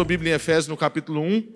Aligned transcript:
Sua 0.00 0.04
Bíblia 0.06 0.32
em 0.32 0.34
Efésios 0.34 0.66
no 0.66 0.78
capítulo 0.78 1.20
1. 1.20 1.46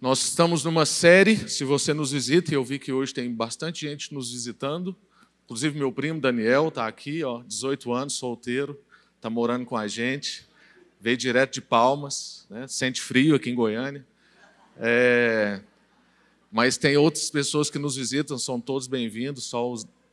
Nós 0.00 0.20
estamos 0.24 0.64
numa 0.64 0.84
série, 0.84 1.48
se 1.48 1.62
você 1.62 1.94
nos 1.94 2.10
visita, 2.10 2.52
eu 2.52 2.64
vi 2.64 2.80
que 2.80 2.90
hoje 2.90 3.14
tem 3.14 3.32
bastante 3.32 3.86
gente 3.88 4.12
nos 4.12 4.32
visitando, 4.32 4.96
inclusive 5.44 5.78
meu 5.78 5.92
primo 5.92 6.20
Daniel 6.20 6.66
está 6.66 6.88
aqui, 6.88 7.22
ó, 7.22 7.40
18 7.44 7.92
anos, 7.92 8.14
solteiro, 8.14 8.76
está 9.14 9.30
morando 9.30 9.64
com 9.64 9.76
a 9.76 9.86
gente, 9.86 10.44
veio 11.00 11.16
direto 11.16 11.54
de 11.54 11.60
Palmas, 11.60 12.48
né? 12.50 12.66
sente 12.66 13.00
frio 13.00 13.36
aqui 13.36 13.48
em 13.48 13.54
Goiânia. 13.54 14.04
É... 14.76 15.60
Mas 16.50 16.76
tem 16.76 16.96
outras 16.96 17.30
pessoas 17.30 17.70
que 17.70 17.78
nos 17.78 17.94
visitam, 17.94 18.36
são 18.40 18.60
todos 18.60 18.88
bem-vindos, 18.88 19.52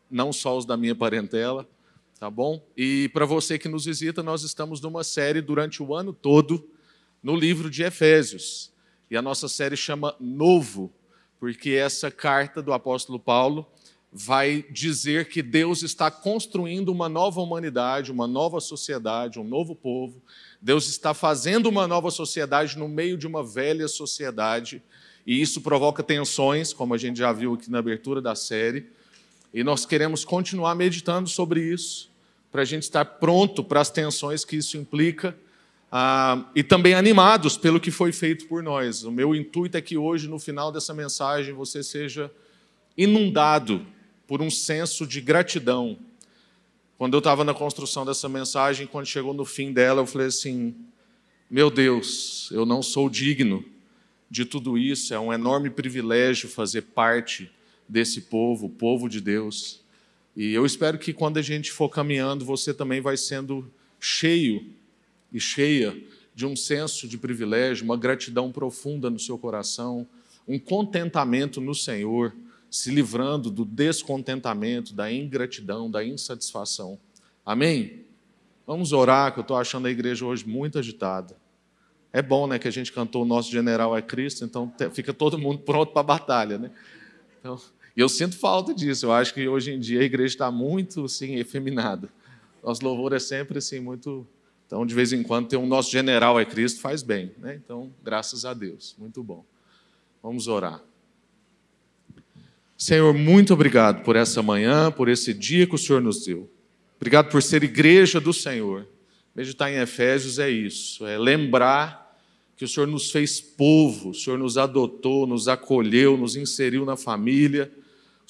não 0.07 0.31
só 0.31 0.55
os 0.55 0.65
da 0.65 0.77
minha 0.77 0.93
parentela 0.93 1.67
tá 2.23 2.29
bom? 2.29 2.65
E 2.77 3.09
para 3.09 3.25
você 3.25 3.59
que 3.59 3.67
nos 3.67 3.83
visita, 3.83 4.23
nós 4.23 4.43
estamos 4.43 4.79
numa 4.79 5.03
série 5.03 5.41
durante 5.41 5.83
o 5.83 5.93
ano 5.93 6.13
todo 6.13 6.65
no 7.21 7.35
livro 7.35 7.69
de 7.69 7.83
Efésios. 7.83 8.71
E 9.11 9.17
a 9.17 9.21
nossa 9.21 9.49
série 9.49 9.75
chama 9.75 10.15
Novo, 10.21 10.89
porque 11.37 11.71
essa 11.71 12.09
carta 12.09 12.61
do 12.61 12.71
apóstolo 12.71 13.19
Paulo 13.19 13.67
vai 14.09 14.63
dizer 14.71 15.27
que 15.27 15.41
Deus 15.41 15.83
está 15.83 16.09
construindo 16.09 16.93
uma 16.93 17.09
nova 17.09 17.41
humanidade, 17.41 18.09
uma 18.09 18.25
nova 18.25 18.61
sociedade, 18.61 19.37
um 19.37 19.43
novo 19.43 19.75
povo. 19.75 20.23
Deus 20.61 20.87
está 20.87 21.13
fazendo 21.13 21.67
uma 21.67 21.89
nova 21.89 22.09
sociedade 22.09 22.77
no 22.77 22.87
meio 22.87 23.17
de 23.17 23.27
uma 23.27 23.43
velha 23.43 23.89
sociedade, 23.89 24.81
e 25.27 25.41
isso 25.41 25.59
provoca 25.59 26.01
tensões, 26.01 26.71
como 26.71 26.93
a 26.93 26.97
gente 26.97 27.19
já 27.19 27.33
viu 27.33 27.55
aqui 27.55 27.69
na 27.69 27.79
abertura 27.79 28.21
da 28.21 28.33
série. 28.33 28.89
E 29.53 29.61
nós 29.61 29.85
queremos 29.85 30.23
continuar 30.23 30.73
meditando 30.73 31.27
sobre 31.27 31.61
isso 31.61 32.12
para 32.53 32.61
a 32.61 32.65
gente 32.65 32.83
estar 32.83 33.03
pronto 33.03 33.63
para 33.63 33.81
as 33.81 33.89
tensões 33.89 34.45
que 34.45 34.57
isso 34.57 34.77
implica 34.77 35.35
ah, 35.91 36.51
e 36.55 36.61
também 36.61 36.93
animados 36.93 37.57
pelo 37.57 37.79
que 37.79 37.89
foi 37.89 38.11
feito 38.11 38.45
por 38.45 38.61
nós. 38.61 39.03
O 39.03 39.11
meu 39.11 39.33
intuito 39.33 39.75
é 39.75 39.81
que 39.81 39.97
hoje, 39.97 40.27
no 40.27 40.37
final 40.37 40.71
dessa 40.71 40.93
mensagem, 40.93 41.51
você 41.51 41.81
seja 41.81 42.31
inundado 42.95 43.83
por 44.27 44.39
um 44.39 44.51
senso 44.51 45.07
de 45.07 45.19
gratidão. 45.19 45.97
Quando 46.95 47.15
eu 47.15 47.17
estava 47.17 47.43
na 47.43 47.55
construção 47.55 48.05
dessa 48.05 48.29
mensagem, 48.29 48.85
quando 48.85 49.07
chegou 49.07 49.33
no 49.33 49.45
fim 49.45 49.73
dela, 49.73 50.01
eu 50.01 50.05
falei 50.05 50.27
assim: 50.27 50.75
meu 51.49 51.71
Deus, 51.71 52.49
eu 52.51 52.67
não 52.67 52.83
sou 52.83 53.09
digno 53.09 53.65
de 54.29 54.45
tudo 54.45 54.77
isso, 54.77 55.11
é 55.11 55.19
um 55.19 55.33
enorme 55.33 55.71
privilégio 55.71 56.47
fazer 56.47 56.83
parte 56.83 57.51
desse 57.89 58.21
povo, 58.21 58.67
o 58.67 58.69
povo 58.69 59.09
de 59.09 59.19
Deus. 59.19 59.82
E 60.35 60.53
eu 60.53 60.65
espero 60.65 60.97
que 60.97 61.13
quando 61.13 61.37
a 61.37 61.41
gente 61.41 61.71
for 61.71 61.89
caminhando, 61.89 62.43
você 62.43 62.73
também 62.73 62.99
vai 62.99 63.15
sendo 63.15 63.71
cheio 63.99 64.65
e 65.31 65.39
cheia 65.39 65.95
de 66.33 66.45
um 66.45 66.55
senso 66.55 67.07
de 67.07 67.17
privilégio, 67.17 67.85
uma 67.85 67.97
gratidão 67.97 68.51
profunda 68.51 69.09
no 69.09 69.19
seu 69.19 69.37
coração, 69.37 70.07
um 70.47 70.57
contentamento 70.57 71.61
no 71.61 71.75
Senhor, 71.75 72.35
se 72.69 72.89
livrando 72.89 73.51
do 73.51 73.63
descontentamento, 73.63 74.93
da 74.93 75.11
ingratidão, 75.11 75.89
da 75.89 76.03
insatisfação. 76.03 76.97
Amém? 77.45 78.03
Vamos 78.65 78.93
orar, 78.93 79.31
que 79.31 79.39
eu 79.39 79.43
estou 79.43 79.57
achando 79.57 79.87
a 79.87 79.91
igreja 79.91 80.25
hoje 80.25 80.47
muito 80.47 80.79
agitada. 80.79 81.37
É 82.11 82.21
bom, 82.21 82.47
né, 82.47 82.57
que 82.57 82.67
a 82.67 82.71
gente 82.71 82.91
cantou 82.91 83.23
o 83.23 83.25
nosso 83.25 83.51
general 83.51 83.95
é 83.95 84.01
Cristo, 84.01 84.43
então 84.43 84.73
fica 84.91 85.13
todo 85.13 85.37
mundo 85.37 85.59
pronto 85.65 85.91
para 85.91 86.01
a 86.01 86.03
batalha, 86.03 86.57
né? 86.57 86.71
Então, 87.39 87.59
e 87.95 88.01
eu 88.01 88.09
sinto 88.09 88.37
falta 88.37 88.73
disso. 88.73 89.05
Eu 89.05 89.11
acho 89.11 89.33
que 89.33 89.47
hoje 89.47 89.71
em 89.71 89.79
dia 89.79 90.01
a 90.01 90.03
igreja 90.03 90.33
está 90.33 90.51
muito 90.51 91.05
assim, 91.05 91.35
efeminada. 91.35 92.09
Nosso 92.63 92.83
louvor 92.83 93.13
é 93.13 93.19
sempre 93.19 93.59
assim, 93.59 93.79
muito. 93.79 94.25
Então, 94.65 94.85
de 94.85 94.95
vez 94.95 95.13
em 95.13 95.21
quando, 95.21 95.47
ter 95.47 95.57
um 95.57 95.67
nosso 95.67 95.91
general 95.91 96.39
é 96.39 96.45
Cristo 96.45 96.81
faz 96.81 97.03
bem. 97.03 97.31
Né? 97.37 97.59
Então, 97.63 97.93
graças 98.03 98.45
a 98.45 98.53
Deus. 98.53 98.95
Muito 98.97 99.23
bom. 99.23 99.45
Vamos 100.21 100.47
orar. 100.47 100.81
Senhor, 102.75 103.13
muito 103.13 103.53
obrigado 103.53 104.03
por 104.03 104.15
essa 104.15 104.41
manhã, 104.41 104.91
por 104.91 105.07
esse 105.07 105.33
dia 105.33 105.67
que 105.67 105.75
o 105.75 105.77
Senhor 105.77 106.01
nos 106.01 106.25
deu. 106.25 106.49
Obrigado 106.97 107.29
por 107.29 107.43
ser 107.43 107.63
igreja 107.63 108.19
do 108.19 108.33
Senhor. 108.33 108.87
Meditar 109.35 109.71
em 109.71 109.77
Efésios 109.77 110.39
é 110.39 110.49
isso, 110.49 111.05
é 111.05 111.17
lembrar 111.17 112.17
que 112.55 112.65
o 112.65 112.67
Senhor 112.67 112.85
nos 112.85 113.11
fez 113.11 113.41
povo, 113.41 114.09
o 114.09 114.13
Senhor 114.13 114.37
nos 114.37 114.57
adotou, 114.57 115.25
nos 115.25 115.47
acolheu, 115.47 116.15
nos 116.15 116.35
inseriu 116.35 116.85
na 116.85 116.95
família 116.95 117.71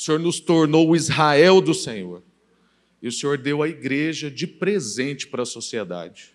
Senhor 0.04 0.20
nos 0.20 0.40
tornou 0.40 0.90
o 0.90 0.96
Israel 0.96 1.62
do 1.62 1.74
Senhor. 1.74 2.22
E 3.02 3.08
o 3.08 3.12
Senhor 3.12 3.38
deu 3.38 3.64
a 3.64 3.70
igreja 3.70 4.30
de 4.30 4.46
presente 4.46 5.28
para 5.28 5.44
a 5.44 5.46
sociedade. 5.46 6.34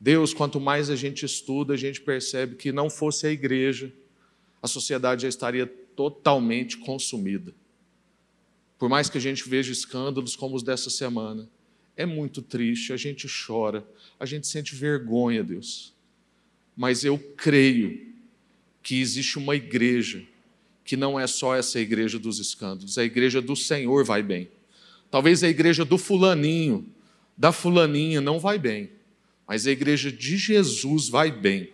Deus, 0.00 0.32
quanto 0.32 0.58
mais 0.58 0.88
a 0.88 0.96
gente 0.96 1.24
estuda, 1.24 1.74
a 1.74 1.76
gente 1.76 2.00
percebe 2.00 2.56
que 2.56 2.72
não 2.72 2.88
fosse 2.88 3.26
a 3.26 3.30
igreja, 3.30 3.92
a 4.62 4.66
sociedade 4.66 5.22
já 5.22 5.28
estaria 5.28 5.66
totalmente 5.66 6.78
consumida. 6.78 7.54
Por 8.78 8.88
mais 8.88 9.10
que 9.10 9.18
a 9.18 9.20
gente 9.20 9.46
veja 9.46 9.72
escândalos 9.72 10.34
como 10.34 10.56
os 10.56 10.62
dessa 10.62 10.88
semana, 10.88 11.48
é 11.96 12.06
muito 12.06 12.40
triste, 12.40 12.94
a 12.94 12.96
gente 12.96 13.26
chora, 13.28 13.86
a 14.18 14.24
gente 14.24 14.46
sente 14.46 14.74
vergonha, 14.74 15.44
Deus. 15.44 15.94
Mas 16.74 17.04
eu 17.04 17.18
creio 17.18 18.14
que 18.82 19.00
existe 19.00 19.38
uma 19.38 19.54
igreja 19.54 20.26
que 20.86 20.96
não 20.96 21.18
é 21.18 21.26
só 21.26 21.56
essa 21.56 21.80
igreja 21.80 22.16
dos 22.16 22.38
escândalos, 22.38 22.96
a 22.96 23.04
igreja 23.04 23.42
do 23.42 23.56
Senhor 23.56 24.04
vai 24.04 24.22
bem. 24.22 24.48
Talvez 25.10 25.42
a 25.42 25.48
igreja 25.48 25.84
do 25.84 25.98
fulaninho, 25.98 26.86
da 27.36 27.50
fulaninha 27.50 28.20
não 28.20 28.38
vai 28.38 28.56
bem, 28.56 28.90
mas 29.48 29.66
a 29.66 29.72
igreja 29.72 30.12
de 30.12 30.36
Jesus 30.36 31.08
vai 31.08 31.30
bem. 31.30 31.70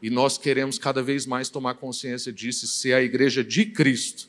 E 0.00 0.08
nós 0.10 0.38
queremos 0.38 0.78
cada 0.78 1.02
vez 1.02 1.26
mais 1.26 1.48
tomar 1.48 1.74
consciência 1.74 2.32
disso, 2.32 2.68
ser 2.68 2.92
a 2.92 3.02
igreja 3.02 3.42
de 3.42 3.66
Cristo, 3.66 4.28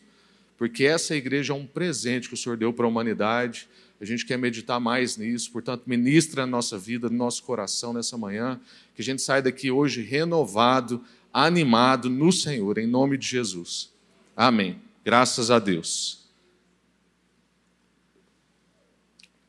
porque 0.57 0.85
essa 0.85 1.16
igreja 1.16 1.53
é 1.53 1.56
um 1.56 1.67
presente 1.67 2.27
que 2.27 2.33
o 2.33 2.38
Senhor 2.38 2.57
deu 2.57 2.73
para 2.73 2.85
a 2.85 2.89
humanidade. 2.89 3.69
A 4.01 4.06
gente 4.06 4.25
quer 4.25 4.38
meditar 4.38 4.79
mais 4.79 5.16
nisso, 5.16 5.51
portanto, 5.51 5.83
ministra 5.85 6.41
na 6.41 6.51
nossa 6.51 6.77
vida, 6.79 7.07
no 7.07 7.16
nosso 7.16 7.44
coração 7.44 7.94
nessa 7.94 8.17
manhã, 8.17 8.59
que 8.95 9.01
a 9.03 9.06
gente 9.06 9.22
saia 9.22 9.44
daqui 9.44 9.69
hoje 9.69 10.01
renovado, 10.01 11.03
animado 11.31 12.09
no 12.09 12.31
Senhor, 12.31 12.79
em 12.79 12.88
nome 12.88 13.16
de 13.16 13.27
Jesus. 13.27 13.95
Amém. 14.38 14.80
Graças 15.03 15.50
a 15.50 15.58
Deus. 15.58 16.28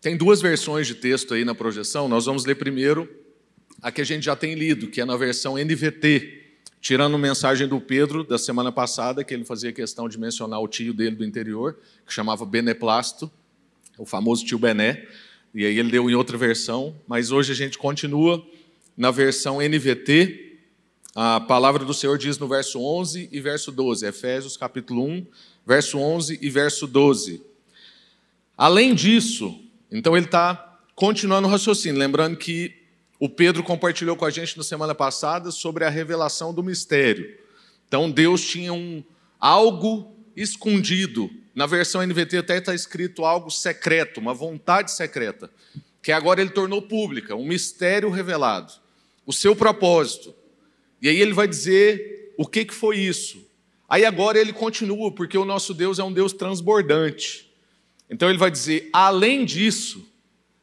Tem 0.01 0.17
duas 0.17 0.41
versões 0.41 0.87
de 0.87 0.95
texto 0.95 1.35
aí 1.35 1.45
na 1.45 1.55
projeção. 1.55 2.09
Nós 2.09 2.25
vamos 2.25 2.47
ler 2.47 2.55
primeiro 2.55 3.07
a 3.83 3.93
que 3.93 4.01
a 4.01 4.05
gente 4.05 4.25
já 4.25 4.35
tem 4.35 4.55
lido, 4.55 4.89
que 4.89 5.03
é 5.03 5.05
na 5.05 5.15
versão 5.15 5.59
NVT, 5.59 6.43
tirando 6.81 7.19
mensagem 7.19 7.69
do 7.69 7.79
Pedro 7.79 8.25
da 8.25 8.39
semana 8.39 8.73
passada, 8.73 9.23
que 9.23 9.35
ele 9.35 9.45
fazia 9.45 9.75
questão 9.75 10.09
de 10.09 10.19
mencionar 10.19 10.59
o 10.59 10.67
tio 10.67 10.95
dele 10.95 11.17
do 11.17 11.25
interior, 11.25 11.79
que 12.07 12.13
chamava 12.13 12.47
Beneplasto, 12.47 13.31
o 13.99 14.07
famoso 14.07 14.47
tio 14.47 14.59
Bené, 14.59 15.07
e 15.55 15.67
aí 15.67 15.79
ele 15.79 15.91
deu 15.91 16.09
em 16.09 16.15
outra 16.15 16.39
versão, 16.39 16.97
mas 17.07 17.31
hoje 17.31 17.53
a 17.53 17.55
gente 17.55 17.77
continua 17.77 18.43
na 18.97 19.11
versão 19.11 19.59
NVT, 19.61 20.48
a 21.21 21.41
palavra 21.41 21.85
do 21.85 21.93
Senhor 21.93 22.17
diz 22.17 22.39
no 22.39 22.47
verso 22.47 22.81
11 22.81 23.29
e 23.33 23.41
verso 23.41 23.73
12, 23.73 24.07
Efésios 24.07 24.57
capítulo 24.57 25.05
1, 25.05 25.27
verso 25.67 25.99
11 25.99 26.39
e 26.41 26.49
verso 26.49 26.87
12. 26.87 27.43
Além 28.57 28.95
disso, 28.95 29.61
então 29.91 30.17
ele 30.17 30.27
está 30.27 30.79
continuando 30.95 31.49
o 31.49 31.51
raciocínio, 31.51 31.99
lembrando 31.99 32.37
que 32.37 32.73
o 33.19 33.29
Pedro 33.29 33.65
compartilhou 33.65 34.15
com 34.15 34.25
a 34.25 34.31
gente 34.31 34.57
na 34.57 34.63
semana 34.63 34.95
passada 34.95 35.51
sobre 35.51 35.85
a 35.85 35.89
revelação 35.89 36.55
do 36.55 36.63
mistério. 36.63 37.37
Então 37.89 38.09
Deus 38.09 38.47
tinha 38.47 38.73
um 38.73 39.03
algo 39.41 40.15
escondido. 40.37 41.29
Na 41.53 41.67
versão 41.67 42.01
NVT 42.01 42.37
até 42.37 42.59
está 42.59 42.77
escrito 42.77 43.25
algo 43.25 43.51
secreto, 43.51 44.21
uma 44.21 44.35
vontade 44.35 44.93
secreta, 44.93 45.51
que 46.01 46.13
agora 46.13 46.41
ele 46.41 46.51
tornou 46.51 46.81
pública, 46.81 47.35
um 47.35 47.45
mistério 47.45 48.09
revelado. 48.09 48.73
O 49.27 49.33
seu 49.33 49.57
propósito 49.57 50.38
e 51.01 51.09
aí 51.09 51.21
ele 51.21 51.33
vai 51.33 51.47
dizer 51.47 52.35
o 52.37 52.47
que, 52.47 52.65
que 52.65 52.75
foi 52.75 52.99
isso. 52.99 53.47
Aí 53.89 54.05
agora 54.05 54.39
ele 54.39 54.53
continua, 54.53 55.11
porque 55.11 55.39
o 55.39 55.45
nosso 55.45 55.73
Deus 55.73 55.99
é 55.99 56.05
um 56.05 56.13
Deus 56.13 56.33
transbordante. 56.33 57.51
Então 58.11 58.29
ele 58.29 58.39
vai 58.39 58.51
dizer: 58.51 58.91
além 58.93 59.45
disso, 59.45 60.07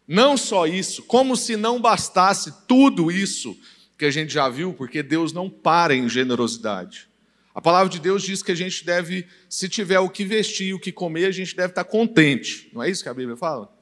não 0.07 0.37
só 0.37 0.67
isso, 0.67 1.03
como 1.03 1.35
se 1.35 1.55
não 1.55 1.81
bastasse 1.81 2.53
tudo 2.67 3.11
isso 3.11 3.57
que 3.97 4.05
a 4.05 4.11
gente 4.11 4.33
já 4.33 4.49
viu, 4.49 4.73
porque 4.73 5.01
Deus 5.01 5.33
não 5.33 5.49
para 5.49 5.95
em 5.95 6.07
generosidade. 6.07 7.07
A 7.53 7.61
palavra 7.61 7.89
de 7.89 7.99
Deus 7.99 8.21
diz 8.21 8.43
que 8.43 8.51
a 8.51 8.55
gente 8.55 8.85
deve, 8.85 9.25
se 9.49 9.69
tiver 9.69 9.99
o 9.99 10.09
que 10.09 10.25
vestir, 10.25 10.73
o 10.73 10.79
que 10.79 10.91
comer, 10.91 11.25
a 11.25 11.31
gente 11.31 11.55
deve 11.55 11.69
estar 11.69 11.85
contente. 11.85 12.69
Não 12.73 12.83
é 12.83 12.89
isso 12.89 13.01
que 13.01 13.07
a 13.07 13.13
Bíblia 13.13 13.37
fala? 13.37 13.73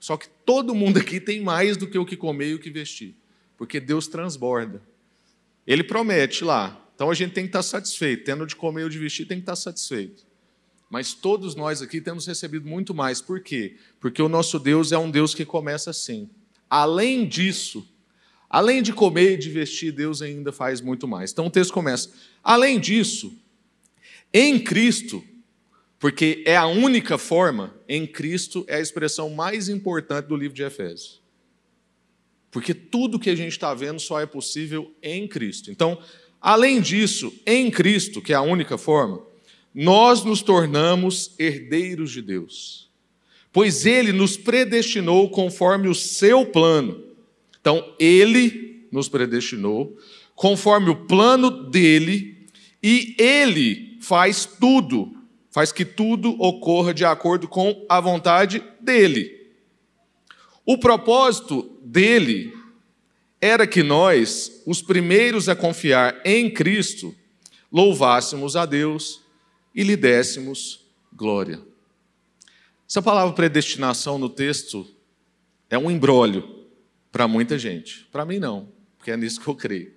Só 0.00 0.16
que 0.16 0.28
todo 0.46 0.74
mundo 0.74 0.98
aqui 0.98 1.20
tem 1.20 1.42
mais 1.42 1.76
do 1.76 1.86
que 1.86 1.98
o 1.98 2.06
que 2.06 2.16
comer 2.16 2.48
e 2.48 2.54
o 2.54 2.58
que 2.58 2.70
vestir, 2.70 3.14
porque 3.56 3.78
Deus 3.78 4.08
transborda. 4.08 4.82
Ele 5.68 5.84
promete 5.84 6.42
lá. 6.42 6.84
Então 6.94 7.10
a 7.10 7.14
gente 7.14 7.32
tem 7.32 7.44
que 7.44 7.50
estar 7.50 7.62
satisfeito. 7.62 8.24
Tendo 8.24 8.44
de 8.44 8.56
comer 8.56 8.82
ou 8.82 8.88
de 8.88 8.98
vestir, 8.98 9.24
tem 9.26 9.36
que 9.38 9.42
estar 9.42 9.54
satisfeito. 9.54 10.26
Mas 10.90 11.14
todos 11.14 11.54
nós 11.54 11.80
aqui 11.80 12.00
temos 12.00 12.26
recebido 12.26 12.66
muito 12.66 12.92
mais. 12.92 13.20
Por 13.20 13.40
quê? 13.40 13.76
Porque 14.00 14.20
o 14.20 14.28
nosso 14.28 14.58
Deus 14.58 14.90
é 14.90 14.98
um 14.98 15.10
Deus 15.10 15.34
que 15.34 15.44
começa 15.44 15.90
assim. 15.90 16.28
Além 16.68 17.28
disso, 17.28 17.86
Além 18.50 18.82
de 18.82 18.92
comer 18.92 19.34
e 19.34 19.36
de 19.36 19.50
vestir, 19.50 19.92
Deus 19.92 20.22
ainda 20.22 20.50
faz 20.52 20.80
muito 20.80 21.06
mais. 21.06 21.32
Então 21.32 21.46
o 21.46 21.50
texto 21.50 21.72
começa. 21.72 22.10
Além 22.42 22.80
disso, 22.80 23.36
em 24.32 24.58
Cristo, 24.58 25.22
porque 25.98 26.42
é 26.46 26.56
a 26.56 26.66
única 26.66 27.18
forma, 27.18 27.74
em 27.86 28.06
Cristo 28.06 28.64
é 28.66 28.76
a 28.76 28.80
expressão 28.80 29.28
mais 29.30 29.68
importante 29.68 30.26
do 30.26 30.36
livro 30.36 30.54
de 30.54 30.62
Efésios. 30.62 31.20
Porque 32.50 32.72
tudo 32.72 33.18
que 33.18 33.30
a 33.30 33.36
gente 33.36 33.52
está 33.52 33.74
vendo 33.74 34.00
só 34.00 34.20
é 34.20 34.26
possível 34.26 34.92
em 35.02 35.28
Cristo. 35.28 35.70
Então, 35.70 35.98
além 36.40 36.80
disso, 36.80 37.32
em 37.46 37.70
Cristo, 37.70 38.22
que 38.22 38.32
é 38.32 38.36
a 38.36 38.42
única 38.42 38.78
forma, 38.78 39.22
nós 39.74 40.24
nos 40.24 40.42
tornamos 40.42 41.34
herdeiros 41.38 42.10
de 42.10 42.22
Deus. 42.22 42.88
Pois 43.52 43.86
Ele 43.86 44.12
nos 44.12 44.36
predestinou 44.36 45.30
conforme 45.30 45.88
o 45.88 45.94
seu 45.94 46.46
plano. 46.46 47.02
Então, 47.60 47.94
Ele 47.98 48.86
nos 48.90 49.08
predestinou 49.08 49.96
conforme 50.34 50.88
o 50.88 50.96
plano 50.96 51.50
dele, 51.50 52.46
e 52.80 53.16
Ele 53.18 53.98
faz 54.00 54.46
tudo, 54.46 55.12
faz 55.50 55.72
que 55.72 55.84
tudo 55.84 56.40
ocorra 56.40 56.94
de 56.94 57.04
acordo 57.04 57.48
com 57.48 57.84
a 57.88 58.00
vontade 58.00 58.62
dele. 58.80 59.37
O 60.70 60.76
propósito 60.76 61.80
dele 61.82 62.52
era 63.40 63.66
que 63.66 63.82
nós, 63.82 64.62
os 64.66 64.82
primeiros 64.82 65.48
a 65.48 65.56
confiar 65.56 66.20
em 66.26 66.50
Cristo, 66.52 67.16
louvássemos 67.72 68.54
a 68.54 68.66
Deus 68.66 69.22
e 69.74 69.82
lhe 69.82 69.96
dessemos 69.96 70.84
glória. 71.10 71.58
Essa 72.86 73.00
palavra 73.00 73.34
predestinação 73.34 74.18
no 74.18 74.28
texto 74.28 74.86
é 75.70 75.78
um 75.78 75.90
embrólio 75.90 76.66
para 77.10 77.26
muita 77.26 77.58
gente. 77.58 78.06
Para 78.12 78.26
mim, 78.26 78.38
não, 78.38 78.70
porque 78.98 79.10
é 79.10 79.16
nisso 79.16 79.40
que 79.40 79.48
eu 79.48 79.54
creio. 79.54 79.94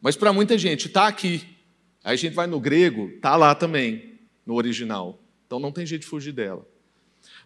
Mas 0.00 0.16
para 0.16 0.32
muita 0.32 0.58
gente, 0.58 0.88
está 0.88 1.06
aqui. 1.06 1.46
Aí 2.02 2.14
a 2.14 2.16
gente 2.16 2.34
vai 2.34 2.48
no 2.48 2.58
grego, 2.58 3.08
está 3.10 3.36
lá 3.36 3.54
também, 3.54 4.18
no 4.44 4.54
original. 4.54 5.22
Então 5.46 5.60
não 5.60 5.70
tem 5.70 5.86
jeito 5.86 6.02
de 6.02 6.08
fugir 6.08 6.32
dela. 6.32 6.66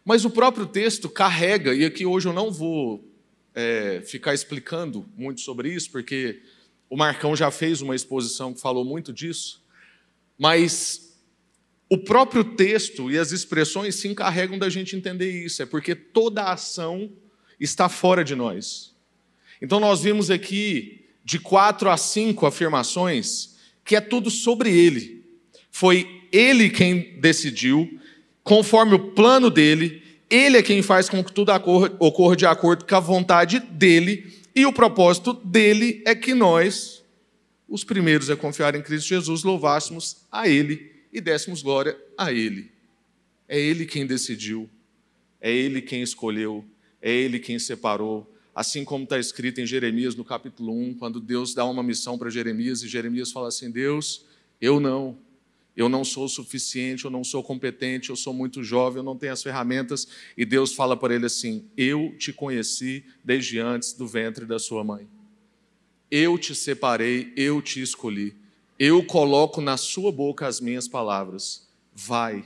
Mas 0.04 0.24
o 0.24 0.30
próprio 0.30 0.66
texto 0.66 1.08
carrega, 1.08 1.74
e 1.74 1.84
aqui 1.84 2.06
hoje 2.06 2.28
eu 2.28 2.32
não 2.32 2.50
vou 2.50 3.04
é, 3.54 4.02
ficar 4.06 4.34
explicando 4.34 5.06
muito 5.16 5.40
sobre 5.40 5.72
isso, 5.72 5.90
porque 5.90 6.42
o 6.88 6.96
Marcão 6.96 7.36
já 7.36 7.50
fez 7.50 7.80
uma 7.80 7.94
exposição 7.94 8.52
que 8.52 8.60
falou 8.60 8.84
muito 8.84 9.12
disso, 9.12 9.62
mas 10.38 11.16
o 11.88 11.98
próprio 11.98 12.44
texto 12.44 13.10
e 13.10 13.18
as 13.18 13.32
expressões 13.32 13.96
se 13.96 14.08
encarregam 14.08 14.58
da 14.58 14.68
gente 14.68 14.96
entender 14.96 15.44
isso, 15.44 15.62
é 15.62 15.66
porque 15.66 15.94
toda 15.94 16.42
a 16.42 16.52
ação 16.52 17.10
está 17.58 17.88
fora 17.88 18.24
de 18.24 18.34
nós. 18.34 18.94
Então 19.60 19.78
nós 19.78 20.00
vimos 20.00 20.30
aqui 20.30 21.04
de 21.24 21.38
quatro 21.38 21.90
a 21.90 21.96
cinco 21.96 22.46
afirmações 22.46 23.56
que 23.84 23.94
é 23.96 24.00
tudo 24.00 24.30
sobre 24.30 24.70
ele. 24.70 25.24
Foi 25.70 26.24
ele 26.32 26.70
quem 26.70 27.18
decidiu, 27.20 27.99
conforme 28.50 28.94
o 28.96 28.98
plano 28.98 29.48
dele, 29.48 30.02
ele 30.28 30.56
é 30.56 30.62
quem 30.62 30.82
faz 30.82 31.08
com 31.08 31.22
que 31.22 31.32
tudo 31.32 31.52
ocorra 32.00 32.34
de 32.34 32.44
acordo 32.44 32.84
com 32.84 32.96
a 32.96 32.98
vontade 32.98 33.60
dele, 33.60 34.26
e 34.56 34.66
o 34.66 34.72
propósito 34.72 35.32
dele 35.32 36.02
é 36.04 36.16
que 36.16 36.34
nós, 36.34 37.04
os 37.68 37.84
primeiros 37.84 38.28
a 38.28 38.34
confiar 38.34 38.74
em 38.74 38.82
Cristo 38.82 39.06
Jesus, 39.06 39.44
louvássemos 39.44 40.26
a 40.32 40.48
ele 40.48 40.90
e 41.12 41.20
dessemos 41.20 41.62
glória 41.62 41.96
a 42.18 42.32
ele. 42.32 42.72
É 43.48 43.56
ele 43.56 43.86
quem 43.86 44.04
decidiu, 44.04 44.68
é 45.40 45.52
ele 45.52 45.80
quem 45.80 46.02
escolheu, 46.02 46.64
é 47.00 47.08
ele 47.08 47.38
quem 47.38 47.56
separou. 47.56 48.28
Assim 48.52 48.84
como 48.84 49.04
está 49.04 49.16
escrito 49.16 49.60
em 49.60 49.66
Jeremias, 49.66 50.16
no 50.16 50.24
capítulo 50.24 50.76
1, 50.76 50.94
quando 50.94 51.20
Deus 51.20 51.54
dá 51.54 51.64
uma 51.64 51.84
missão 51.84 52.18
para 52.18 52.28
Jeremias, 52.28 52.82
e 52.82 52.88
Jeremias 52.88 53.30
fala 53.30 53.46
assim: 53.46 53.70
Deus, 53.70 54.24
eu 54.60 54.80
não, 54.80 55.16
eu 55.80 55.88
não 55.88 56.04
sou 56.04 56.28
suficiente, 56.28 57.06
eu 57.06 57.10
não 57.10 57.24
sou 57.24 57.42
competente, 57.42 58.10
eu 58.10 58.16
sou 58.16 58.34
muito 58.34 58.62
jovem, 58.62 58.98
eu 58.98 59.02
não 59.02 59.16
tenho 59.16 59.32
as 59.32 59.42
ferramentas. 59.42 60.06
E 60.36 60.44
Deus 60.44 60.74
fala 60.74 60.94
para 60.94 61.14
ele 61.14 61.24
assim: 61.24 61.64
Eu 61.74 62.14
te 62.18 62.34
conheci 62.34 63.02
desde 63.24 63.58
antes 63.58 63.94
do 63.94 64.06
ventre 64.06 64.44
da 64.44 64.58
sua 64.58 64.84
mãe. 64.84 65.08
Eu 66.10 66.36
te 66.36 66.54
separei, 66.54 67.32
eu 67.34 67.62
te 67.62 67.80
escolhi. 67.80 68.36
Eu 68.78 69.02
coloco 69.02 69.62
na 69.62 69.78
sua 69.78 70.12
boca 70.12 70.46
as 70.46 70.60
minhas 70.60 70.86
palavras. 70.86 71.66
Vai. 71.94 72.44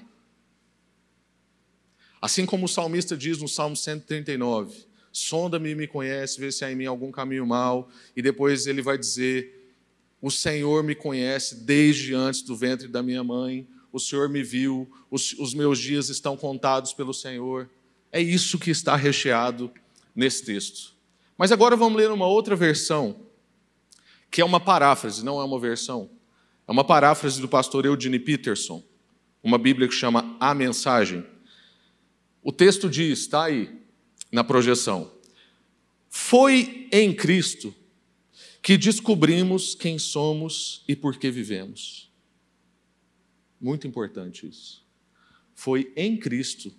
Assim 2.23 2.47
como 2.47 2.67
o 2.67 2.69
salmista 2.69 3.17
diz 3.17 3.39
no 3.39 3.49
Salmo 3.49 3.75
139: 3.75 4.87
Sonda-me 5.11 5.71
e 5.71 5.75
me 5.75 5.89
conhece, 5.89 6.39
vê 6.39 6.53
se 6.53 6.65
há 6.65 6.71
em 6.71 6.77
mim 6.77 6.87
algum 6.87 7.11
caminho 7.11 7.45
mau. 7.45 7.91
E 8.15 8.23
depois 8.23 8.69
ele 8.69 8.81
vai 8.81 8.97
dizer: 8.97 9.64
o 10.25 10.31
Senhor 10.31 10.83
me 10.83 10.95
conhece 10.95 11.55
desde 11.55 12.15
antes 12.15 12.41
do 12.41 12.57
ventre 12.57 12.89
da 12.89 13.03
minha 13.03 13.23
mãe. 13.23 13.69
O 13.93 14.01
Senhor 14.01 14.27
me 14.31 14.43
viu. 14.43 14.91
Os, 15.11 15.35
os 15.35 15.53
meus 15.53 15.79
dias 15.79 16.09
estão 16.09 16.35
contados 16.35 16.95
pelo 16.95 17.13
Senhor. 17.13 17.69
É 18.11 18.23
isso 18.23 18.59
que 18.59 18.71
está 18.71 18.97
recheado 18.97 19.71
nesse 20.17 20.43
texto. 20.43 20.95
Mas 21.37 21.53
agora 21.53 21.77
vamos 21.77 21.99
ler 21.99 22.11
uma 22.11 22.27
outra 22.27 22.57
versão, 22.57 23.27
que 24.31 24.41
é 24.41 24.45
uma 24.47 24.59
paráfrase, 24.59 25.23
não 25.23 25.39
é 25.43 25.45
uma 25.45 25.61
versão. 25.61 26.09
É 26.67 26.73
uma 26.73 26.85
paráfrase 26.85 27.39
do 27.39 27.47
pastor 27.47 27.85
Eugene 27.85 28.19
Peterson, 28.19 28.83
uma 29.43 29.59
Bíblia 29.59 29.87
que 29.87 29.95
chama 29.95 30.39
A 30.41 30.55
Mensagem. 30.55 31.23
O 32.43 32.51
texto 32.51 32.89
diz, 32.89 33.19
está 33.19 33.45
aí 33.45 33.79
na 34.33 34.43
projeção: 34.43 35.13
Foi 36.09 36.89
em 36.91 37.13
Cristo 37.13 37.75
que 38.65 38.79
descobrimos 38.79 39.75
quem 39.75 39.99
somos 39.99 40.83
e 40.89 40.97
por 40.97 41.19
que 41.19 41.31
vivemos. 41.31 42.11
Muito 43.61 43.87
importante 43.87 44.49
isso. 44.49 44.83
Foi 45.55 45.93
em 45.95 46.17
Cristo 46.17 46.73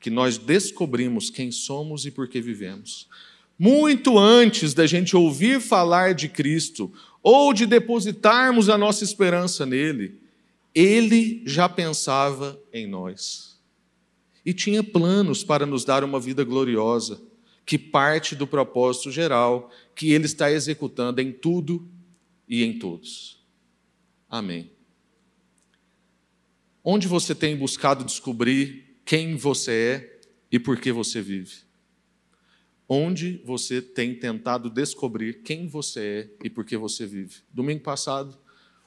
que 0.00 0.08
nós 0.08 0.38
descobrimos 0.38 1.28
quem 1.28 1.52
somos 1.52 2.06
e 2.06 2.10
por 2.10 2.26
que 2.26 2.40
vivemos. 2.40 3.06
Muito 3.58 4.18
antes 4.18 4.72
da 4.72 4.86
gente 4.86 5.14
ouvir 5.14 5.60
falar 5.60 6.14
de 6.14 6.26
Cristo 6.26 6.90
ou 7.22 7.52
de 7.52 7.66
depositarmos 7.66 8.70
a 8.70 8.78
nossa 8.78 9.04
esperança 9.04 9.66
nele, 9.66 10.18
ele 10.74 11.42
já 11.44 11.68
pensava 11.68 12.58
em 12.72 12.86
nós. 12.86 13.60
E 14.42 14.54
tinha 14.54 14.82
planos 14.82 15.44
para 15.44 15.66
nos 15.66 15.84
dar 15.84 16.02
uma 16.02 16.18
vida 16.18 16.44
gloriosa 16.44 17.20
que 17.66 17.76
parte 17.76 18.36
do 18.36 18.46
propósito 18.46 19.10
geral 19.10 19.70
que 19.94 20.12
Ele 20.12 20.24
está 20.24 20.50
executando 20.50 21.20
em 21.20 21.32
tudo 21.32 21.90
e 22.48 22.62
em 22.62 22.78
todos. 22.78 23.44
Amém. 24.30 24.70
Onde 26.82 27.08
você 27.08 27.34
tem 27.34 27.56
buscado 27.56 28.04
descobrir 28.04 29.00
quem 29.04 29.34
você 29.34 29.72
é 29.72 30.20
e 30.52 30.58
por 30.60 30.80
que 30.80 30.92
você 30.92 31.20
vive? 31.20 31.66
Onde 32.88 33.42
você 33.44 33.82
tem 33.82 34.14
tentado 34.14 34.70
descobrir 34.70 35.42
quem 35.42 35.66
você 35.66 36.00
é 36.00 36.46
e 36.46 36.48
por 36.48 36.64
que 36.64 36.76
você 36.76 37.04
vive? 37.04 37.38
Domingo 37.52 37.80
passado, 37.80 38.38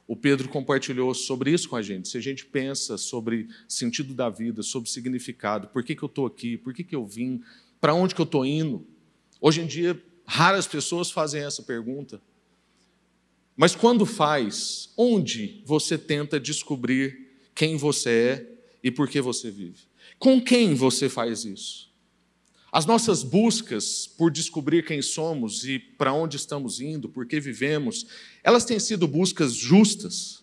o 0.07 0.15
Pedro 0.15 0.47
compartilhou 0.47 1.13
sobre 1.13 1.51
isso 1.51 1.67
com 1.67 1.75
a 1.75 1.81
gente. 1.81 2.07
Se 2.07 2.17
a 2.17 2.21
gente 2.21 2.45
pensa 2.45 2.97
sobre 2.97 3.49
sentido 3.67 4.13
da 4.13 4.29
vida, 4.29 4.63
sobre 4.63 4.89
significado, 4.89 5.67
por 5.67 5.83
que, 5.83 5.93
que 5.93 6.01
eu 6.01 6.07
estou 6.07 6.25
aqui, 6.25 6.57
por 6.57 6.73
que, 6.73 6.83
que 6.85 6.95
eu 6.95 7.05
vim, 7.05 7.43
para 7.79 7.93
onde 7.93 8.13
que 8.13 8.21
eu 8.21 8.25
estou 8.25 8.45
indo? 8.45 8.85
Hoje 9.39 9.61
em 9.61 9.67
dia, 9.67 10.01
raras 10.25 10.67
pessoas 10.67 11.09
fazem 11.11 11.43
essa 11.43 11.63
pergunta. 11.63 12.21
Mas 13.55 13.75
quando 13.75 14.05
faz, 14.05 14.89
onde 14.97 15.61
você 15.65 15.97
tenta 15.97 16.39
descobrir 16.39 17.29
quem 17.53 17.75
você 17.75 18.09
é 18.09 18.59
e 18.83 18.89
por 18.89 19.09
que 19.09 19.19
você 19.19 19.51
vive? 19.51 19.81
Com 20.17 20.41
quem 20.41 20.73
você 20.73 21.09
faz 21.09 21.43
isso? 21.43 21.89
As 22.71 22.85
nossas 22.85 23.23
buscas 23.23 24.05
por 24.05 24.31
descobrir 24.31 24.85
quem 24.85 25.01
somos 25.01 25.65
e 25.65 25.79
para 25.79 26.13
onde 26.13 26.37
estamos 26.37 26.79
indo, 26.79 27.09
por 27.09 27.25
que 27.25 27.39
vivemos, 27.39 28.05
elas 28.43 28.63
têm 28.63 28.79
sido 28.79 29.07
buscas 29.07 29.55
justas. 29.55 30.38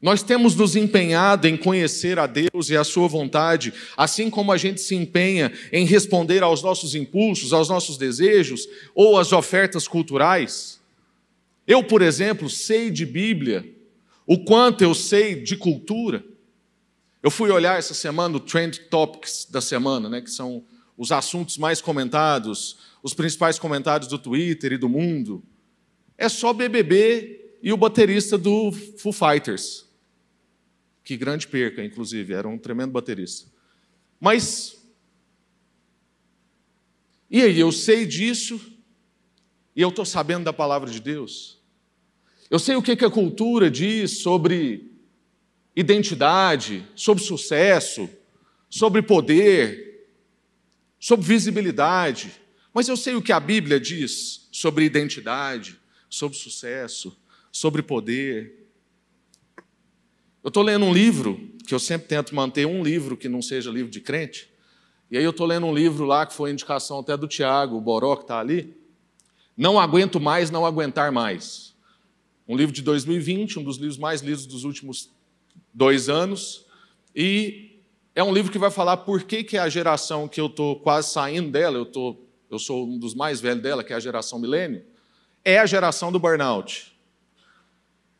Nós 0.00 0.22
temos 0.22 0.54
nos 0.54 0.76
empenhado 0.76 1.48
em 1.48 1.56
conhecer 1.56 2.18
a 2.18 2.26
Deus 2.26 2.68
e 2.68 2.76
a 2.76 2.84
Sua 2.84 3.08
vontade, 3.08 3.72
assim 3.96 4.28
como 4.28 4.52
a 4.52 4.58
gente 4.58 4.80
se 4.80 4.94
empenha 4.94 5.50
em 5.72 5.86
responder 5.86 6.42
aos 6.42 6.62
nossos 6.62 6.94
impulsos, 6.94 7.52
aos 7.52 7.68
nossos 7.68 7.96
desejos 7.96 8.68
ou 8.94 9.18
às 9.18 9.32
ofertas 9.32 9.88
culturais. 9.88 10.80
Eu, 11.66 11.82
por 11.82 12.02
exemplo, 12.02 12.48
sei 12.50 12.90
de 12.90 13.06
Bíblia 13.06 13.74
o 14.26 14.44
quanto 14.44 14.82
eu 14.82 14.94
sei 14.94 15.40
de 15.40 15.56
cultura. 15.56 16.24
Eu 17.22 17.30
fui 17.30 17.50
olhar 17.50 17.78
essa 17.78 17.94
semana 17.94 18.36
o 18.36 18.40
Trend 18.40 18.78
Topics 18.90 19.46
da 19.50 19.60
semana, 19.60 20.08
né, 20.08 20.20
que 20.20 20.30
são 20.30 20.62
os 20.96 21.10
assuntos 21.10 21.56
mais 21.56 21.80
comentados, 21.80 22.78
os 23.02 23.14
principais 23.14 23.58
comentários 23.58 24.08
do 24.08 24.18
Twitter 24.18 24.72
e 24.72 24.78
do 24.78 24.88
mundo. 24.88 25.42
É 26.18 26.28
só 26.28 26.52
BBB 26.52 27.56
e 27.62 27.72
o 27.72 27.76
baterista 27.76 28.36
do 28.36 28.70
Foo 28.70 29.12
Fighters. 29.12 29.85
Que 31.06 31.16
grande 31.16 31.46
perca, 31.46 31.84
inclusive, 31.84 32.34
era 32.34 32.48
um 32.48 32.58
tremendo 32.58 32.90
baterista. 32.90 33.48
Mas, 34.18 34.76
e 37.30 37.40
aí, 37.40 37.60
eu 37.60 37.70
sei 37.70 38.04
disso, 38.04 38.60
e 39.76 39.80
eu 39.80 39.90
estou 39.90 40.04
sabendo 40.04 40.46
da 40.46 40.52
palavra 40.52 40.90
de 40.90 40.98
Deus. 40.98 41.62
Eu 42.50 42.58
sei 42.58 42.74
o 42.74 42.82
que 42.82 43.04
a 43.04 43.08
cultura 43.08 43.70
diz 43.70 44.18
sobre 44.18 44.90
identidade, 45.76 46.84
sobre 46.96 47.22
sucesso, 47.22 48.10
sobre 48.68 49.00
poder, 49.00 50.10
sobre 50.98 51.24
visibilidade, 51.24 52.32
mas 52.74 52.88
eu 52.88 52.96
sei 52.96 53.14
o 53.14 53.22
que 53.22 53.30
a 53.30 53.38
Bíblia 53.38 53.78
diz 53.78 54.48
sobre 54.50 54.84
identidade, 54.84 55.78
sobre 56.10 56.36
sucesso, 56.36 57.16
sobre 57.52 57.80
poder. 57.80 58.65
Eu 60.46 60.48
estou 60.48 60.62
lendo 60.62 60.84
um 60.84 60.94
livro, 60.94 61.50
que 61.66 61.74
eu 61.74 61.78
sempre 61.80 62.06
tento 62.06 62.32
manter 62.32 62.68
um 62.68 62.80
livro 62.80 63.16
que 63.16 63.28
não 63.28 63.42
seja 63.42 63.68
livro 63.68 63.90
de 63.90 64.00
crente, 64.00 64.48
e 65.10 65.18
aí 65.18 65.24
eu 65.24 65.32
estou 65.32 65.44
lendo 65.44 65.66
um 65.66 65.74
livro 65.74 66.04
lá 66.04 66.24
que 66.24 66.32
foi 66.32 66.52
indicação 66.52 67.00
até 67.00 67.16
do 67.16 67.26
Tiago, 67.26 67.76
o 67.76 67.80
Boró, 67.80 68.14
que 68.14 68.22
está 68.22 68.38
ali. 68.38 68.72
Não 69.56 69.76
aguento 69.76 70.20
mais, 70.20 70.48
não 70.48 70.64
aguentar 70.64 71.10
mais. 71.10 71.74
Um 72.46 72.56
livro 72.56 72.72
de 72.72 72.80
2020, 72.80 73.58
um 73.58 73.64
dos 73.64 73.76
livros 73.76 73.98
mais 73.98 74.20
lidos 74.20 74.46
dos 74.46 74.62
últimos 74.62 75.10
dois 75.74 76.08
anos. 76.08 76.64
E 77.12 77.80
é 78.14 78.22
um 78.22 78.32
livro 78.32 78.52
que 78.52 78.58
vai 78.58 78.70
falar 78.70 78.98
por 78.98 79.24
que, 79.24 79.42
que 79.42 79.58
a 79.58 79.68
geração 79.68 80.28
que 80.28 80.40
eu 80.40 80.46
estou 80.46 80.78
quase 80.78 81.10
saindo 81.10 81.50
dela, 81.50 81.76
eu, 81.76 81.86
tô, 81.86 82.18
eu 82.48 82.60
sou 82.60 82.86
um 82.86 82.96
dos 82.96 83.16
mais 83.16 83.40
velhos 83.40 83.64
dela, 83.64 83.82
que 83.82 83.92
é 83.92 83.96
a 83.96 84.00
geração 84.00 84.38
milênio, 84.38 84.84
é 85.44 85.58
a 85.58 85.66
geração 85.66 86.12
do 86.12 86.20
burnout. 86.20 86.95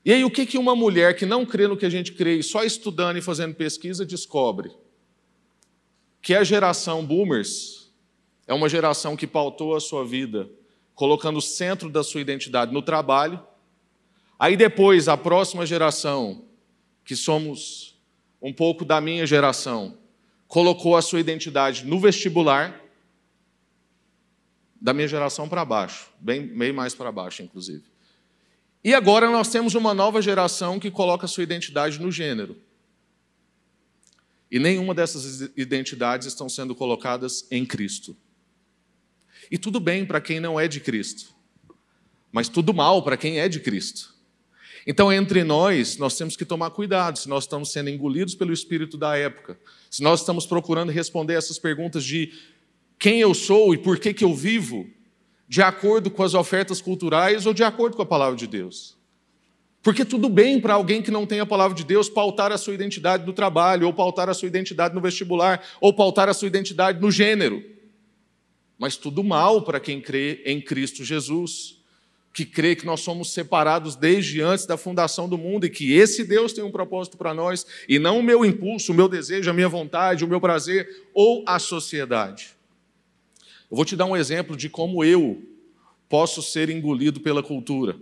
E 0.06 0.12
aí, 0.12 0.24
o 0.24 0.30
que, 0.30 0.56
uma 0.56 0.74
mulher 0.74 1.14
que 1.14 1.26
não 1.26 1.44
crê 1.44 1.68
no 1.68 1.76
que 1.76 1.84
a 1.84 1.90
gente 1.90 2.12
crê, 2.12 2.42
só 2.42 2.64
estudando 2.64 3.18
e 3.18 3.20
fazendo 3.20 3.54
pesquisa, 3.54 4.06
descobre? 4.06 4.70
que 6.26 6.34
a 6.34 6.42
geração 6.42 7.06
boomers 7.06 7.88
é 8.48 8.52
uma 8.52 8.68
geração 8.68 9.14
que 9.14 9.28
pautou 9.28 9.76
a 9.76 9.80
sua 9.80 10.04
vida 10.04 10.50
colocando 10.92 11.36
o 11.36 11.40
centro 11.40 11.88
da 11.88 12.02
sua 12.02 12.20
identidade 12.20 12.72
no 12.72 12.82
trabalho. 12.82 13.40
Aí 14.36 14.56
depois, 14.56 15.06
a 15.06 15.16
próxima 15.16 15.64
geração, 15.64 16.44
que 17.04 17.14
somos 17.14 17.96
um 18.42 18.52
pouco 18.52 18.84
da 18.84 19.00
minha 19.00 19.24
geração, 19.24 19.96
colocou 20.48 20.96
a 20.96 21.02
sua 21.02 21.20
identidade 21.20 21.86
no 21.86 22.00
vestibular, 22.00 22.82
da 24.80 24.92
minha 24.92 25.06
geração 25.06 25.48
para 25.48 25.64
baixo, 25.64 26.10
bem, 26.18 26.44
bem 26.44 26.72
mais 26.72 26.92
para 26.92 27.12
baixo, 27.12 27.40
inclusive. 27.40 27.84
E 28.86 28.94
agora 28.94 29.28
nós 29.28 29.48
temos 29.48 29.74
uma 29.74 29.92
nova 29.92 30.22
geração 30.22 30.78
que 30.78 30.92
coloca 30.92 31.26
sua 31.26 31.42
identidade 31.42 32.00
no 32.00 32.12
gênero. 32.12 32.56
E 34.48 34.60
nenhuma 34.60 34.94
dessas 34.94 35.40
identidades 35.56 36.28
estão 36.28 36.48
sendo 36.48 36.72
colocadas 36.72 37.48
em 37.50 37.66
Cristo. 37.66 38.16
E 39.50 39.58
tudo 39.58 39.80
bem 39.80 40.06
para 40.06 40.20
quem 40.20 40.38
não 40.38 40.60
é 40.60 40.68
de 40.68 40.78
Cristo, 40.78 41.34
mas 42.30 42.48
tudo 42.48 42.72
mal 42.72 43.02
para 43.02 43.16
quem 43.16 43.40
é 43.40 43.48
de 43.48 43.58
Cristo. 43.58 44.14
Então, 44.86 45.12
entre 45.12 45.42
nós, 45.42 45.96
nós 45.96 46.16
temos 46.16 46.36
que 46.36 46.44
tomar 46.44 46.70
cuidado 46.70 47.18
se 47.18 47.28
nós 47.28 47.42
estamos 47.42 47.72
sendo 47.72 47.90
engolidos 47.90 48.36
pelo 48.36 48.52
espírito 48.52 48.96
da 48.96 49.16
época, 49.16 49.58
se 49.90 50.00
nós 50.00 50.20
estamos 50.20 50.46
procurando 50.46 50.92
responder 50.92 51.34
essas 51.34 51.58
perguntas 51.58 52.04
de 52.04 52.32
quem 53.00 53.18
eu 53.18 53.34
sou 53.34 53.74
e 53.74 53.78
por 53.78 53.98
que, 53.98 54.14
que 54.14 54.22
eu 54.22 54.32
vivo, 54.32 54.88
de 55.48 55.62
acordo 55.62 56.10
com 56.10 56.22
as 56.22 56.34
ofertas 56.34 56.80
culturais 56.80 57.46
ou 57.46 57.54
de 57.54 57.62
acordo 57.62 57.96
com 57.96 58.02
a 58.02 58.06
palavra 58.06 58.36
de 58.36 58.46
Deus. 58.46 58.96
Porque 59.86 60.04
tudo 60.04 60.28
bem 60.28 60.60
para 60.60 60.74
alguém 60.74 61.00
que 61.00 61.12
não 61.12 61.24
tem 61.24 61.38
a 61.38 61.46
palavra 61.46 61.76
de 61.76 61.84
Deus 61.84 62.08
pautar 62.08 62.50
a 62.50 62.58
sua 62.58 62.74
identidade 62.74 63.24
no 63.24 63.32
trabalho, 63.32 63.86
ou 63.86 63.92
pautar 63.92 64.28
a 64.28 64.34
sua 64.34 64.48
identidade 64.48 64.92
no 64.92 65.00
vestibular, 65.00 65.64
ou 65.80 65.92
pautar 65.92 66.28
a 66.28 66.34
sua 66.34 66.48
identidade 66.48 67.00
no 67.00 67.08
gênero. 67.08 67.62
Mas 68.76 68.96
tudo 68.96 69.22
mal 69.22 69.62
para 69.62 69.78
quem 69.78 70.00
crê 70.00 70.42
em 70.44 70.60
Cristo 70.60 71.04
Jesus, 71.04 71.76
que 72.34 72.44
crê 72.44 72.74
que 72.74 72.84
nós 72.84 73.00
somos 73.02 73.32
separados 73.32 73.94
desde 73.94 74.42
antes 74.42 74.66
da 74.66 74.76
fundação 74.76 75.28
do 75.28 75.38
mundo 75.38 75.66
e 75.66 75.70
que 75.70 75.94
esse 75.94 76.24
Deus 76.24 76.52
tem 76.52 76.64
um 76.64 76.72
propósito 76.72 77.16
para 77.16 77.32
nós, 77.32 77.64
e 77.88 78.00
não 78.00 78.18
o 78.18 78.24
meu 78.24 78.44
impulso, 78.44 78.90
o 78.90 78.94
meu 78.94 79.08
desejo, 79.08 79.48
a 79.48 79.54
minha 79.54 79.68
vontade, 79.68 80.24
o 80.24 80.28
meu 80.28 80.40
prazer 80.40 81.06
ou 81.14 81.44
a 81.46 81.60
sociedade. 81.60 82.55
Eu 83.70 83.76
vou 83.76 83.84
te 83.84 83.96
dar 83.96 84.06
um 84.06 84.16
exemplo 84.16 84.56
de 84.56 84.68
como 84.68 85.04
eu 85.04 85.42
posso 86.08 86.42
ser 86.42 86.70
engolido 86.70 87.20
pela 87.20 87.42
cultura 87.42 87.98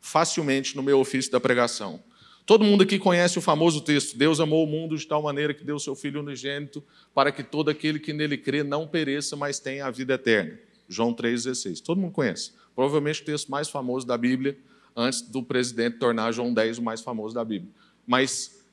facilmente 0.00 0.76
no 0.76 0.82
meu 0.82 0.98
ofício 1.00 1.30
da 1.30 1.40
pregação. 1.40 2.02
Todo 2.46 2.64
mundo 2.64 2.82
aqui 2.82 2.98
conhece 2.98 3.38
o 3.38 3.42
famoso 3.42 3.80
texto: 3.80 4.16
Deus 4.16 4.40
amou 4.40 4.64
o 4.64 4.66
mundo 4.66 4.96
de 4.96 5.06
tal 5.06 5.22
maneira 5.22 5.52
que 5.52 5.64
deu 5.64 5.78
seu 5.78 5.94
Filho 5.94 6.20
unigênito 6.20 6.82
para 7.14 7.30
que 7.30 7.42
todo 7.42 7.68
aquele 7.68 7.98
que 7.98 8.12
nele 8.12 8.38
crê 8.38 8.62
não 8.62 8.86
pereça, 8.86 9.36
mas 9.36 9.58
tenha 9.58 9.86
a 9.86 9.90
vida 9.90 10.14
eterna. 10.14 10.58
João 10.88 11.12
3,16. 11.12 11.82
Todo 11.82 12.00
mundo 12.00 12.12
conhece. 12.12 12.52
Provavelmente 12.74 13.20
o 13.20 13.24
texto 13.24 13.50
mais 13.50 13.68
famoso 13.68 14.06
da 14.06 14.16
Bíblia, 14.16 14.56
antes 14.96 15.20
do 15.20 15.42
presidente 15.42 15.98
tornar 15.98 16.32
João 16.32 16.54
10 16.54 16.78
o 16.78 16.82
mais 16.82 17.02
famoso 17.02 17.34
da 17.34 17.44
Bíblia. 17.44 17.70
Mas 18.06 18.64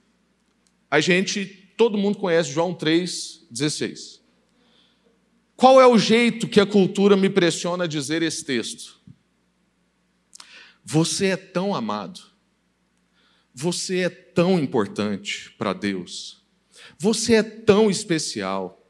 a 0.90 1.02
gente, 1.02 1.46
todo 1.76 1.98
mundo 1.98 2.18
conhece 2.18 2.52
João 2.52 2.74
3,16. 2.74 4.22
Qual 5.56 5.80
é 5.80 5.88
o 5.88 5.98
jeito 5.98 6.48
que 6.48 6.60
a 6.60 6.66
cultura 6.66 7.16
me 7.16 7.30
pressiona 7.30 7.86
a 7.86 7.88
dizer 7.88 8.22
esse 8.22 8.44
texto? 8.44 9.00
Você 10.84 11.28
é 11.28 11.38
tão 11.38 11.74
amado. 11.74 12.20
Você 13.54 14.00
é 14.00 14.10
tão 14.10 14.60
importante 14.60 15.52
para 15.58 15.72
Deus. 15.72 16.46
Você 16.98 17.36
é 17.36 17.44
tão 17.44 17.90
especial 17.90 18.86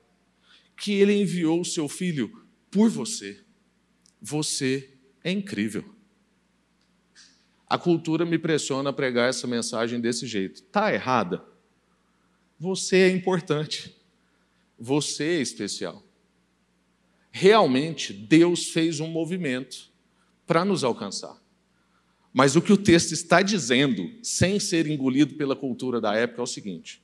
que 0.76 0.94
Ele 0.94 1.14
enviou 1.14 1.62
o 1.62 1.66
seu 1.66 1.88
filho 1.88 2.46
por 2.72 2.90
você. 2.90 3.44
Você 4.20 4.98
é 5.24 5.32
incrível. 5.32 5.96
A 7.68 7.78
cultura 7.78 8.26
me 8.26 8.40
pressiona 8.40 8.90
a 8.90 8.94
pregar 8.94 9.30
essa 9.30 9.46
mensagem 9.46 10.00
desse 10.00 10.26
jeito. 10.26 10.62
Está 10.62 10.94
errada? 10.94 11.46
Você 12.60 12.98
é 12.98 13.10
importante. 13.10 13.96
Você 14.78 15.24
é 15.24 15.42
especial. 15.42 16.04
Realmente, 17.38 18.14
Deus 18.14 18.70
fez 18.70 19.02
um 19.02 19.10
movimento 19.10 19.92
para 20.48 20.64
nos 20.64 20.86
alcançar. 20.86 21.36
Mas 22.32 22.56
o 22.56 22.62
que 22.62 22.72
o 22.72 22.78
texto 22.78 23.12
está 23.12 23.42
dizendo, 23.42 24.10
sem 24.24 24.58
ser 24.58 24.88
engolido 24.88 25.34
pela 25.34 25.54
cultura 25.54 26.00
da 26.00 26.16
época, 26.16 26.40
é 26.40 26.44
o 26.44 26.48
seguinte: 26.48 27.04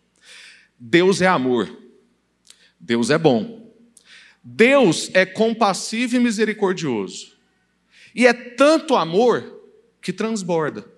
Deus 0.79 1.19
é 1.21 1.27
amor, 1.27 1.69
Deus 2.79 3.09
é 3.09 3.17
bom, 3.17 3.75
Deus 4.41 5.11
é 5.13 5.25
compassivo 5.25 6.15
e 6.15 6.19
misericordioso, 6.19 7.37
e 8.15 8.25
é 8.25 8.31
tanto 8.31 8.95
amor 8.95 9.61
que 10.01 10.13
transborda. 10.13 10.89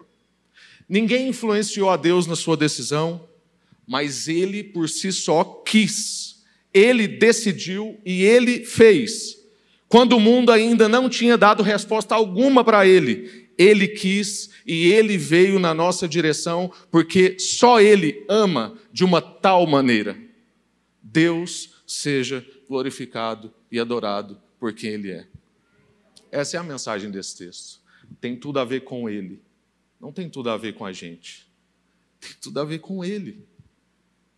Ninguém 0.87 1.29
influenciou 1.29 1.89
a 1.89 1.97
Deus 1.97 2.27
na 2.27 2.35
sua 2.35 2.55
decisão, 2.55 3.27
mas 3.87 4.27
ele 4.27 4.63
por 4.63 4.87
si 4.87 5.11
só 5.11 5.43
quis, 5.43 6.32
ele 6.73 7.07
decidiu 7.07 7.99
e 8.05 8.23
ele 8.23 8.65
fez. 8.65 9.37
Quando 9.87 10.17
o 10.17 10.19
mundo 10.19 10.51
ainda 10.51 10.89
não 10.89 11.07
tinha 11.07 11.37
dado 11.37 11.61
resposta 11.61 12.15
alguma 12.15 12.63
para 12.63 12.87
ele, 12.87 13.43
ele 13.57 13.87
quis 13.87 14.49
e 14.65 14.91
Ele 14.91 15.17
veio 15.17 15.59
na 15.59 15.73
nossa 15.73 16.07
direção, 16.07 16.71
porque 16.89 17.37
só 17.39 17.81
Ele 17.81 18.25
ama 18.29 18.77
de 18.91 19.03
uma 19.03 19.21
tal 19.21 19.67
maneira. 19.67 20.17
Deus 21.01 21.83
seja 21.85 22.45
glorificado 22.67 23.53
e 23.71 23.79
adorado 23.79 24.41
por 24.59 24.73
quem 24.73 24.91
Ele 24.91 25.11
é. 25.11 25.27
Essa 26.31 26.57
é 26.57 26.59
a 26.59 26.63
mensagem 26.63 27.11
desse 27.11 27.37
texto. 27.37 27.81
Tem 28.19 28.35
tudo 28.35 28.59
a 28.59 28.65
ver 28.65 28.81
com 28.81 29.09
Ele, 29.09 29.41
não 29.99 30.11
tem 30.11 30.29
tudo 30.29 30.49
a 30.49 30.57
ver 30.57 30.73
com 30.73 30.85
a 30.85 30.91
gente. 30.91 31.47
Tem 32.19 32.31
tudo 32.41 32.59
a 32.59 32.65
ver 32.65 32.79
com 32.79 33.03
Ele. 33.03 33.45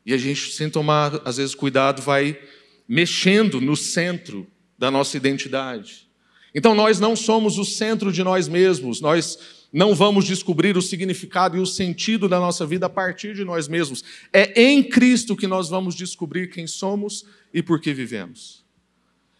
E 0.06 0.14
a 0.14 0.18
gente, 0.18 0.52
sem 0.52 0.70
tomar, 0.70 1.22
às 1.26 1.38
vezes, 1.38 1.56
cuidado, 1.56 2.02
vai 2.02 2.40
mexendo 2.88 3.60
no 3.60 3.76
centro 3.76 4.48
da 4.78 4.92
nossa 4.92 5.18
identidade. 5.18 6.08
Então 6.54 6.74
nós 6.74 7.00
não 7.00 7.16
somos 7.16 7.58
o 7.58 7.66
centro 7.66 8.12
de 8.12 8.24
nós 8.24 8.48
mesmos, 8.48 9.02
nós 9.02 9.38
não 9.74 9.94
vamos 9.94 10.24
descobrir 10.24 10.78
o 10.78 10.82
significado 10.82 11.58
e 11.58 11.60
o 11.60 11.66
sentido 11.66 12.30
da 12.30 12.40
nossa 12.40 12.66
vida 12.66 12.86
a 12.86 12.90
partir 12.90 13.36
de 13.36 13.44
nós 13.44 13.68
mesmos. 13.68 14.04
É 14.32 14.62
em 14.62 14.82
Cristo 14.82 15.36
que 15.36 15.48
nós 15.48 15.68
vamos 15.68 15.96
descobrir 15.96 16.50
quem 16.50 16.66
somos 16.66 17.26
e 17.54 17.62
por 17.62 17.82
que 17.82 17.94
vivemos. 17.94 18.64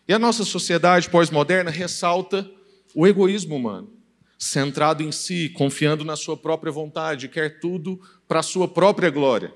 E 0.08 0.14
a 0.14 0.20
nossa 0.20 0.44
sociedade 0.44 1.10
pós-moderna 1.10 1.72
ressalta 1.72 2.50
o 2.94 3.08
egoísmo 3.08 3.56
humano, 3.56 3.94
centrado 4.38 5.02
em 5.02 5.12
si, 5.12 5.50
confiando 5.50 6.04
na 6.04 6.18
sua 6.18 6.36
própria 6.36 6.72
vontade, 6.72 7.30
quer 7.30 7.60
tudo 7.62 8.00
para 8.28 8.42
a 8.42 8.44
sua 8.44 8.68
própria 8.68 9.10
glória. 9.10 9.54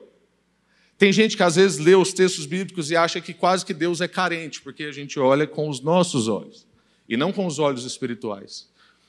Tem 0.99 1.13
gente 1.13 1.37
que 1.37 1.43
às 1.43 1.55
vezes 1.55 1.79
lê 1.79 1.95
os 1.95 2.11
textos 2.11 2.45
bíblicos 2.45 2.91
e 2.91 2.95
acha 2.97 3.21
que 3.21 3.33
quase 3.33 3.65
que 3.65 3.73
Deus 3.73 4.01
é 4.01 4.07
carente, 4.07 4.61
porque 4.61 4.83
a 4.83 4.91
gente 4.91 5.17
olha 5.17 5.47
com 5.47 5.69
os 5.69 5.79
nossos 5.79 6.27
olhos 6.27 6.67
e 7.07 7.15
não 7.15 7.31
com 7.31 7.47
os 7.47 7.57
olhos 7.57 7.85
espirituais. 7.85 8.67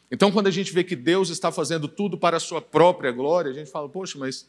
Então, 0.08 0.30
quando 0.30 0.46
a 0.46 0.52
gente 0.52 0.72
vê 0.72 0.84
que 0.84 0.94
Deus 0.94 1.30
está 1.30 1.50
fazendo 1.50 1.88
tudo 1.88 2.16
para 2.16 2.36
a 2.36 2.40
sua 2.40 2.62
própria 2.62 3.10
glória, 3.10 3.50
a 3.50 3.54
gente 3.54 3.68
fala, 3.68 3.88
poxa, 3.88 4.16
mas 4.16 4.48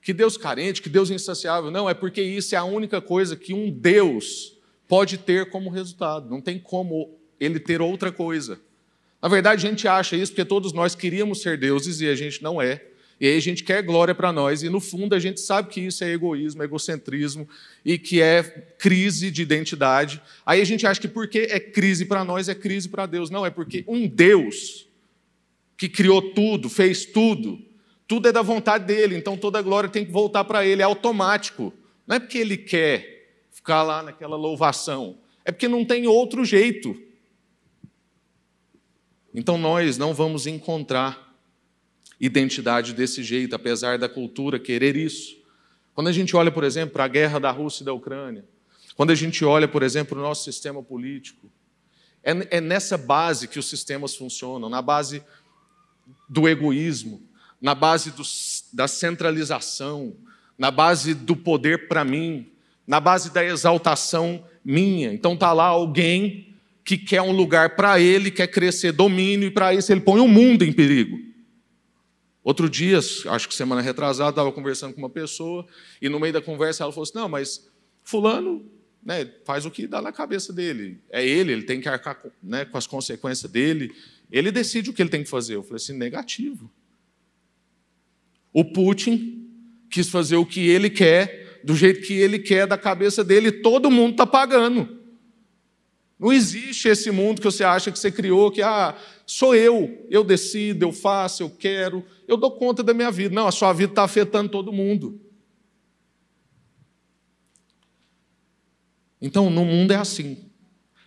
que 0.00 0.14
Deus 0.14 0.38
carente, 0.38 0.80
que 0.80 0.88
Deus 0.88 1.10
insaciável. 1.10 1.70
Não, 1.70 1.90
é 1.90 1.92
porque 1.92 2.22
isso 2.22 2.54
é 2.54 2.58
a 2.58 2.64
única 2.64 3.02
coisa 3.02 3.36
que 3.36 3.52
um 3.52 3.70
Deus 3.70 4.56
pode 4.88 5.18
ter 5.18 5.50
como 5.50 5.68
resultado. 5.68 6.30
Não 6.30 6.40
tem 6.40 6.58
como 6.58 7.18
ele 7.38 7.60
ter 7.60 7.82
outra 7.82 8.10
coisa. 8.10 8.58
Na 9.20 9.28
verdade, 9.28 9.66
a 9.66 9.70
gente 9.70 9.86
acha 9.86 10.16
isso 10.16 10.32
porque 10.32 10.44
todos 10.44 10.72
nós 10.72 10.94
queríamos 10.94 11.42
ser 11.42 11.58
deuses 11.58 12.00
e 12.00 12.08
a 12.08 12.14
gente 12.14 12.42
não 12.42 12.62
é. 12.62 12.91
E 13.22 13.26
aí 13.28 13.36
a 13.36 13.40
gente 13.40 13.62
quer 13.62 13.84
glória 13.84 14.16
para 14.16 14.32
nós, 14.32 14.64
e 14.64 14.68
no 14.68 14.80
fundo 14.80 15.14
a 15.14 15.18
gente 15.20 15.40
sabe 15.40 15.68
que 15.68 15.80
isso 15.80 16.02
é 16.02 16.10
egoísmo, 16.10 16.60
egocentrismo 16.60 17.48
e 17.84 17.96
que 17.96 18.20
é 18.20 18.42
crise 18.42 19.30
de 19.30 19.40
identidade. 19.40 20.20
Aí 20.44 20.60
a 20.60 20.64
gente 20.64 20.84
acha 20.84 21.00
que 21.00 21.06
porque 21.06 21.46
é 21.48 21.60
crise 21.60 22.04
para 22.04 22.24
nós, 22.24 22.48
é 22.48 22.54
crise 22.56 22.88
para 22.88 23.06
Deus. 23.06 23.30
Não, 23.30 23.46
é 23.46 23.50
porque 23.50 23.84
um 23.86 24.08
Deus 24.08 24.88
que 25.76 25.88
criou 25.88 26.32
tudo, 26.32 26.68
fez 26.68 27.04
tudo, 27.04 27.62
tudo 28.08 28.26
é 28.26 28.32
da 28.32 28.42
vontade 28.42 28.86
dele, 28.86 29.16
então 29.16 29.36
toda 29.36 29.60
a 29.60 29.62
glória 29.62 29.88
tem 29.88 30.04
que 30.04 30.10
voltar 30.10 30.42
para 30.42 30.66
ele, 30.66 30.82
é 30.82 30.84
automático. 30.84 31.72
Não 32.04 32.16
é 32.16 32.18
porque 32.18 32.38
ele 32.38 32.56
quer 32.56 33.46
ficar 33.52 33.84
lá 33.84 34.02
naquela 34.02 34.34
louvação, 34.34 35.16
é 35.44 35.52
porque 35.52 35.68
não 35.68 35.84
tem 35.84 36.08
outro 36.08 36.44
jeito. 36.44 37.00
Então 39.32 39.56
nós 39.56 39.96
não 39.96 40.12
vamos 40.12 40.44
encontrar 40.48 41.31
identidade 42.22 42.94
desse 42.94 43.20
jeito, 43.24 43.56
apesar 43.56 43.98
da 43.98 44.08
cultura 44.08 44.56
querer 44.56 44.96
isso. 44.96 45.36
Quando 45.92 46.06
a 46.06 46.12
gente 46.12 46.36
olha, 46.36 46.52
por 46.52 46.62
exemplo, 46.62 46.92
para 46.92 47.04
a 47.04 47.08
guerra 47.08 47.40
da 47.40 47.50
Rússia 47.50 47.82
e 47.82 47.84
da 47.84 47.92
Ucrânia, 47.92 48.44
quando 48.94 49.10
a 49.10 49.14
gente 49.16 49.44
olha, 49.44 49.66
por 49.66 49.82
exemplo, 49.82 50.16
o 50.16 50.22
nosso 50.22 50.44
sistema 50.44 50.80
político, 50.80 51.50
é, 52.22 52.58
é 52.58 52.60
nessa 52.60 52.96
base 52.96 53.48
que 53.48 53.58
os 53.58 53.66
sistemas 53.66 54.14
funcionam 54.14 54.68
na 54.68 54.80
base 54.80 55.22
do 56.28 56.48
egoísmo, 56.48 57.20
na 57.60 57.74
base 57.74 58.12
do, 58.12 58.22
da 58.72 58.86
centralização, 58.86 60.14
na 60.56 60.70
base 60.70 61.14
do 61.14 61.34
poder 61.34 61.88
para 61.88 62.04
mim, 62.04 62.52
na 62.86 63.00
base 63.00 63.32
da 63.32 63.44
exaltação 63.44 64.44
minha. 64.64 65.12
Então 65.12 65.34
está 65.34 65.52
lá 65.52 65.66
alguém 65.66 66.54
que 66.84 66.96
quer 66.96 67.22
um 67.22 67.32
lugar 67.32 67.74
para 67.74 67.98
ele, 67.98 68.30
quer 68.30 68.46
crescer 68.46 68.92
domínio, 68.92 69.48
e 69.48 69.50
para 69.50 69.74
isso 69.74 69.92
ele 69.92 70.00
põe 70.00 70.20
o 70.20 70.28
mundo 70.28 70.62
em 70.62 70.72
perigo. 70.72 71.31
Outro 72.44 72.68
dia, 72.68 72.98
acho 72.98 73.48
que 73.48 73.54
semana 73.54 73.80
retrasada, 73.80 74.30
estava 74.30 74.50
conversando 74.50 74.94
com 74.94 74.98
uma 74.98 75.10
pessoa, 75.10 75.66
e 76.00 76.08
no 76.08 76.18
meio 76.18 76.32
da 76.32 76.42
conversa 76.42 76.82
ela 76.82 76.92
falou 76.92 77.04
assim: 77.04 77.14
Não, 77.14 77.28
mas 77.28 77.70
Fulano 78.02 78.68
né, 79.04 79.30
faz 79.44 79.64
o 79.64 79.70
que 79.70 79.86
dá 79.86 80.02
na 80.02 80.12
cabeça 80.12 80.52
dele. 80.52 81.00
É 81.10 81.26
ele, 81.26 81.52
ele 81.52 81.62
tem 81.62 81.80
que 81.80 81.88
arcar 81.88 82.20
né, 82.42 82.64
com 82.64 82.76
as 82.76 82.86
consequências 82.86 83.50
dele. 83.50 83.92
Ele 84.30 84.50
decide 84.50 84.90
o 84.90 84.92
que 84.92 85.02
ele 85.02 85.10
tem 85.10 85.22
que 85.22 85.30
fazer. 85.30 85.54
Eu 85.54 85.62
falei 85.62 85.76
assim: 85.76 85.92
negativo. 85.92 86.70
O 88.52 88.64
Putin 88.64 89.48
quis 89.90 90.08
fazer 90.08 90.36
o 90.36 90.46
que 90.46 90.68
ele 90.68 90.90
quer, 90.90 91.60
do 91.64 91.76
jeito 91.76 92.06
que 92.06 92.14
ele 92.14 92.38
quer, 92.38 92.66
da 92.66 92.76
cabeça 92.76 93.22
dele, 93.22 93.48
e 93.48 93.62
todo 93.62 93.90
mundo 93.90 94.12
está 94.12 94.26
pagando. 94.26 95.01
Não 96.22 96.32
existe 96.32 96.86
esse 96.86 97.10
mundo 97.10 97.40
que 97.40 97.44
você 97.44 97.64
acha 97.64 97.90
que 97.90 97.98
você 97.98 98.08
criou, 98.08 98.48
que 98.52 98.62
ah, 98.62 98.96
sou 99.26 99.56
eu, 99.56 100.06
eu 100.08 100.22
decido, 100.22 100.84
eu 100.84 100.92
faço, 100.92 101.42
eu 101.42 101.50
quero, 101.50 102.04
eu 102.28 102.36
dou 102.36 102.52
conta 102.52 102.80
da 102.80 102.94
minha 102.94 103.10
vida. 103.10 103.34
Não, 103.34 103.48
a 103.48 103.50
sua 103.50 103.72
vida 103.72 103.90
está 103.90 104.04
afetando 104.04 104.48
todo 104.48 104.72
mundo. 104.72 105.20
Então, 109.20 109.50
no 109.50 109.64
mundo 109.64 109.90
é 109.90 109.96
assim. 109.96 110.48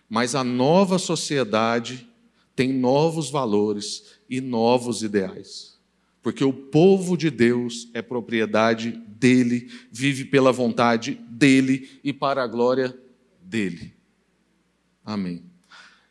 Mas 0.06 0.34
a 0.34 0.44
nova 0.44 0.98
sociedade 0.98 2.06
tem 2.54 2.70
novos 2.70 3.30
valores 3.30 4.18
e 4.28 4.38
novos 4.38 5.02
ideais. 5.02 5.78
Porque 6.20 6.44
o 6.44 6.52
povo 6.52 7.16
de 7.16 7.30
Deus 7.30 7.88
é 7.94 8.02
propriedade 8.02 8.90
dele, 9.08 9.72
vive 9.90 10.26
pela 10.26 10.52
vontade 10.52 11.14
dele 11.30 11.88
e 12.04 12.12
para 12.12 12.42
a 12.42 12.46
glória 12.46 12.94
dele. 13.40 13.95
Amém. 15.06 15.44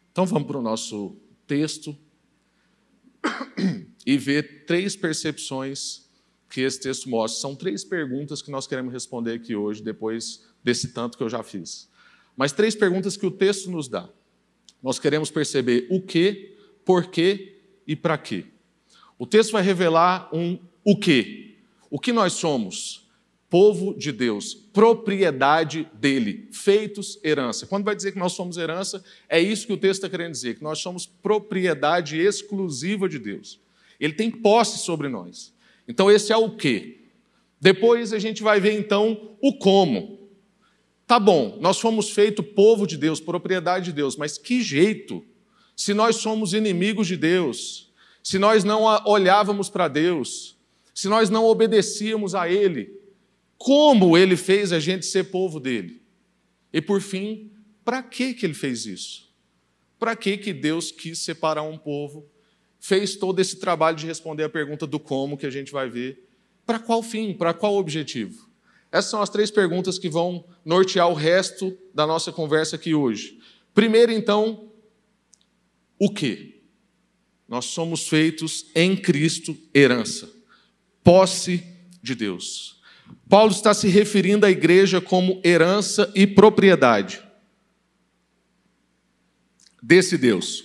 Então 0.09 0.25
vamos 0.25 0.47
para 0.47 0.57
o 0.57 0.61
nosso 0.61 1.17
texto 1.45 1.97
e 4.05 4.17
ver 4.17 4.63
três 4.65 4.95
percepções 4.95 6.05
que 6.49 6.61
esse 6.61 6.79
texto 6.79 7.09
mostra. 7.09 7.41
São 7.41 7.53
três 7.53 7.83
perguntas 7.83 8.41
que 8.41 8.49
nós 8.49 8.65
queremos 8.65 8.93
responder 8.93 9.33
aqui 9.33 9.53
hoje, 9.53 9.83
depois 9.83 10.45
desse 10.63 10.93
tanto 10.93 11.17
que 11.17 11.23
eu 11.25 11.29
já 11.29 11.43
fiz. 11.43 11.89
Mas 12.37 12.53
três 12.53 12.73
perguntas 12.73 13.17
que 13.17 13.25
o 13.25 13.31
texto 13.31 13.69
nos 13.69 13.89
dá. 13.89 14.07
Nós 14.81 14.97
queremos 14.97 15.29
perceber 15.29 15.87
o 15.89 16.01
que, 16.01 16.55
por 16.85 17.07
quê 17.07 17.59
e 17.85 17.97
para 17.97 18.17
quê. 18.17 18.45
O 19.19 19.27
texto 19.27 19.51
vai 19.51 19.61
revelar 19.61 20.29
um 20.33 20.57
o 20.85 20.97
que. 20.97 21.57
O 21.89 21.99
que 21.99 22.13
nós 22.13 22.31
somos? 22.31 23.04
Povo 23.55 23.95
de 23.97 24.11
Deus, 24.11 24.53
propriedade 24.53 25.89
dele, 25.93 26.49
feitos 26.51 27.17
herança. 27.23 27.65
Quando 27.65 27.85
vai 27.85 27.95
dizer 27.95 28.11
que 28.11 28.19
nós 28.19 28.33
somos 28.33 28.57
herança, 28.57 29.01
é 29.29 29.39
isso 29.39 29.65
que 29.65 29.71
o 29.71 29.77
texto 29.77 30.03
está 30.03 30.09
querendo 30.09 30.33
dizer, 30.33 30.57
que 30.57 30.61
nós 30.61 30.79
somos 30.79 31.05
propriedade 31.05 32.19
exclusiva 32.19 33.07
de 33.07 33.17
Deus. 33.17 33.57
Ele 33.97 34.11
tem 34.11 34.29
posse 34.29 34.79
sobre 34.79 35.07
nós. 35.07 35.53
Então, 35.87 36.11
esse 36.11 36.33
é 36.33 36.35
o 36.35 36.49
que. 36.49 37.05
Depois 37.57 38.11
a 38.11 38.19
gente 38.19 38.43
vai 38.43 38.59
ver 38.59 38.73
então 38.73 39.37
o 39.41 39.53
como. 39.57 40.19
Tá 41.07 41.17
bom, 41.17 41.57
nós 41.61 41.79
fomos 41.79 42.09
feito 42.09 42.43
povo 42.43 42.85
de 42.85 42.97
Deus, 42.97 43.21
propriedade 43.21 43.85
de 43.85 43.93
Deus, 43.93 44.17
mas 44.17 44.37
que 44.37 44.61
jeito? 44.61 45.23
Se 45.77 45.93
nós 45.93 46.17
somos 46.17 46.51
inimigos 46.51 47.07
de 47.07 47.15
Deus, 47.15 47.89
se 48.21 48.37
nós 48.37 48.65
não 48.65 48.83
olhávamos 49.05 49.69
para 49.69 49.87
Deus, 49.87 50.57
se 50.93 51.07
nós 51.07 51.29
não 51.29 51.45
obedecíamos 51.45 52.35
a 52.35 52.49
Ele, 52.49 53.04
como 53.57 54.17
Ele 54.17 54.35
fez 54.35 54.71
a 54.71 54.79
gente 54.79 55.05
ser 55.05 55.25
povo 55.25 55.59
dele? 55.59 56.01
E 56.73 56.81
por 56.81 57.01
fim, 57.01 57.51
para 57.83 58.03
que 58.03 58.33
que 58.33 58.45
Ele 58.45 58.53
fez 58.53 58.85
isso? 58.85 59.33
Para 59.97 60.15
que 60.15 60.37
que 60.37 60.53
Deus 60.53 60.91
quis 60.91 61.19
separar 61.19 61.63
um 61.63 61.77
povo 61.77 62.29
fez 62.85 63.15
todo 63.15 63.39
esse 63.39 63.55
trabalho 63.55 63.97
de 63.97 64.05
responder 64.05 64.43
a 64.43 64.49
pergunta 64.49 64.85
do 64.85 64.99
como 64.99 65.37
que 65.37 65.47
a 65.47 65.49
gente 65.49 65.71
vai 65.71 65.89
ver. 65.89 66.23
Para 66.67 66.77
qual 66.77 67.01
fim? 67.01 67.33
Para 67.33 67.51
qual 67.51 67.75
objetivo? 67.77 68.47
Essas 68.91 69.09
são 69.09 69.23
as 69.23 69.29
três 69.29 69.49
perguntas 69.49 69.97
que 69.97 70.07
vão 70.07 70.45
nortear 70.63 71.09
o 71.09 71.15
resto 71.15 71.75
da 71.95 72.05
nossa 72.05 72.31
conversa 72.31 72.75
aqui 72.75 72.93
hoje. 72.93 73.39
Primeiro, 73.73 74.11
então, 74.11 74.69
o 75.97 76.11
que? 76.11 76.61
Nós 77.47 77.65
somos 77.65 78.07
feitos 78.07 78.67
em 78.75 78.95
Cristo 78.95 79.57
herança, 79.73 80.31
posse 81.03 81.63
de 82.03 82.13
Deus. 82.13 82.74
Paulo 83.29 83.51
está 83.51 83.73
se 83.73 83.87
referindo 83.87 84.45
à 84.45 84.51
igreja 84.51 85.01
como 85.01 85.41
herança 85.43 86.11
e 86.13 86.27
propriedade 86.27 87.23
desse 89.81 90.17
Deus. 90.17 90.63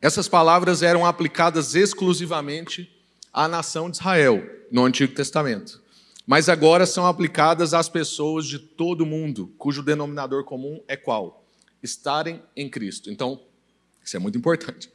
Essas 0.00 0.28
palavras 0.28 0.82
eram 0.82 1.04
aplicadas 1.04 1.74
exclusivamente 1.74 2.90
à 3.32 3.48
nação 3.48 3.90
de 3.90 3.96
Israel 3.96 4.44
no 4.70 4.84
Antigo 4.84 5.14
Testamento, 5.14 5.82
mas 6.26 6.48
agora 6.48 6.86
são 6.86 7.06
aplicadas 7.06 7.74
às 7.74 7.88
pessoas 7.88 8.46
de 8.46 8.58
todo 8.58 9.02
o 9.02 9.06
mundo, 9.06 9.52
cujo 9.58 9.82
denominador 9.82 10.44
comum 10.44 10.80
é 10.86 10.96
qual? 10.96 11.44
Estarem 11.82 12.42
em 12.56 12.68
Cristo. 12.68 13.10
Então, 13.10 13.40
isso 14.02 14.16
é 14.16 14.18
muito 14.18 14.38
importante. 14.38 14.90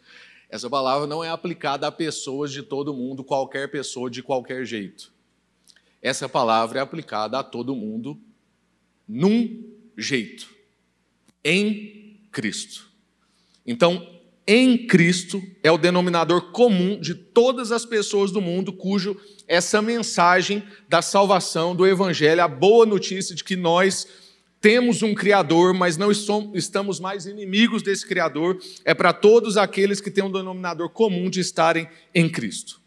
Essa 0.49 0.69
palavra 0.69 1.05
não 1.05 1.23
é 1.23 1.29
aplicada 1.29 1.87
a 1.87 1.91
pessoas 1.91 2.51
de 2.51 2.63
todo 2.63 2.93
mundo, 2.93 3.23
qualquer 3.23 3.69
pessoa 3.69 4.09
de 4.09 4.23
qualquer 4.23 4.65
jeito. 4.65 5.11
Essa 6.01 6.29
palavra 6.29 6.79
é 6.79 6.81
aplicada 6.81 7.39
a 7.39 7.43
todo 7.43 7.75
mundo 7.75 8.19
num 9.07 9.63
jeito, 9.97 10.47
em 11.43 12.21
Cristo. 12.31 12.87
Então, 13.65 14.19
em 14.47 14.87
Cristo 14.87 15.41
é 15.61 15.71
o 15.71 15.77
denominador 15.77 16.51
comum 16.51 16.99
de 16.99 17.13
todas 17.13 17.71
as 17.71 17.85
pessoas 17.85 18.31
do 18.31 18.41
mundo 18.41 18.73
cujo 18.73 19.15
essa 19.47 19.81
mensagem 19.81 20.63
da 20.87 21.01
salvação, 21.01 21.75
do 21.75 21.85
Evangelho, 21.85 22.41
a 22.41 22.47
boa 22.47 22.85
notícia 22.85 23.35
de 23.35 23.43
que 23.43 23.55
nós 23.55 24.07
temos 24.61 25.01
um 25.01 25.13
Criador, 25.13 25.73
mas 25.73 25.97
não 25.97 26.11
estamos 26.11 26.99
mais 26.99 27.25
inimigos 27.25 27.81
desse 27.81 28.07
Criador, 28.07 28.59
é 28.83 28.93
para 28.93 29.13
todos 29.13 29.55
aqueles 29.55 30.01
que 30.01 30.11
têm 30.11 30.23
um 30.23 30.31
denominador 30.31 30.89
comum 30.89 31.29
de 31.29 31.39
estarem 31.39 31.87
em 32.13 32.29
Cristo. 32.29 32.78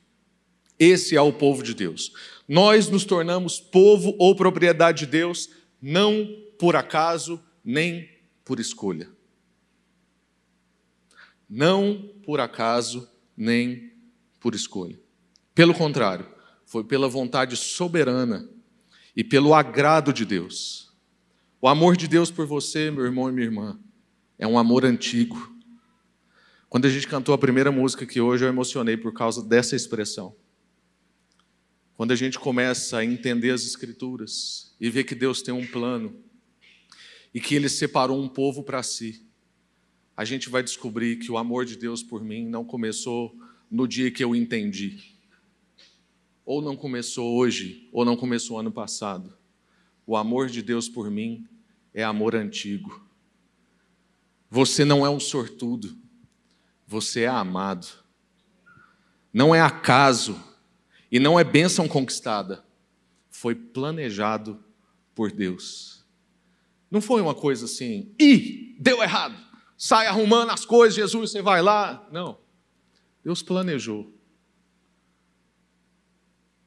Esse 0.83 1.17
é 1.17 1.21
o 1.21 1.33
povo 1.33 1.63
de 1.63 1.75
Deus. 1.75 2.13
Nós 2.49 2.89
nos 2.89 3.05
tornamos 3.05 3.61
povo 3.61 4.17
ou 4.19 4.35
propriedade 4.35 5.01
de 5.01 5.07
Deus, 5.07 5.49
não 5.81 6.27
por 6.59 6.75
acaso, 6.75 7.41
nem 7.65 8.09
por 8.45 8.59
escolha 8.59 9.09
não 11.55 12.11
por 12.25 12.41
acaso 12.41 13.07
nem 13.37 13.93
por 14.41 14.55
escolha. 14.55 14.99
Pelo 15.55 15.75
contrário, 15.75 16.27
foi 16.65 16.83
pela 16.83 17.07
vontade 17.07 17.57
soberana 17.57 18.49
e 19.15 19.23
pelo 19.23 19.53
agrado 19.53 20.15
de 20.15 20.25
Deus. 20.25 20.91
O 21.61 21.69
amor 21.69 21.95
de 21.95 22.09
Deus 22.09 22.31
por 22.31 22.47
você, 22.47 22.91
meu 22.91 23.05
irmão 23.05 23.29
e 23.29 23.33
minha 23.33 23.45
irmã, 23.45 23.79
é 24.39 24.47
um 24.47 24.59
amor 24.59 24.87
antigo. 24.87 25.55
Quando 26.71 26.87
a 26.87 26.89
gente 26.89 27.07
cantou 27.07 27.35
a 27.35 27.39
primeira 27.39 27.71
música 27.71 28.07
que 28.07 28.19
hoje 28.19 28.47
eu 28.47 28.49
emocionei 28.49 28.97
por 28.97 29.13
causa 29.13 29.45
dessa 29.45 29.77
expressão. 29.77 30.35
Quando 31.97 32.13
a 32.13 32.17
gente 32.17 32.39
começa 32.39 32.99
a 32.99 33.05
entender 33.05 33.51
as 33.51 33.65
Escrituras 33.65 34.75
e 34.81 34.91
ver 34.91 35.05
que 35.05 35.15
Deus 35.15 35.43
tem 35.43 35.55
um 35.55 35.67
plano 35.67 36.17
e 37.33 37.41
que 37.41 37.55
Ele 37.55 37.69
separou 37.69 38.21
um 38.21 38.29
povo 38.29 38.63
para 38.63 38.83
si 38.83 39.27
a 40.17 40.25
gente 40.25 40.49
vai 40.49 40.63
descobrir 40.63 41.17
que 41.17 41.33
o 41.33 41.39
amor 41.39 41.65
de 41.65 41.77
Deus 41.77 42.03
por 42.03 42.23
mim 42.23 42.47
não 42.47 42.65
começou 42.65 43.35
no 43.71 43.89
dia 43.89 44.11
que 44.11 44.23
eu 44.23 44.37
entendi. 44.37 45.17
Ou 46.45 46.61
não 46.61 46.77
começou 46.77 47.37
hoje, 47.37 47.89
ou 47.93 48.05
não 48.05 48.17
começou 48.17 48.59
ano 48.59 48.71
passado. 48.71 49.37
O 50.07 50.17
amor 50.17 50.49
de 50.49 50.63
Deus 50.63 50.89
por 50.89 51.11
mim 51.11 51.49
é 51.95 52.05
amor 52.05 52.35
antigo. 52.35 53.05
Você 54.51 54.85
não 54.85 55.07
é 55.07 55.09
um 55.09 55.21
sortudo, 55.21 55.97
você 56.87 57.23
é 57.23 57.29
amado. 57.29 57.87
Não 59.33 59.55
é 59.55 59.61
acaso 59.61 60.39
e 61.13 61.21
não 61.21 61.39
é 61.39 61.45
bênção 61.45 61.87
conquistada, 61.87 62.65
foi 63.31 63.55
planejado 63.55 64.65
por 65.15 65.31
Deus. 65.31 66.07
Não 66.91 67.03
foi 67.03 67.21
uma 67.21 67.35
coisa 67.35 67.67
assim, 67.67 68.15
ih, 68.19 68.75
deu 68.81 69.03
errado, 69.03 69.37
sai 69.77 70.07
arrumando 70.07 70.51
as 70.51 70.65
coisas, 70.65 70.95
Jesus, 70.95 71.31
você 71.31 71.43
vai 71.43 71.61
lá. 71.61 72.09
Não. 72.11 72.39
Deus 73.23 73.43
planejou. 73.43 74.11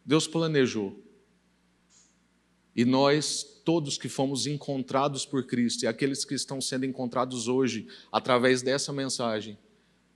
Deus 0.05 0.27
planejou. 0.27 1.03
E 2.75 2.85
nós, 2.85 3.43
todos 3.63 3.97
que 3.97 4.07
fomos 4.07 4.45
encontrados 4.45 5.25
por 5.25 5.47
Cristo 5.47 5.83
e 5.83 5.87
aqueles 5.87 6.23
que 6.23 6.35
estão 6.35 6.61
sendo 6.61 6.85
encontrados 6.85 7.47
hoje 7.47 7.87
através 8.11 8.61
dessa 8.61 8.93
mensagem, 8.93 9.57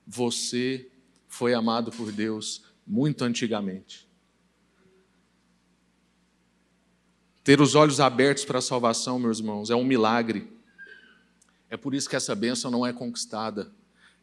você 0.06 0.88
foi 1.28 1.56
amado 1.56 1.90
por 1.92 2.12
Deus 2.12 2.64
muito 2.86 3.24
antigamente. 3.24 4.09
Ter 7.44 7.62
os 7.62 7.76
olhos 7.76 8.00
abertos 8.00 8.46
para 8.46 8.60
a 8.60 8.62
salvação, 8.62 9.18
meus 9.18 9.40
irmãos, 9.40 9.70
é 9.70 9.76
um 9.76 9.84
milagre. 9.84 10.52
É 11.70 11.78
por 11.78 11.94
isso 11.94 12.10
que 12.10 12.16
essa 12.16 12.36
bênção 12.36 12.70
não 12.70 12.86
é 12.86 12.92
conquistada. 12.92 13.72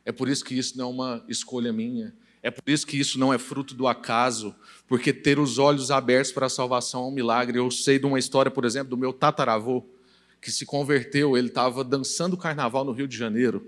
É 0.04 0.12
por 0.12 0.28
isso 0.28 0.44
que 0.44 0.56
isso 0.56 0.76
não 0.76 0.86
é 0.86 0.88
uma 0.88 1.24
escolha 1.28 1.72
minha. 1.72 2.14
É 2.42 2.50
por 2.50 2.62
isso 2.68 2.86
que 2.86 2.98
isso 2.98 3.18
não 3.18 3.34
é 3.34 3.38
fruto 3.38 3.74
do 3.74 3.88
acaso, 3.88 4.54
porque 4.86 5.12
ter 5.12 5.38
os 5.38 5.58
olhos 5.58 5.90
abertos 5.90 6.30
para 6.30 6.46
a 6.46 6.50
salvação 6.50 7.04
é 7.04 7.08
um 7.08 7.10
milagre. 7.10 7.58
Eu 7.58 7.70
sei 7.72 7.98
de 7.98 8.06
uma 8.06 8.18
história, 8.18 8.50
por 8.50 8.64
exemplo, 8.64 8.90
do 8.90 8.96
meu 8.96 9.12
tataravô, 9.12 9.84
que 10.40 10.52
se 10.52 10.64
converteu, 10.64 11.36
ele 11.36 11.48
estava 11.48 11.82
dançando 11.82 12.36
carnaval 12.36 12.84
no 12.84 12.92
Rio 12.92 13.08
de 13.08 13.16
Janeiro. 13.16 13.66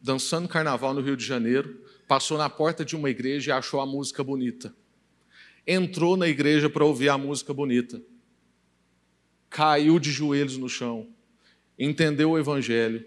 Dançando 0.00 0.46
carnaval 0.46 0.94
no 0.94 1.00
Rio 1.00 1.16
de 1.16 1.24
Janeiro, 1.24 1.80
passou 2.06 2.38
na 2.38 2.48
porta 2.48 2.84
de 2.84 2.94
uma 2.94 3.10
igreja 3.10 3.50
e 3.50 3.52
achou 3.52 3.80
a 3.80 3.86
música 3.86 4.22
bonita. 4.22 4.72
Entrou 5.66 6.16
na 6.16 6.28
igreja 6.28 6.70
para 6.70 6.84
ouvir 6.84 7.08
a 7.08 7.18
música 7.18 7.52
bonita. 7.52 8.00
Caiu 9.48 9.98
de 9.98 10.10
joelhos 10.10 10.56
no 10.56 10.68
chão, 10.68 11.08
entendeu 11.78 12.30
o 12.30 12.38
evangelho, 12.38 13.04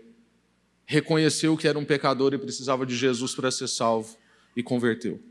reconheceu 0.85 1.55
que 1.55 1.67
era 1.67 1.77
um 1.77 1.85
pecador 1.85 2.33
e 2.33 2.37
precisava 2.37 2.85
de 2.85 2.95
Jesus 2.95 3.35
para 3.35 3.51
ser 3.51 3.67
salvo 3.67 4.17
e 4.55 4.63
converteu. 4.63 5.21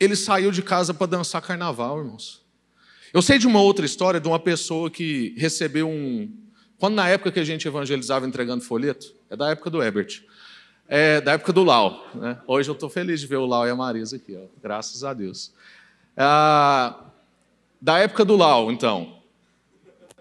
Ele 0.00 0.16
saiu 0.16 0.50
de 0.50 0.62
casa 0.62 0.92
para 0.92 1.06
dançar 1.06 1.40
carnaval, 1.40 1.98
irmãos. 1.98 2.42
Eu 3.14 3.22
sei 3.22 3.38
de 3.38 3.46
uma 3.46 3.60
outra 3.60 3.86
história 3.86 4.18
de 4.18 4.26
uma 4.26 4.40
pessoa 4.40 4.90
que 4.90 5.34
recebeu 5.36 5.88
um. 5.88 6.34
Quando 6.78 6.94
na 6.94 7.08
época 7.08 7.30
que 7.30 7.38
a 7.38 7.44
gente 7.44 7.68
evangelizava 7.68 8.26
entregando 8.26 8.64
folheto, 8.64 9.14
é 9.30 9.36
da 9.36 9.50
época 9.50 9.70
do 9.70 9.82
Ebert, 9.82 10.24
é 10.88 11.20
da 11.20 11.34
época 11.34 11.52
do 11.52 11.62
Lau. 11.62 12.04
Né? 12.14 12.40
Hoje 12.46 12.68
eu 12.68 12.72
estou 12.72 12.90
feliz 12.90 13.20
de 13.20 13.26
ver 13.26 13.36
o 13.36 13.46
Lau 13.46 13.66
e 13.66 13.70
a 13.70 13.76
Marisa 13.76 14.16
aqui, 14.16 14.34
ó. 14.34 14.46
graças 14.60 15.04
a 15.04 15.14
Deus. 15.14 15.52
Ah, 16.16 17.11
da 17.82 17.98
época 17.98 18.24
do 18.24 18.36
Lau, 18.36 18.70
então. 18.70 19.20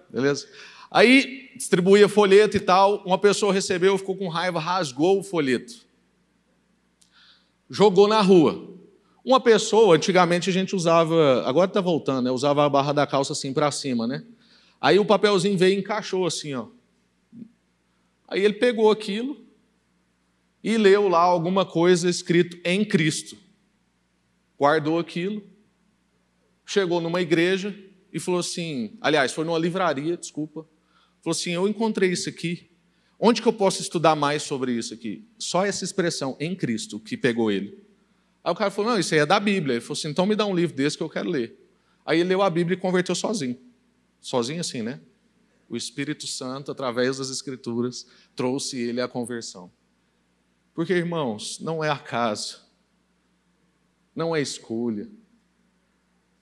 Beleza? 0.10 0.50
Aí 0.90 1.52
distribuía 1.56 2.10
folheto 2.10 2.58
e 2.58 2.60
tal, 2.60 3.04
uma 3.06 3.20
pessoa 3.20 3.54
recebeu, 3.54 3.96
ficou 4.00 4.18
com 4.18 4.28
raiva, 4.28 4.60
rasgou 4.60 5.20
o 5.20 5.24
folheto. 5.24 5.86
Jogou 7.70 8.08
na 8.08 8.20
rua. 8.20 8.68
Uma 9.24 9.40
pessoa, 9.40 9.96
antigamente 9.96 10.50
a 10.50 10.54
gente 10.54 10.76
usava, 10.76 11.44
agora 11.46 11.68
está 11.68 11.80
voltando, 11.80 12.26
né? 12.26 12.32
usava 12.32 12.66
a 12.66 12.70
barra 12.70 12.94
da 12.94 13.06
calça 13.06 13.34
assim 13.34 13.54
para 13.54 13.70
cima, 13.70 14.08
né? 14.08 14.26
Aí 14.82 14.98
o 14.98 15.06
papelzinho 15.06 15.56
veio 15.56 15.76
e 15.76 15.80
encaixou 15.80 16.26
assim, 16.26 16.56
ó. 16.56 16.66
Aí 18.28 18.44
ele 18.44 18.56
pegou 18.56 18.90
aquilo 18.90 19.40
e 20.64 20.78
leu 20.78 21.08
lá 21.08 21.22
alguma 21.22 21.64
coisa 21.64 22.10
escrito 22.10 22.58
em 22.66 22.84
Cristo. 22.84 23.38
Guardou 24.58 24.98
aquilo, 24.98 25.44
chegou 26.72 27.02
numa 27.02 27.22
igreja 27.22 27.76
e 28.12 28.20
falou 28.20 28.40
assim, 28.40 28.98
aliás, 29.02 29.32
foi 29.32 29.46
numa 29.46 29.60
livraria, 29.60 30.18
desculpa, 30.18 30.66
Falou 31.22 31.32
assim: 31.32 31.52
Eu 31.52 31.68
encontrei 31.68 32.12
isso 32.12 32.28
aqui. 32.28 32.70
Onde 33.20 33.42
que 33.42 33.48
eu 33.48 33.54
posso 33.54 33.82
estudar 33.82 34.16
mais 34.16 34.42
sobre 34.42 34.74
isso 34.74 34.94
aqui? 34.94 35.28
Só 35.38 35.64
essa 35.64 35.86
expressão, 35.86 36.36
em 36.40 36.56
Cristo, 36.56 37.00
que 37.00 37.16
pegou 37.16 37.52
ele. 37.52 37.80
Aí 38.44 38.52
o 38.52 38.56
cara 38.56 38.72
falou: 38.72 38.92
Não, 38.92 39.00
isso 39.00 39.14
aí 39.14 39.20
é 39.20 39.26
da 39.26 39.40
Bíblia. 39.40 39.76
Ele 39.76 39.82
falou 39.82 39.94
assim: 39.94 40.10
Então 40.10 40.26
me 40.26 40.36
dá 40.36 40.46
um 40.46 40.56
livro 40.56 40.76
desse 40.76 40.98
que 40.98 41.04
eu 41.04 41.10
quero 41.10 41.30
ler. 41.30 41.58
Aí 42.04 42.20
ele 42.20 42.30
leu 42.30 42.42
a 42.42 42.50
Bíblia 42.50 42.76
e 42.76 42.80
converteu 42.80 43.14
sozinho. 43.14 43.58
Sozinho 44.20 44.60
assim, 44.60 44.82
né? 44.82 45.00
O 45.70 45.78
Espírito 45.78 46.28
Santo, 46.28 46.72
através 46.72 47.18
das 47.18 47.30
Escrituras, 47.30 48.08
trouxe 48.36 48.78
ele 48.78 49.00
à 49.00 49.08
conversão. 49.08 49.72
Porque, 50.74 50.94
irmãos, 50.94 51.60
não 51.60 51.84
é 51.84 51.90
acaso, 51.90 52.62
não 54.16 54.36
é 54.36 54.42
escolha, 54.42 55.08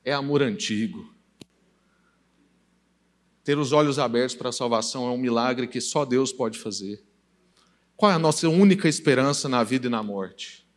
é 0.09 0.13
amor 0.13 0.41
antigo 0.41 1.19
ter 3.49 3.57
os 3.57 3.71
olhos 3.71 3.97
abertos 3.97 4.35
para 4.35 4.49
a 4.49 4.51
salvação 4.51 5.07
é 5.07 5.11
um 5.11 5.17
milagre 5.17 5.65
que 5.65 5.81
só 5.81 6.05
Deus 6.05 6.31
pode 6.31 6.59
fazer. 6.59 7.03
Qual 7.97 8.11
é 8.11 8.13
a 8.13 8.19
nossa 8.19 8.47
única 8.47 8.87
esperança 8.87 9.49
na 9.49 9.63
vida 9.63 9.87
e 9.87 9.89
na 9.89 10.03
morte? 10.03 10.69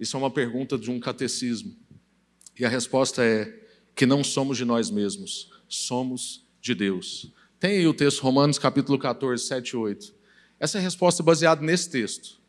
Isso 0.00 0.16
é 0.16 0.18
uma 0.18 0.30
pergunta 0.30 0.78
de 0.78 0.90
um 0.90 0.98
catecismo. 0.98 1.76
E 2.58 2.64
a 2.64 2.70
resposta 2.70 3.22
é 3.22 3.54
que 3.94 4.06
não 4.06 4.24
somos 4.24 4.56
de 4.56 4.64
nós 4.64 4.90
mesmos, 4.90 5.50
somos 5.68 6.48
de 6.58 6.74
Deus. 6.74 7.30
Tem 7.60 7.72
aí 7.72 7.86
o 7.86 7.92
texto 7.92 8.20
Romanos 8.20 8.58
capítulo 8.58 8.98
14, 8.98 9.44
7 9.44 9.68
e 9.68 9.76
8. 9.76 10.14
Essa 10.58 10.78
é 10.78 10.80
a 10.80 10.84
resposta 10.84 11.22
baseada 11.22 11.60
nesse 11.60 11.90
texto. 11.90 12.40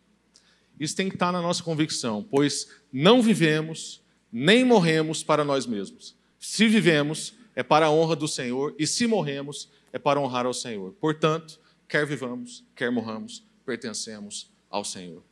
Isso 0.79 0.95
tem 0.95 1.09
que 1.09 1.15
estar 1.15 1.33
na 1.33 1.41
nossa 1.41 1.61
convicção, 1.61 2.23
pois 2.23 2.69
não 2.89 3.21
vivemos 3.21 4.02
nem 4.33 4.65
morremos 4.65 5.23
para 5.23 5.43
nós 5.43 5.67
mesmos. 5.67 6.15
Se 6.39 6.67
vivemos, 6.67 7.35
é 7.55 7.61
para 7.61 7.85
a 7.85 7.91
honra 7.91 8.15
do 8.15 8.27
Senhor, 8.27 8.75
e 8.79 8.87
se 8.87 9.05
morremos, 9.05 9.71
é 9.91 9.99
para 9.99 10.19
honrar 10.19 10.47
ao 10.47 10.53
Senhor. 10.55 10.91
Portanto, 10.93 11.59
quer 11.87 12.03
vivamos, 12.03 12.65
quer 12.75 12.91
morramos, 12.91 13.45
pertencemos 13.63 14.51
ao 14.71 14.83
Senhor. 14.83 15.23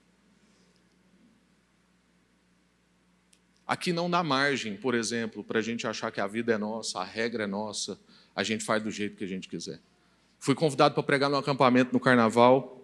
Aqui 3.65 3.91
não 3.91 4.09
dá 4.09 4.21
margem, 4.21 4.77
por 4.77 4.93
exemplo, 4.93 5.43
para 5.43 5.57
a 5.57 5.61
gente 5.61 5.87
achar 5.87 6.11
que 6.11 6.21
a 6.21 6.27
vida 6.27 6.53
é 6.53 6.57
nossa, 6.57 6.99
a 6.99 7.03
regra 7.03 7.45
é 7.45 7.47
nossa, 7.47 7.99
a 8.35 8.43
gente 8.43 8.63
faz 8.63 8.83
do 8.83 8.91
jeito 8.91 9.15
que 9.15 9.23
a 9.23 9.27
gente 9.27 9.47
quiser. 9.47 9.79
Fui 10.37 10.53
convidado 10.53 10.93
para 10.93 11.03
pregar 11.03 11.29
no 11.29 11.37
acampamento 11.37 11.93
no 11.93 11.99
carnaval. 11.99 12.80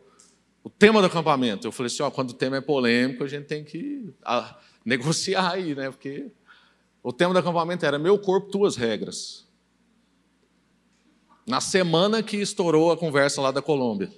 O 0.67 0.69
tema 0.69 0.99
do 0.99 1.08
acampamento, 1.08 1.65
eu 1.65 1.71
falei 1.71 1.88
assim: 1.88 2.03
quando 2.13 2.32
o 2.32 2.34
tema 2.34 2.58
é 2.58 2.62
polêmico, 2.62 3.23
a 3.23 3.27
gente 3.27 3.45
tem 3.45 3.63
que 3.63 4.13
a, 4.21 4.60
negociar 4.84 5.53
aí, 5.53 5.73
né? 5.73 5.89
Porque 5.89 6.30
o 7.01 7.13
tema 7.13 7.34
do 7.34 7.39
acampamento 7.39 7.86
era 7.86 7.97
Meu 7.97 8.19
Corpo, 8.19 8.51
Tuas 8.51 8.75
Regras. 8.75 9.47
Na 11.47 11.62
semana 11.62 12.21
que 12.21 12.36
estourou 12.36 12.91
a 12.91 12.97
conversa 12.97 13.41
lá 13.41 13.49
da 13.49 13.62
Colômbia. 13.62 14.12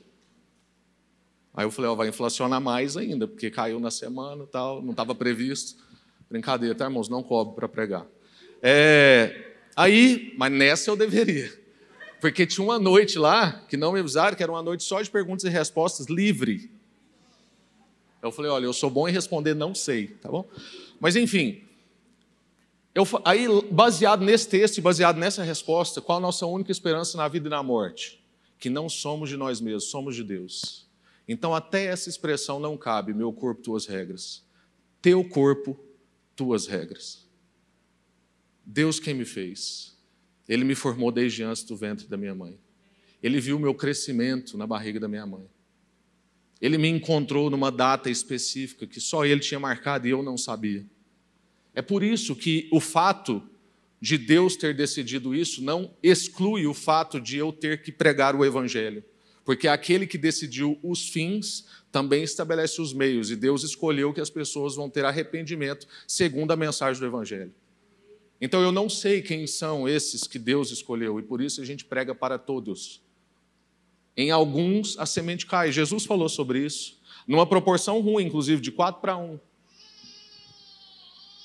Aí 1.53 1.67
eu 1.67 1.69
falei, 1.69 1.91
ó, 1.91 1.93
vai 1.93 2.07
inflacionar 2.07 2.59
mais 2.59 2.97
ainda, 2.97 3.27
porque 3.27 3.51
caiu 3.51 3.79
na 3.79 3.91
semana 3.91 4.47
tal, 4.47 4.81
não 4.81 4.89
estava 4.89 5.13
previsto. 5.13 5.79
Brincadeira, 6.27 6.73
tá, 6.73 6.85
irmãos? 6.85 7.09
Não 7.09 7.21
cobre 7.21 7.53
para 7.53 7.69
pregar. 7.69 8.07
É, 8.59 9.53
aí, 9.75 10.33
mas 10.35 10.51
nessa 10.51 10.89
eu 10.89 10.95
deveria. 10.95 11.53
Porque 12.19 12.45
tinha 12.45 12.63
uma 12.63 12.77
noite 12.77 13.17
lá 13.17 13.63
que 13.69 13.77
não 13.77 13.93
me 13.93 13.99
avisaram, 13.99 14.35
que 14.35 14.43
era 14.43 14.51
uma 14.51 14.63
noite 14.63 14.83
só 14.83 15.01
de 15.01 15.09
perguntas 15.09 15.43
e 15.45 15.49
respostas 15.49 16.07
livre. 16.07 16.71
Eu 18.21 18.31
falei, 18.31 18.51
olha, 18.51 18.65
eu 18.65 18.73
sou 18.73 18.89
bom 18.89 19.07
em 19.07 19.11
responder 19.11 19.53
não 19.53 19.73
sei, 19.73 20.07
tá 20.07 20.29
bom? 20.29 20.45
Mas 20.99 21.15
enfim, 21.15 21.63
eu, 22.93 23.05
aí, 23.23 23.45
baseado 23.71 24.25
nesse 24.25 24.49
texto 24.49 24.77
e 24.77 24.81
baseado 24.81 25.17
nessa 25.17 25.43
resposta, 25.43 26.01
qual 26.01 26.17
a 26.17 26.21
nossa 26.21 26.45
única 26.45 26.71
esperança 26.71 27.17
na 27.17 27.27
vida 27.27 27.47
e 27.47 27.49
na 27.49 27.63
morte? 27.63 28.21
Que 28.57 28.69
não 28.69 28.89
somos 28.89 29.29
de 29.29 29.37
nós 29.37 29.61
mesmos, 29.61 29.85
somos 29.85 30.15
de 30.15 30.23
Deus. 30.23 30.85
Então, 31.27 31.53
até 31.53 31.85
essa 31.85 32.09
expressão 32.09 32.59
não 32.59 32.75
cabe: 32.75 33.13
meu 33.13 33.31
corpo, 33.31 33.61
tuas 33.61 33.85
regras. 33.85 34.43
Teu 35.01 35.23
corpo, 35.23 35.79
tuas 36.35 36.67
regras. 36.67 37.25
Deus 38.65 38.99
quem 38.99 39.13
me 39.13 39.23
fez. 39.23 39.95
Ele 40.49 40.65
me 40.65 40.73
formou 40.73 41.11
desde 41.11 41.43
antes 41.43 41.63
do 41.63 41.77
ventre 41.77 42.07
da 42.07 42.17
minha 42.17 42.33
mãe. 42.33 42.57
Ele 43.21 43.39
viu 43.39 43.57
o 43.57 43.59
meu 43.59 43.75
crescimento 43.75 44.57
na 44.57 44.65
barriga 44.65 44.99
da 44.99 45.07
minha 45.07 45.25
mãe. 45.25 45.47
Ele 46.59 46.77
me 46.77 46.89
encontrou 46.89 47.51
numa 47.51 47.71
data 47.71 48.09
específica 48.09 48.87
que 48.87 48.99
só 48.99 49.23
ele 49.23 49.39
tinha 49.39 49.59
marcado 49.59 50.07
e 50.07 50.09
eu 50.09 50.23
não 50.23 50.37
sabia. 50.37 50.83
É 51.75 51.83
por 51.83 52.03
isso 52.03 52.35
que 52.35 52.67
o 52.71 52.79
fato 52.79 53.47
de 54.01 54.17
Deus 54.17 54.55
ter 54.55 54.75
decidido 54.75 55.35
isso 55.35 55.63
não 55.63 55.93
exclui 56.01 56.65
o 56.65 56.73
fato 56.73 57.21
de 57.21 57.37
eu 57.37 57.53
ter 57.53 57.83
que 57.83 57.91
pregar 57.91 58.35
o 58.35 58.43
Evangelho. 58.43 59.03
Porque 59.45 59.67
aquele 59.67 60.07
que 60.07 60.17
decidiu 60.17 60.79
os 60.81 61.09
fins 61.09 61.65
também 61.91 62.23
estabelece 62.23 62.81
os 62.81 62.93
meios, 62.93 63.31
e 63.31 63.35
Deus 63.35 63.63
escolheu 63.63 64.13
que 64.13 64.21
as 64.21 64.29
pessoas 64.29 64.75
vão 64.75 64.89
ter 64.89 65.05
arrependimento 65.05 65.87
segundo 66.07 66.51
a 66.51 66.55
mensagem 66.55 66.99
do 66.99 67.05
Evangelho. 67.05 67.53
Então 68.41 68.61
eu 68.61 68.71
não 68.71 68.89
sei 68.89 69.21
quem 69.21 69.45
são 69.45 69.87
esses 69.87 70.25
que 70.25 70.39
Deus 70.39 70.71
escolheu, 70.71 71.19
e 71.19 71.23
por 71.23 71.41
isso 71.41 71.61
a 71.61 71.65
gente 71.65 71.83
prega 71.85 72.15
para 72.15 72.37
todos. 72.37 73.01
Em 74.15 74.31
alguns 74.31 74.97
a 74.97 75.05
semente 75.05 75.45
cai. 75.45 75.71
Jesus 75.71 76.05
falou 76.05 76.29
sobre 76.29 76.65
isso, 76.65 76.99
numa 77.27 77.45
proporção 77.45 77.99
ruim, 78.01 78.25
inclusive, 78.25 78.61
de 78.61 78.71
4 78.71 79.01
para 79.01 79.17
1. 79.17 79.39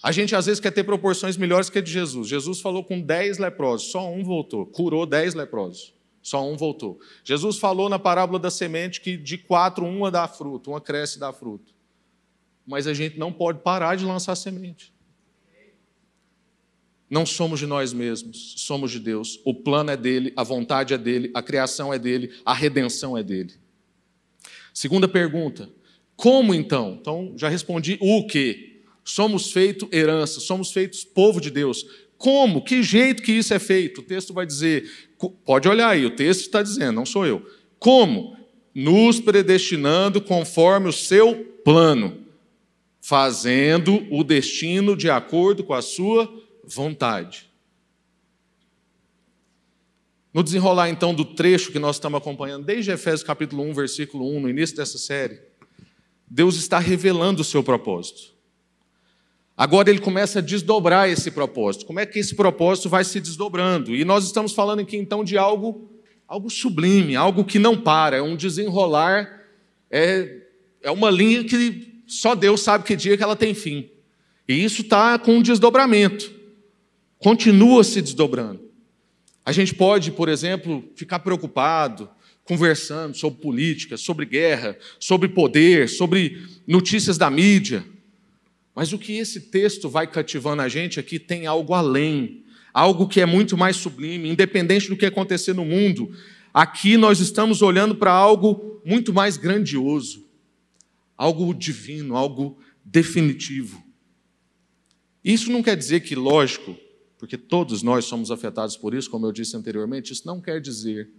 A 0.02 0.12
gente 0.12 0.36
às 0.36 0.46
vezes 0.46 0.60
quer 0.60 0.70
ter 0.70 0.84
proporções 0.84 1.36
melhores 1.36 1.70
que 1.70 1.78
a 1.78 1.82
de 1.82 1.90
Jesus. 1.90 2.28
Jesus 2.28 2.60
falou 2.60 2.84
com 2.84 3.00
10 3.00 3.38
leprosos, 3.38 3.90
só 3.90 4.12
um 4.12 4.22
voltou, 4.22 4.66
curou 4.66 5.06
10 5.06 5.34
leprosos. 5.34 5.94
Só 6.24 6.42
um 6.42 6.56
voltou. 6.56 6.98
Jesus 7.22 7.58
falou 7.58 7.90
na 7.90 7.98
parábola 7.98 8.38
da 8.38 8.50
semente 8.50 9.02
que 9.02 9.14
de 9.14 9.36
quatro, 9.36 9.84
uma 9.84 10.10
dá 10.10 10.26
fruto, 10.26 10.70
uma 10.70 10.80
cresce 10.80 11.18
e 11.18 11.20
dá 11.20 11.30
fruto. 11.34 11.74
Mas 12.66 12.86
a 12.86 12.94
gente 12.94 13.18
não 13.18 13.30
pode 13.30 13.58
parar 13.58 13.94
de 13.94 14.06
lançar 14.06 14.34
semente. 14.34 14.93
Não 17.14 17.24
somos 17.24 17.60
de 17.60 17.66
nós 17.68 17.92
mesmos, 17.92 18.54
somos 18.56 18.90
de 18.90 18.98
Deus. 18.98 19.38
O 19.44 19.54
plano 19.54 19.88
é 19.92 19.96
dele, 19.96 20.32
a 20.34 20.42
vontade 20.42 20.92
é 20.92 20.98
dele, 20.98 21.30
a 21.32 21.40
criação 21.40 21.94
é 21.94 21.96
dele, 21.96 22.32
a 22.44 22.52
redenção 22.52 23.16
é 23.16 23.22
dele. 23.22 23.54
Segunda 24.72 25.06
pergunta: 25.06 25.70
como 26.16 26.52
então? 26.52 26.98
Então, 27.00 27.32
já 27.36 27.48
respondi 27.48 27.96
o 28.00 28.26
que? 28.26 28.82
Somos 29.04 29.52
feitos 29.52 29.88
herança, 29.92 30.40
somos 30.40 30.72
feitos 30.72 31.04
povo 31.04 31.40
de 31.40 31.52
Deus. 31.52 31.86
Como? 32.18 32.64
Que 32.64 32.82
jeito 32.82 33.22
que 33.22 33.30
isso 33.30 33.54
é 33.54 33.60
feito? 33.60 34.00
O 34.00 34.04
texto 34.04 34.34
vai 34.34 34.44
dizer: 34.44 34.90
Pode 35.44 35.68
olhar 35.68 35.90
aí, 35.90 36.04
o 36.04 36.16
texto 36.16 36.40
está 36.40 36.64
dizendo, 36.64 36.96
não 36.96 37.06
sou 37.06 37.24
eu. 37.24 37.48
Como? 37.78 38.36
Nos 38.74 39.20
predestinando 39.20 40.20
conforme 40.20 40.88
o 40.88 40.92
seu 40.92 41.36
plano, 41.64 42.24
fazendo 43.00 44.04
o 44.10 44.24
destino 44.24 44.96
de 44.96 45.08
acordo 45.08 45.62
com 45.62 45.74
a 45.74 45.80
sua 45.80 46.42
vontade. 46.68 47.50
No 50.32 50.42
desenrolar 50.42 50.88
então 50.88 51.14
do 51.14 51.24
trecho 51.24 51.70
que 51.70 51.78
nós 51.78 51.96
estamos 51.96 52.18
acompanhando, 52.18 52.64
desde 52.64 52.90
Efésios 52.90 53.22
capítulo 53.22 53.62
1, 53.62 53.74
versículo 53.74 54.28
1, 54.36 54.40
no 54.40 54.50
início 54.50 54.74
dessa 54.74 54.98
série, 54.98 55.40
Deus 56.28 56.56
está 56.56 56.78
revelando 56.78 57.42
o 57.42 57.44
seu 57.44 57.62
propósito. 57.62 58.34
Agora 59.56 59.88
ele 59.88 60.00
começa 60.00 60.40
a 60.40 60.42
desdobrar 60.42 61.08
esse 61.08 61.30
propósito. 61.30 61.86
Como 61.86 62.00
é 62.00 62.06
que 62.06 62.18
esse 62.18 62.34
propósito 62.34 62.88
vai 62.88 63.04
se 63.04 63.20
desdobrando? 63.20 63.94
E 63.94 64.04
nós 64.04 64.24
estamos 64.24 64.52
falando 64.52 64.80
aqui 64.80 64.96
então 64.96 65.22
de 65.22 65.38
algo, 65.38 65.88
algo 66.26 66.50
sublime, 66.50 67.14
algo 67.14 67.44
que 67.44 67.60
não 67.60 67.80
para, 67.80 68.16
é 68.16 68.22
um 68.22 68.34
desenrolar, 68.34 69.42
é, 69.88 70.42
é 70.82 70.90
uma 70.90 71.10
linha 71.10 71.44
que 71.44 72.02
só 72.06 72.34
Deus 72.34 72.60
sabe 72.62 72.82
que 72.82 72.96
dia 72.96 73.16
que 73.16 73.22
ela 73.22 73.36
tem 73.36 73.54
fim. 73.54 73.88
E 74.48 74.64
isso 74.64 74.82
está 74.82 75.16
com 75.18 75.36
um 75.36 75.42
desdobramento. 75.42 76.32
Continua 77.24 77.82
se 77.82 78.02
desdobrando. 78.02 78.70
A 79.46 79.50
gente 79.50 79.74
pode, 79.74 80.12
por 80.12 80.28
exemplo, 80.28 80.84
ficar 80.94 81.20
preocupado, 81.20 82.06
conversando 82.44 83.16
sobre 83.16 83.40
política, 83.40 83.96
sobre 83.96 84.26
guerra, 84.26 84.76
sobre 85.00 85.28
poder, 85.28 85.88
sobre 85.88 86.42
notícias 86.66 87.16
da 87.16 87.30
mídia. 87.30 87.82
Mas 88.74 88.92
o 88.92 88.98
que 88.98 89.14
esse 89.14 89.40
texto 89.40 89.88
vai 89.88 90.06
cativando 90.06 90.60
a 90.60 90.68
gente 90.68 91.00
aqui 91.00 91.18
tem 91.18 91.46
algo 91.46 91.72
além, 91.72 92.44
algo 92.74 93.08
que 93.08 93.22
é 93.22 93.24
muito 93.24 93.56
mais 93.56 93.76
sublime, 93.76 94.28
independente 94.28 94.90
do 94.90 94.96
que 94.96 95.06
acontecer 95.06 95.54
no 95.54 95.64
mundo. 95.64 96.14
Aqui 96.52 96.98
nós 96.98 97.20
estamos 97.20 97.62
olhando 97.62 97.94
para 97.94 98.12
algo 98.12 98.82
muito 98.84 99.14
mais 99.14 99.38
grandioso, 99.38 100.28
algo 101.16 101.54
divino, 101.54 102.16
algo 102.16 102.58
definitivo. 102.84 103.82
Isso 105.24 105.50
não 105.50 105.62
quer 105.62 105.74
dizer 105.74 106.00
que, 106.00 106.14
lógico, 106.14 106.83
porque 107.18 107.38
todos 107.38 107.82
nós 107.82 108.04
somos 108.04 108.30
afetados 108.30 108.76
por 108.76 108.94
isso, 108.94 109.10
como 109.10 109.26
eu 109.26 109.32
disse 109.32 109.56
anteriormente, 109.56 110.12
isso 110.12 110.26
não 110.26 110.40
quer 110.40 110.60
dizer 110.60 111.10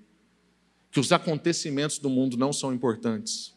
que 0.91 0.99
os 0.99 1.11
acontecimentos 1.11 1.97
do 1.97 2.09
mundo 2.09 2.37
não 2.37 2.53
são 2.53 2.73
importantes. 2.73 3.55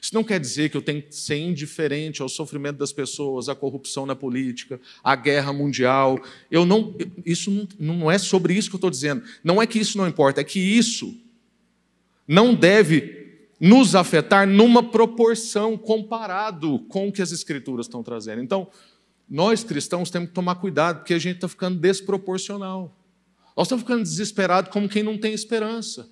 Isso 0.00 0.14
não 0.14 0.24
quer 0.24 0.38
dizer 0.38 0.70
que 0.70 0.76
eu 0.76 0.82
tenho 0.82 1.02
que 1.02 1.14
ser 1.14 1.36
indiferente 1.36 2.22
ao 2.22 2.28
sofrimento 2.28 2.78
das 2.78 2.92
pessoas, 2.92 3.48
à 3.48 3.54
corrupção 3.54 4.06
na 4.06 4.14
política, 4.14 4.80
à 5.02 5.14
guerra 5.16 5.52
mundial. 5.52 6.20
Eu 6.50 6.64
não, 6.64 6.94
isso 7.24 7.68
não, 7.78 8.10
é 8.10 8.18
sobre 8.18 8.54
isso 8.54 8.68
que 8.68 8.76
eu 8.76 8.78
estou 8.78 8.90
dizendo. 8.90 9.22
Não 9.42 9.60
é 9.60 9.66
que 9.66 9.78
isso 9.78 9.98
não 9.98 10.06
importa, 10.06 10.40
é 10.40 10.44
que 10.44 10.60
isso 10.60 11.16
não 12.26 12.54
deve 12.54 13.18
nos 13.60 13.94
afetar 13.94 14.46
numa 14.46 14.82
proporção 14.82 15.76
comparado 15.76 16.78
com 16.88 17.08
o 17.08 17.12
que 17.12 17.22
as 17.22 17.32
escrituras 17.32 17.86
estão 17.86 18.02
trazendo. 18.02 18.42
Então, 18.42 18.68
nós 19.28 19.62
cristãos 19.62 20.10
temos 20.10 20.28
que 20.28 20.34
tomar 20.34 20.56
cuidado, 20.56 20.98
porque 20.98 21.14
a 21.14 21.18
gente 21.18 21.36
está 21.36 21.48
ficando 21.48 21.78
desproporcional. 21.78 22.96
Nós 23.56 23.66
estamos 23.66 23.82
ficando 23.82 24.02
desesperados 24.02 24.70
como 24.70 24.88
quem 24.88 25.02
não 25.02 25.18
tem 25.18 25.32
esperança 25.32 26.08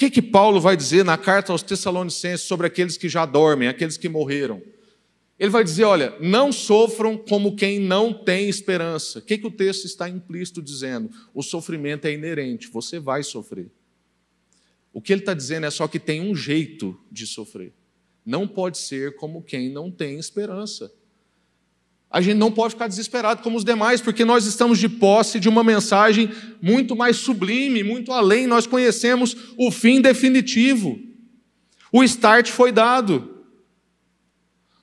que, 0.00 0.08
que 0.08 0.22
Paulo 0.22 0.62
vai 0.62 0.78
dizer 0.78 1.04
na 1.04 1.18
carta 1.18 1.52
aos 1.52 1.62
Tessalonicenses 1.62 2.46
sobre 2.46 2.66
aqueles 2.66 2.96
que 2.96 3.06
já 3.06 3.26
dormem, 3.26 3.68
aqueles 3.68 3.98
que 3.98 4.08
morreram? 4.08 4.62
Ele 5.38 5.50
vai 5.50 5.62
dizer: 5.62 5.84
olha, 5.84 6.16
não 6.18 6.50
sofram 6.50 7.18
como 7.18 7.54
quem 7.54 7.78
não 7.78 8.10
tem 8.10 8.48
esperança. 8.48 9.18
O 9.18 9.22
que, 9.22 9.36
que 9.36 9.46
o 9.46 9.50
texto 9.50 9.84
está 9.84 10.08
implícito 10.08 10.62
dizendo? 10.62 11.10
O 11.34 11.42
sofrimento 11.42 12.06
é 12.06 12.14
inerente, 12.14 12.68
você 12.68 12.98
vai 12.98 13.22
sofrer. 13.22 13.70
O 14.90 15.02
que 15.02 15.12
ele 15.12 15.20
está 15.20 15.34
dizendo 15.34 15.66
é 15.66 15.70
só 15.70 15.86
que 15.86 15.98
tem 15.98 16.22
um 16.22 16.34
jeito 16.34 16.98
de 17.12 17.26
sofrer. 17.26 17.74
Não 18.24 18.48
pode 18.48 18.78
ser 18.78 19.16
como 19.16 19.42
quem 19.42 19.68
não 19.68 19.90
tem 19.90 20.18
esperança 20.18 20.90
a 22.10 22.20
gente 22.20 22.38
não 22.38 22.50
pode 22.50 22.74
ficar 22.74 22.88
desesperado 22.88 23.40
como 23.40 23.56
os 23.56 23.64
demais, 23.64 24.00
porque 24.00 24.24
nós 24.24 24.44
estamos 24.44 24.80
de 24.80 24.88
posse 24.88 25.38
de 25.38 25.48
uma 25.48 25.62
mensagem 25.62 26.28
muito 26.60 26.96
mais 26.96 27.18
sublime, 27.18 27.84
muito 27.84 28.10
além. 28.10 28.48
Nós 28.48 28.66
conhecemos 28.66 29.36
o 29.56 29.70
fim 29.70 30.00
definitivo. 30.00 30.98
O 31.92 32.02
start 32.02 32.50
foi 32.50 32.72
dado. 32.72 33.44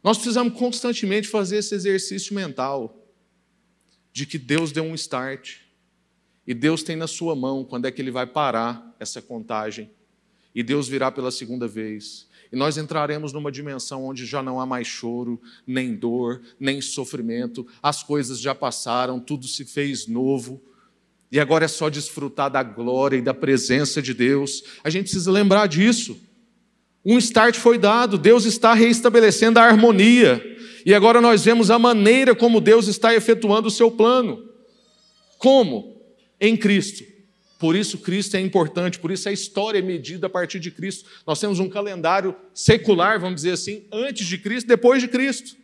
Nós 0.01 0.17
precisamos 0.17 0.53
constantemente 0.53 1.27
fazer 1.27 1.57
esse 1.57 1.75
exercício 1.75 2.33
mental 2.33 3.05
de 4.13 4.25
que 4.25 4.37
Deus 4.37 4.71
deu 4.71 4.85
um 4.85 4.95
start. 4.95 5.57
E 6.45 6.53
Deus 6.53 6.81
tem 6.81 6.95
na 6.95 7.07
sua 7.07 7.35
mão 7.35 7.65
quando 7.65 7.87
é 7.87 7.91
que 7.91 8.01
ele 8.01 8.09
vai 8.11 8.25
parar 8.25 8.95
essa 9.01 9.21
contagem. 9.21 9.91
E 10.55 10.63
Deus 10.63 10.87
virá 10.87 11.11
pela 11.11 11.29
segunda 11.29 11.67
vez. 11.67 12.25
E 12.51 12.55
nós 12.55 12.77
entraremos 12.77 13.33
numa 13.33 13.51
dimensão 13.51 14.05
onde 14.05 14.25
já 14.25 14.41
não 14.41 14.59
há 14.59 14.65
mais 14.65 14.87
choro, 14.87 15.39
nem 15.65 15.95
dor, 15.95 16.41
nem 16.59 16.79
sofrimento, 16.81 17.67
as 17.81 18.03
coisas 18.03 18.39
já 18.39 18.55
passaram, 18.55 19.19
tudo 19.19 19.47
se 19.47 19.65
fez 19.65 20.07
novo. 20.07 20.61
E 21.31 21.39
agora 21.39 21.65
é 21.65 21.67
só 21.67 21.89
desfrutar 21.89 22.49
da 22.49 22.63
glória 22.63 23.17
e 23.17 23.21
da 23.21 23.33
presença 23.33 24.01
de 24.01 24.13
Deus. 24.13 24.63
A 24.83 24.89
gente 24.89 25.03
precisa 25.03 25.31
lembrar 25.31 25.67
disso. 25.67 26.17
Um 27.03 27.17
start 27.17 27.57
foi 27.57 27.77
dado, 27.77 28.17
Deus 28.17 28.45
está 28.45 28.73
reestabelecendo 28.73 29.59
a 29.59 29.63
harmonia. 29.63 30.41
E 30.85 30.93
agora 30.93 31.19
nós 31.19 31.43
vemos 31.43 31.69
a 31.69 31.77
maneira 31.77 32.33
como 32.33 32.61
Deus 32.61 32.87
está 32.87 33.13
efetuando 33.13 33.67
o 33.67 33.71
seu 33.71 33.91
plano. 33.91 34.41
Como? 35.37 36.01
Em 36.39 36.55
Cristo. 36.55 37.16
Por 37.57 37.75
isso 37.75 37.97
Cristo 37.97 38.35
é 38.37 38.41
importante, 38.41 38.99
por 38.99 39.11
isso 39.11 39.27
a 39.27 39.31
história 39.31 39.79
é 39.79 39.81
medida 39.81 40.27
a 40.27 40.29
partir 40.29 40.59
de 40.59 40.69
Cristo. 40.69 41.09
Nós 41.25 41.39
temos 41.39 41.59
um 41.59 41.67
calendário 41.67 42.35
secular, 42.53 43.19
vamos 43.19 43.37
dizer 43.37 43.51
assim, 43.51 43.85
antes 43.91 44.27
de 44.27 44.37
Cristo, 44.37 44.67
depois 44.67 45.01
de 45.01 45.07
Cristo. 45.07 45.55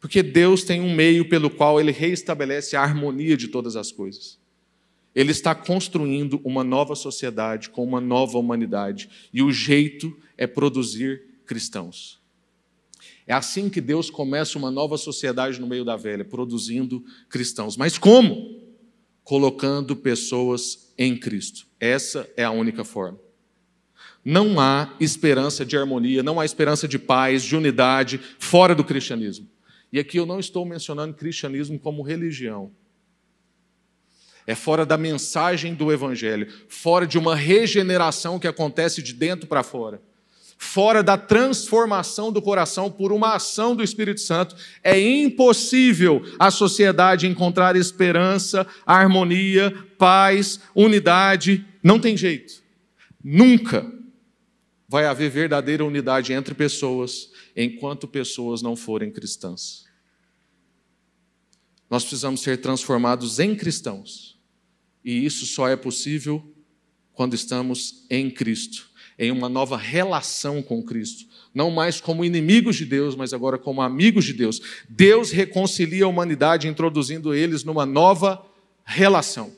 Porque 0.00 0.22
Deus 0.22 0.64
tem 0.64 0.80
um 0.80 0.94
meio 0.94 1.28
pelo 1.28 1.50
qual 1.50 1.80
ele 1.80 1.92
reestabelece 1.92 2.76
a 2.76 2.82
harmonia 2.82 3.36
de 3.36 3.48
todas 3.48 3.76
as 3.76 3.92
coisas. 3.92 4.38
Ele 5.14 5.32
está 5.32 5.54
construindo 5.54 6.40
uma 6.44 6.62
nova 6.62 6.94
sociedade 6.94 7.68
com 7.68 7.82
uma 7.84 8.00
nova 8.00 8.38
humanidade, 8.38 9.10
e 9.32 9.42
o 9.42 9.52
jeito 9.52 10.16
é 10.38 10.46
produzir 10.46 11.22
cristãos. 11.44 12.20
É 13.26 13.32
assim 13.32 13.68
que 13.68 13.80
Deus 13.80 14.10
começa 14.10 14.58
uma 14.58 14.70
nova 14.70 14.96
sociedade 14.96 15.60
no 15.60 15.66
meio 15.66 15.84
da 15.84 15.96
velha, 15.96 16.24
produzindo 16.24 17.04
cristãos. 17.28 17.76
Mas 17.76 17.98
como? 17.98 18.60
Colocando 19.22 19.94
pessoas 19.94 20.89
em 21.00 21.16
Cristo. 21.16 21.66
Essa 21.80 22.30
é 22.36 22.44
a 22.44 22.50
única 22.50 22.84
forma. 22.84 23.18
Não 24.22 24.60
há 24.60 24.94
esperança 25.00 25.64
de 25.64 25.74
harmonia, 25.74 26.22
não 26.22 26.38
há 26.38 26.44
esperança 26.44 26.86
de 26.86 26.98
paz, 26.98 27.42
de 27.42 27.56
unidade 27.56 28.20
fora 28.38 28.74
do 28.74 28.84
cristianismo. 28.84 29.48
E 29.90 29.98
aqui 29.98 30.18
eu 30.18 30.26
não 30.26 30.38
estou 30.38 30.66
mencionando 30.66 31.14
cristianismo 31.14 31.78
como 31.78 32.02
religião. 32.02 32.70
É 34.46 34.54
fora 34.54 34.84
da 34.84 34.98
mensagem 34.98 35.74
do 35.74 35.90
evangelho, 35.90 36.52
fora 36.68 37.06
de 37.06 37.16
uma 37.16 37.34
regeneração 37.34 38.38
que 38.38 38.46
acontece 38.46 39.02
de 39.02 39.14
dentro 39.14 39.48
para 39.48 39.62
fora 39.62 40.02
fora 40.62 41.02
da 41.02 41.16
transformação 41.16 42.30
do 42.30 42.42
coração 42.42 42.90
por 42.90 43.12
uma 43.12 43.34
ação 43.34 43.74
do 43.74 43.82
Espírito 43.82 44.20
Santo, 44.20 44.54
é 44.84 45.00
impossível 45.00 46.22
a 46.38 46.50
sociedade 46.50 47.26
encontrar 47.26 47.76
esperança, 47.76 48.66
harmonia, 48.84 49.72
paz, 49.96 50.60
unidade. 50.74 51.64
Não 51.82 51.98
tem 51.98 52.14
jeito. 52.14 52.62
Nunca 53.24 53.90
vai 54.86 55.06
haver 55.06 55.30
verdadeira 55.30 55.82
unidade 55.82 56.34
entre 56.34 56.54
pessoas 56.54 57.30
enquanto 57.56 58.06
pessoas 58.06 58.60
não 58.60 58.76
forem 58.76 59.10
cristãs. 59.10 59.86
Nós 61.88 62.04
precisamos 62.04 62.42
ser 62.42 62.58
transformados 62.58 63.38
em 63.38 63.56
cristãos. 63.56 64.38
E 65.02 65.24
isso 65.24 65.46
só 65.46 65.66
é 65.66 65.74
possível 65.74 66.54
quando 67.14 67.32
estamos 67.32 68.04
em 68.10 68.30
Cristo, 68.30 68.89
em 69.20 69.30
uma 69.30 69.50
nova 69.50 69.76
relação 69.76 70.62
com 70.62 70.82
Cristo. 70.82 71.26
Não 71.54 71.70
mais 71.70 72.00
como 72.00 72.24
inimigos 72.24 72.76
de 72.76 72.86
Deus, 72.86 73.14
mas 73.14 73.34
agora 73.34 73.58
como 73.58 73.82
amigos 73.82 74.24
de 74.24 74.32
Deus. 74.32 74.62
Deus 74.88 75.30
reconcilia 75.30 76.06
a 76.06 76.08
humanidade, 76.08 76.66
introduzindo 76.66 77.34
eles 77.34 77.62
numa 77.62 77.84
nova 77.84 78.42
relação. 78.82 79.52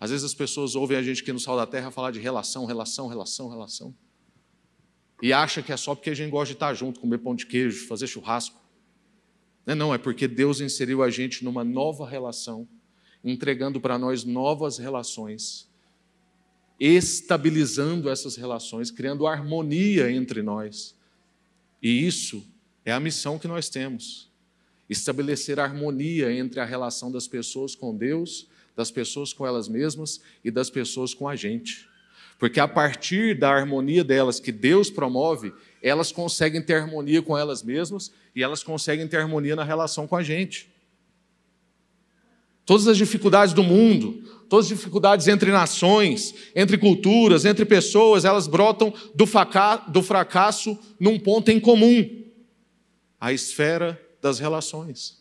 Às 0.00 0.10
vezes 0.10 0.24
as 0.24 0.34
pessoas 0.34 0.74
ouvem 0.74 0.96
a 0.98 1.02
gente 1.02 1.22
aqui 1.22 1.32
no 1.32 1.38
Sal 1.38 1.56
da 1.56 1.64
Terra 1.64 1.92
falar 1.92 2.10
de 2.10 2.18
relação, 2.18 2.64
relação, 2.64 3.06
relação, 3.06 3.48
relação. 3.48 3.94
E 5.22 5.32
acha 5.32 5.62
que 5.62 5.72
é 5.72 5.76
só 5.76 5.94
porque 5.94 6.10
a 6.10 6.14
gente 6.14 6.30
gosta 6.30 6.46
de 6.46 6.54
estar 6.54 6.74
junto, 6.74 6.98
comer 6.98 7.18
pão 7.18 7.36
de 7.36 7.46
queijo, 7.46 7.86
fazer 7.86 8.08
churrasco. 8.08 8.60
Não, 9.64 9.72
é 9.72 9.76
não, 9.76 9.94
é 9.94 9.98
porque 9.98 10.26
Deus 10.26 10.60
inseriu 10.60 11.04
a 11.04 11.10
gente 11.10 11.44
numa 11.44 11.62
nova 11.62 12.08
relação, 12.08 12.66
entregando 13.22 13.80
para 13.80 13.96
nós 13.96 14.24
novas 14.24 14.76
relações, 14.76 15.67
estabilizando 16.78 18.08
essas 18.08 18.36
relações, 18.36 18.90
criando 18.90 19.26
harmonia 19.26 20.10
entre 20.10 20.42
nós. 20.42 20.94
E 21.82 22.06
isso 22.06 22.46
é 22.84 22.92
a 22.92 23.00
missão 23.00 23.38
que 23.38 23.48
nós 23.48 23.68
temos: 23.68 24.30
estabelecer 24.88 25.58
harmonia 25.58 26.32
entre 26.32 26.60
a 26.60 26.64
relação 26.64 27.10
das 27.10 27.26
pessoas 27.26 27.74
com 27.74 27.96
Deus 27.96 28.48
das 28.78 28.92
pessoas 28.92 29.32
com 29.32 29.44
elas 29.44 29.66
mesmas 29.66 30.20
e 30.44 30.52
das 30.52 30.70
pessoas 30.70 31.12
com 31.12 31.26
a 31.26 31.34
gente. 31.34 31.88
Porque 32.38 32.60
a 32.60 32.68
partir 32.68 33.36
da 33.36 33.50
harmonia 33.50 34.04
delas 34.04 34.38
que 34.38 34.52
Deus 34.52 34.88
promove, 34.88 35.52
elas 35.82 36.12
conseguem 36.12 36.62
ter 36.62 36.74
harmonia 36.74 37.20
com 37.20 37.36
elas 37.36 37.60
mesmas 37.60 38.12
e 38.36 38.40
elas 38.40 38.62
conseguem 38.62 39.08
ter 39.08 39.16
harmonia 39.16 39.56
na 39.56 39.64
relação 39.64 40.06
com 40.06 40.14
a 40.14 40.22
gente. 40.22 40.70
Todas 42.64 42.86
as 42.86 42.96
dificuldades 42.96 43.52
do 43.52 43.64
mundo, 43.64 44.22
todas 44.48 44.66
as 44.66 44.76
dificuldades 44.76 45.28
entre 45.28 45.50
nações, 45.50 46.34
entre 46.54 46.78
culturas, 46.78 47.44
entre 47.44 47.64
pessoas, 47.64 48.24
elas 48.24 48.46
brotam 48.46 48.92
do, 49.14 49.24
do 49.88 50.02
fracasso 50.02 50.78
num 50.98 51.18
ponto 51.18 51.50
em 51.50 51.60
comum 51.60 52.18
a 53.20 53.32
esfera 53.32 54.00
das 54.20 54.38
relações. 54.38 55.18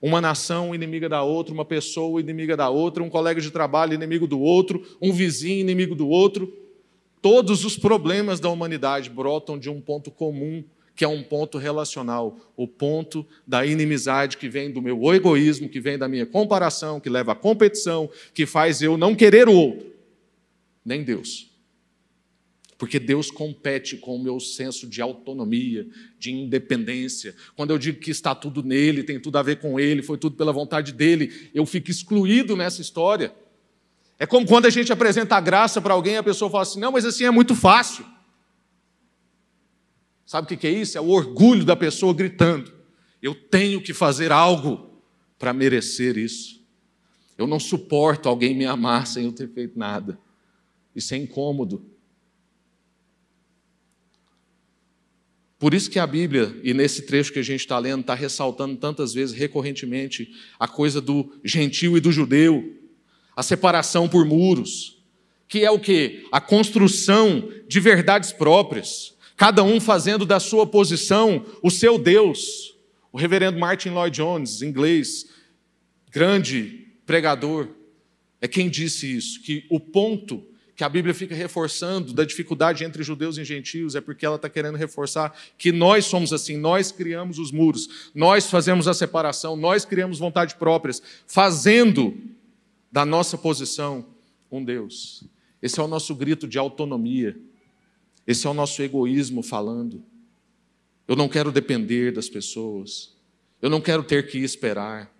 Uma 0.00 0.20
nação 0.20 0.74
inimiga 0.74 1.08
da 1.08 1.22
outra, 1.22 1.54
uma 1.54 1.64
pessoa 1.64 2.20
inimiga 2.20 2.56
da 2.56 2.68
outra, 2.68 3.02
um 3.02 3.10
colega 3.10 3.40
de 3.40 3.50
trabalho 3.50 3.94
inimigo 3.94 4.26
do 4.26 4.40
outro, 4.40 4.82
um 5.00 5.12
vizinho 5.12 5.60
inimigo 5.60 5.94
do 5.94 6.08
outro. 6.08 6.52
Todos 7.20 7.64
os 7.64 7.76
problemas 7.76 8.40
da 8.40 8.48
humanidade 8.48 9.08
brotam 9.08 9.56
de 9.56 9.70
um 9.70 9.80
ponto 9.80 10.10
comum, 10.10 10.64
que 10.94 11.04
é 11.04 11.08
um 11.08 11.22
ponto 11.22 11.58
relacional, 11.58 12.38
o 12.56 12.68
ponto 12.68 13.26
da 13.46 13.64
inimizade 13.64 14.36
que 14.36 14.48
vem 14.48 14.70
do 14.70 14.82
meu 14.82 14.98
egoísmo, 15.14 15.68
que 15.68 15.80
vem 15.80 15.96
da 15.96 16.08
minha 16.08 16.26
comparação, 16.26 17.00
que 17.00 17.08
leva 17.08 17.32
à 17.32 17.34
competição, 17.34 18.10
que 18.34 18.44
faz 18.46 18.82
eu 18.82 18.96
não 18.96 19.14
querer 19.14 19.48
o 19.48 19.54
outro, 19.54 19.92
nem 20.84 21.02
Deus 21.02 21.52
porque 22.82 22.98
Deus 22.98 23.30
compete 23.30 23.96
com 23.96 24.16
o 24.16 24.18
meu 24.20 24.40
senso 24.40 24.88
de 24.88 25.00
autonomia, 25.00 25.86
de 26.18 26.32
independência. 26.32 27.32
Quando 27.54 27.70
eu 27.70 27.78
digo 27.78 28.00
que 28.00 28.10
está 28.10 28.34
tudo 28.34 28.60
nele, 28.60 29.04
tem 29.04 29.20
tudo 29.20 29.38
a 29.38 29.42
ver 29.44 29.60
com 29.60 29.78
ele, 29.78 30.02
foi 30.02 30.18
tudo 30.18 30.34
pela 30.34 30.52
vontade 30.52 30.92
dele, 30.92 31.48
eu 31.54 31.64
fico 31.64 31.92
excluído 31.92 32.56
nessa 32.56 32.82
história. 32.82 33.32
É 34.18 34.26
como 34.26 34.44
quando 34.48 34.66
a 34.66 34.70
gente 34.70 34.92
apresenta 34.92 35.36
a 35.36 35.40
graça 35.40 35.80
para 35.80 35.94
alguém 35.94 36.14
e 36.14 36.16
a 36.16 36.24
pessoa 36.24 36.50
fala 36.50 36.64
assim: 36.64 36.80
não, 36.80 36.90
mas 36.90 37.04
assim 37.04 37.22
é 37.22 37.30
muito 37.30 37.54
fácil. 37.54 38.04
Sabe 40.32 40.54
o 40.54 40.58
que 40.58 40.66
é 40.66 40.70
isso? 40.70 40.96
É 40.96 41.00
o 41.02 41.10
orgulho 41.10 41.62
da 41.62 41.76
pessoa 41.76 42.14
gritando: 42.14 42.72
eu 43.20 43.34
tenho 43.34 43.82
que 43.82 43.92
fazer 43.92 44.32
algo 44.32 44.98
para 45.38 45.52
merecer 45.52 46.16
isso. 46.16 46.64
Eu 47.36 47.46
não 47.46 47.60
suporto 47.60 48.30
alguém 48.30 48.54
me 48.54 48.64
amar 48.64 49.06
sem 49.06 49.26
eu 49.26 49.32
ter 49.32 49.46
feito 49.50 49.78
nada. 49.78 50.18
Isso 50.96 51.12
é 51.12 51.18
incômodo. 51.18 51.84
Por 55.58 55.74
isso 55.74 55.90
que 55.90 55.98
a 55.98 56.06
Bíblia, 56.06 56.58
e 56.64 56.72
nesse 56.72 57.02
trecho 57.02 57.30
que 57.30 57.38
a 57.38 57.44
gente 57.44 57.60
está 57.60 57.78
lendo, 57.78 58.00
está 58.00 58.14
ressaltando 58.14 58.78
tantas 58.78 59.12
vezes, 59.12 59.36
recorrentemente, 59.36 60.32
a 60.58 60.66
coisa 60.66 60.98
do 60.98 61.38
gentil 61.44 61.94
e 61.94 62.00
do 62.00 62.10
judeu, 62.10 62.74
a 63.36 63.42
separação 63.42 64.08
por 64.08 64.24
muros, 64.24 65.04
que 65.46 65.62
é 65.62 65.70
o 65.70 65.78
que? 65.78 66.26
A 66.32 66.40
construção 66.40 67.52
de 67.68 67.80
verdades 67.80 68.32
próprias, 68.32 69.11
cada 69.36 69.62
um 69.62 69.80
fazendo 69.80 70.24
da 70.24 70.38
sua 70.38 70.66
posição 70.66 71.44
o 71.62 71.70
seu 71.70 71.98
Deus. 71.98 72.76
O 73.12 73.18
reverendo 73.18 73.58
Martin 73.58 73.90
Lloyd 73.90 74.16
Jones, 74.16 74.62
inglês, 74.62 75.26
grande 76.10 76.86
pregador, 77.04 77.68
é 78.40 78.48
quem 78.48 78.68
disse 78.68 79.16
isso, 79.16 79.42
que 79.42 79.66
o 79.70 79.78
ponto 79.78 80.44
que 80.74 80.84
a 80.84 80.88
Bíblia 80.88 81.14
fica 81.14 81.34
reforçando 81.34 82.12
da 82.12 82.24
dificuldade 82.24 82.82
entre 82.82 83.02
judeus 83.02 83.36
e 83.36 83.44
gentios, 83.44 83.94
é 83.94 84.00
porque 84.00 84.24
ela 84.24 84.36
está 84.36 84.48
querendo 84.48 84.76
reforçar 84.76 85.36
que 85.58 85.70
nós 85.70 86.06
somos 86.06 86.32
assim, 86.32 86.56
nós 86.56 86.90
criamos 86.90 87.38
os 87.38 87.52
muros, 87.52 88.10
nós 88.14 88.50
fazemos 88.50 88.88
a 88.88 88.94
separação, 88.94 89.54
nós 89.54 89.84
criamos 89.84 90.18
vontade 90.18 90.56
próprias, 90.56 91.02
fazendo 91.26 92.16
da 92.90 93.04
nossa 93.04 93.38
posição 93.38 94.06
um 94.50 94.64
Deus. 94.64 95.24
Esse 95.62 95.78
é 95.78 95.82
o 95.82 95.88
nosso 95.88 96.14
grito 96.14 96.48
de 96.48 96.58
autonomia, 96.58 97.38
esse 98.26 98.46
é 98.46 98.50
o 98.50 98.54
nosso 98.54 98.80
egoísmo 98.82 99.42
falando. 99.42 100.04
Eu 101.06 101.16
não 101.16 101.28
quero 101.28 101.50
depender 101.50 102.12
das 102.12 102.28
pessoas, 102.28 103.16
eu 103.60 103.68
não 103.68 103.80
quero 103.80 104.02
ter 104.02 104.28
que 104.28 104.38
esperar. 104.38 105.12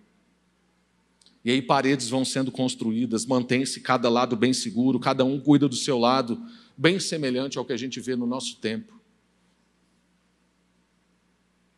E 1.43 1.51
aí 1.51 1.61
paredes 1.61 2.07
vão 2.07 2.23
sendo 2.23 2.51
construídas, 2.51 3.25
mantém-se 3.25 3.81
cada 3.81 4.09
lado 4.09 4.37
bem 4.37 4.53
seguro, 4.53 4.99
cada 4.99 5.25
um 5.25 5.39
cuida 5.39 5.67
do 5.67 5.75
seu 5.75 5.99
lado, 5.99 6.41
bem 6.77 6.99
semelhante 6.99 7.57
ao 7.57 7.65
que 7.65 7.73
a 7.73 7.77
gente 7.77 7.99
vê 7.99 8.15
no 8.15 8.25
nosso 8.25 8.57
tempo. 8.57 8.99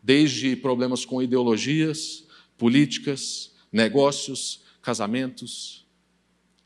Desde 0.04 0.56
problemas 0.56 1.04
com 1.04 1.20
ideologias, 1.20 2.26
políticas, 2.60 3.54
negócios, 3.72 4.62
casamentos, 4.84 5.84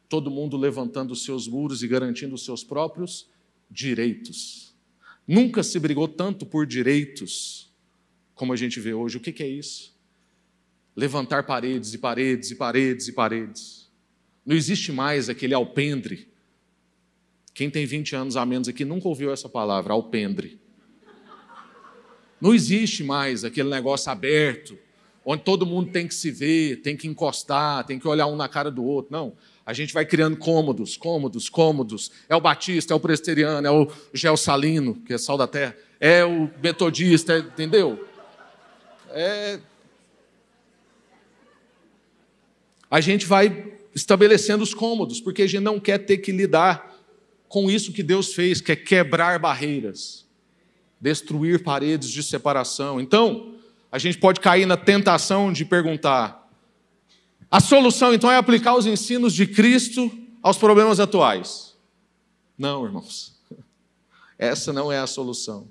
todo 0.09 0.29
mundo 0.29 0.57
levantando 0.57 1.11
os 1.11 1.23
seus 1.23 1.47
muros 1.47 1.81
e 1.81 1.87
garantindo 1.87 2.35
os 2.35 2.43
seus 2.43 2.65
próprios 2.65 3.29
direitos. 3.69 4.73
Nunca 5.27 5.63
se 5.63 5.79
brigou 5.79 6.07
tanto 6.07 6.45
por 6.45 6.65
direitos 6.65 7.71
como 8.33 8.53
a 8.53 8.55
gente 8.55 8.79
vê 8.79 8.93
hoje. 8.93 9.17
O 9.17 9.19
que 9.19 9.43
é 9.43 9.47
isso? 9.47 9.99
levantar 10.99 11.45
paredes 11.45 11.93
e 11.93 11.97
paredes 11.97 12.51
e 12.51 12.55
paredes 12.55 13.07
e 13.07 13.13
paredes. 13.13 13.89
Não 14.45 14.53
existe 14.53 14.91
mais 14.91 15.29
aquele 15.29 15.53
alpendre. 15.53 16.27
Quem 17.53 17.69
tem 17.69 17.85
20 17.85 18.17
anos 18.17 18.35
a 18.35 18.45
menos 18.45 18.67
aqui 18.67 18.83
nunca 18.83 19.07
ouviu 19.07 19.31
essa 19.31 19.47
palavra, 19.47 19.93
alpendre. 19.93 20.59
Não 22.41 22.53
existe 22.53 23.01
mais 23.01 23.45
aquele 23.45 23.69
negócio 23.69 24.11
aberto, 24.11 24.77
onde 25.25 25.43
todo 25.43 25.65
mundo 25.65 25.89
tem 25.89 26.05
que 26.05 26.13
se 26.13 26.31
ver, 26.31 26.81
tem 26.81 26.97
que 26.97 27.07
encostar, 27.07 27.85
tem 27.85 27.97
que 27.97 28.07
olhar 28.07 28.27
um 28.27 28.35
na 28.35 28.49
cara 28.49 28.69
do 28.69 28.83
outro. 28.83 29.13
Não. 29.13 29.37
A 29.69 29.73
gente 29.73 29.93
vai 29.93 30.03
criando 30.03 30.35
cômodos, 30.35 30.97
cômodos, 30.97 31.47
cômodos. 31.47 32.11
É 32.27 32.35
o 32.35 32.41
batista, 32.41 32.91
é 32.91 32.95
o 32.95 32.99
presteriano, 32.99 33.67
é 33.67 33.69
o 33.69 33.87
geossalino, 34.11 34.95
que 35.05 35.13
é 35.13 35.17
sal 35.19 35.37
da 35.37 35.45
terra, 35.45 35.77
é 35.99 36.25
o 36.25 36.49
metodista, 36.59 37.33
é, 37.33 37.37
entendeu? 37.37 38.03
É, 39.11 39.59
a 42.89 42.99
gente 42.99 43.27
vai 43.27 43.71
estabelecendo 43.93 44.63
os 44.63 44.73
cômodos, 44.73 45.21
porque 45.21 45.43
a 45.43 45.47
gente 45.47 45.61
não 45.61 45.79
quer 45.79 45.99
ter 45.99 46.17
que 46.17 46.31
lidar 46.31 46.91
com 47.47 47.69
isso 47.69 47.93
que 47.93 48.01
Deus 48.01 48.33
fez, 48.33 48.59
que 48.59 48.71
é 48.71 48.75
quebrar 48.75 49.37
barreiras, 49.37 50.25
destruir 50.99 51.61
paredes 51.61 52.09
de 52.09 52.23
separação. 52.23 52.99
Então, 52.99 53.53
a 53.91 53.99
gente 53.99 54.17
pode 54.17 54.39
cair 54.39 54.65
na 54.65 54.77
tentação 54.77 55.53
de 55.53 55.63
perguntar: 55.63 56.38
a 57.51 57.59
solução 57.59 58.13
então 58.13 58.31
é 58.31 58.37
aplicar 58.37 58.75
os 58.75 58.85
ensinos 58.85 59.33
de 59.33 59.47
Cristo 59.47 60.11
aos 60.41 60.57
problemas 60.57 60.99
atuais? 60.99 61.75
Não, 62.57 62.85
irmãos. 62.85 63.39
Essa 64.37 64.71
não 64.71 64.91
é 64.91 64.99
a 64.99 65.07
solução. 65.07 65.67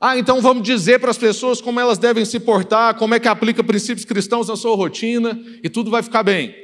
Ah, 0.00 0.16
então 0.16 0.40
vamos 0.40 0.62
dizer 0.62 0.98
para 0.98 1.10
as 1.10 1.18
pessoas 1.18 1.60
como 1.60 1.78
elas 1.78 1.98
devem 1.98 2.24
se 2.24 2.40
portar, 2.40 2.96
como 2.96 3.14
é 3.14 3.20
que 3.20 3.28
aplica 3.28 3.62
princípios 3.62 4.06
cristãos 4.06 4.48
na 4.48 4.56
sua 4.56 4.74
rotina 4.74 5.38
e 5.62 5.68
tudo 5.68 5.90
vai 5.90 6.02
ficar 6.02 6.22
bem. 6.22 6.54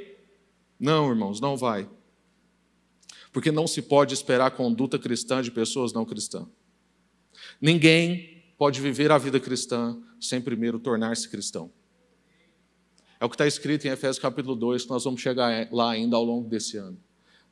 Não, 0.80 1.10
irmãos, 1.10 1.38
não 1.38 1.56
vai. 1.56 1.88
Porque 3.32 3.52
não 3.52 3.66
se 3.66 3.82
pode 3.82 4.14
esperar 4.14 4.52
conduta 4.52 4.98
cristã 4.98 5.42
de 5.42 5.50
pessoas 5.50 5.92
não 5.92 6.06
cristãs. 6.06 6.46
Ninguém 7.60 8.42
pode 8.56 8.80
viver 8.80 9.12
a 9.12 9.18
vida 9.18 9.38
cristã 9.38 9.98
sem 10.18 10.40
primeiro 10.40 10.78
tornar-se 10.78 11.28
cristão. 11.28 11.70
É 13.18 13.24
o 13.24 13.28
que 13.28 13.34
está 13.34 13.46
escrito 13.46 13.86
em 13.86 13.90
Efésios 13.90 14.18
capítulo 14.18 14.54
2, 14.54 14.84
que 14.84 14.90
nós 14.90 15.04
vamos 15.04 15.20
chegar 15.20 15.68
lá 15.72 15.92
ainda 15.92 16.16
ao 16.16 16.24
longo 16.24 16.48
desse 16.48 16.76
ano. 16.76 16.98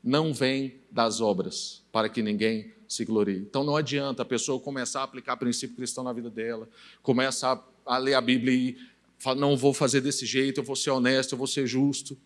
não 0.03 0.35
vem 0.35 0.81
das 0.91 1.23
obras, 1.23 1.83
para 1.91 2.11
que 2.11 2.23
ninguém 2.23 2.75
se 2.87 3.07
glorie. 3.07 3.39
Então 3.39 3.65
não 3.65 3.75
adianta 3.75 4.21
a 4.21 4.25
pessoa 4.27 4.61
começar 4.61 5.01
a 5.01 5.05
aplicar 5.05 5.39
princípio 5.39 5.75
cristão 5.75 6.05
na 6.05 6.13
vida 6.13 6.29
dela, 6.29 6.69
começar 7.03 7.67
a 7.87 7.97
ler 7.97 8.13
a 8.13 8.21
Bíblia 8.21 8.55
e 8.55 8.77
falar, 9.17 9.41
não 9.41 9.57
vou 9.57 9.73
fazer 9.73 10.03
desse 10.03 10.27
jeito, 10.27 10.61
eu 10.61 10.65
vou 10.65 10.77
ser 10.77 10.91
honesto, 10.91 11.33
eu 11.33 11.39
vou 11.39 11.47
ser 11.47 11.67
justo. 11.67 12.19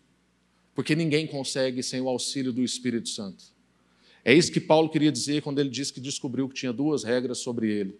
Porque 0.75 0.93
ninguém 0.93 1.25
consegue 1.25 1.81
sem 1.81 2.01
o 2.01 2.09
auxílio 2.09 2.51
do 2.51 2.61
Espírito 2.61 3.07
Santo. 3.07 3.45
É 4.25 4.33
isso 4.33 4.51
que 4.51 4.59
Paulo 4.59 4.89
queria 4.89 5.11
dizer 5.11 5.41
quando 5.41 5.59
ele 5.59 5.69
disse 5.69 5.93
que 5.93 6.01
descobriu 6.01 6.49
que 6.49 6.55
tinha 6.55 6.73
duas 6.73 7.05
regras 7.05 7.37
sobre 7.37 7.71
ele. 7.71 7.97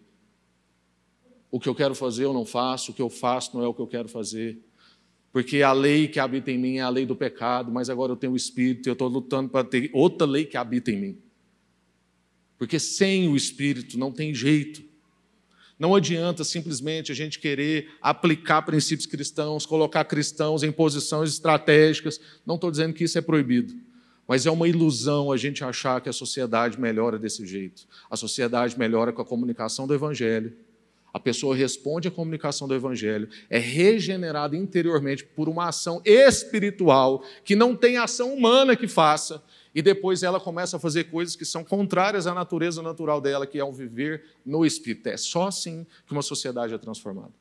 O 1.50 1.60
que 1.60 1.70
eu 1.70 1.74
quero 1.74 1.96
fazer 1.96 2.26
eu 2.26 2.34
não 2.34 2.46
faço, 2.46 2.92
o 2.92 2.94
que 2.94 3.02
eu 3.02 3.10
faço 3.10 3.56
não 3.56 3.64
é 3.64 3.68
o 3.68 3.74
que 3.74 3.82
eu 3.82 3.88
quero 3.88 4.10
fazer. 4.10 4.62
Porque 5.32 5.62
a 5.62 5.72
lei 5.72 6.08
que 6.08 6.20
habita 6.20 6.52
em 6.52 6.58
mim 6.58 6.78
é 6.78 6.82
a 6.82 6.90
lei 6.90 7.06
do 7.06 7.16
pecado, 7.16 7.72
mas 7.72 7.90
agora 7.90 8.12
eu 8.12 8.16
tenho 8.16 8.34
o 8.34 8.38
Espírito 8.38 8.88
e 8.88 8.90
eu 8.90 8.94
estou 8.94 9.08
lutando 9.08 9.50
para 9.50 9.64
ter 9.64 9.90
outra 9.94 10.26
lei 10.26 10.46
que 10.46 10.58
habita 10.58 10.92
em 10.92 11.00
mim. 11.00 11.18
Porque 12.58 12.80
sem 12.80 13.30
o 13.30 13.36
Espírito 13.36 13.98
não 13.98 14.12
tem 14.12 14.34
jeito. 14.34 14.84
Não 15.78 15.96
adianta 15.96 16.44
simplesmente 16.44 17.12
a 17.12 17.16
gente 17.16 17.40
querer 17.40 17.90
aplicar 18.02 18.64
princípios 18.64 19.06
cristãos, 19.06 19.66
colocar 19.66 20.04
cristãos 20.04 20.62
em 20.62 20.72
posições 20.72 21.32
estratégicas. 21.32 22.20
Não 22.46 22.56
estou 22.56 22.70
dizendo 22.70 22.94
que 22.94 23.06
isso 23.06 23.18
é 23.18 23.22
proibido, 23.22 23.74
mas 24.28 24.46
é 24.46 24.52
uma 24.52 24.68
ilusão 24.68 25.32
a 25.32 25.38
gente 25.38 25.64
achar 25.64 26.02
que 26.02 26.10
a 26.10 26.14
sociedade 26.14 26.80
melhora 26.80 27.18
desse 27.18 27.46
jeito. 27.46 27.88
A 28.10 28.18
sociedade 28.18 28.78
melhora 28.78 29.14
com 29.14 29.22
a 29.22 29.26
comunicação 29.26 29.88
do 29.88 29.94
Evangelho 29.94 30.54
a 31.14 31.20
pessoa 31.20 31.56
responde 31.56 32.08
à 32.08 32.12
comunicação 32.12 32.68
do 32.68 32.76
Evangelho, 32.76 33.30
é 33.50 33.58
regenerada 33.58 34.56
interiormente 34.56 35.24
por 35.24 35.50
uma 35.50 35.68
ação 35.68 36.02
espiritual 36.06 37.24
que 37.44 37.56
não 37.56 37.76
tem 37.76 37.98
ação 37.98 38.34
humana 38.34 38.76
que 38.76 38.88
faça, 38.88 39.44
e 39.74 39.82
depois 39.82 40.24
ela 40.24 40.40
começa 40.40 40.78
a 40.78 40.80
fazer 40.80 41.06
coisas 41.06 41.36
que 41.36 41.46
são 41.46 41.64
contrárias 41.64 42.26
à 42.26 42.34
natureza 42.34 42.82
natural 42.82 43.22
dela, 43.22 43.46
que 43.46 43.60
é 43.60 43.64
o 43.64 43.72
viver 43.72 44.24
no 44.46 44.66
Espírito. 44.66 45.08
É 45.08 45.18
só 45.18 45.48
assim 45.48 45.86
que 46.06 46.12
uma 46.12 46.22
sociedade 46.22 46.74
é 46.74 46.78
transformada. 46.78 47.32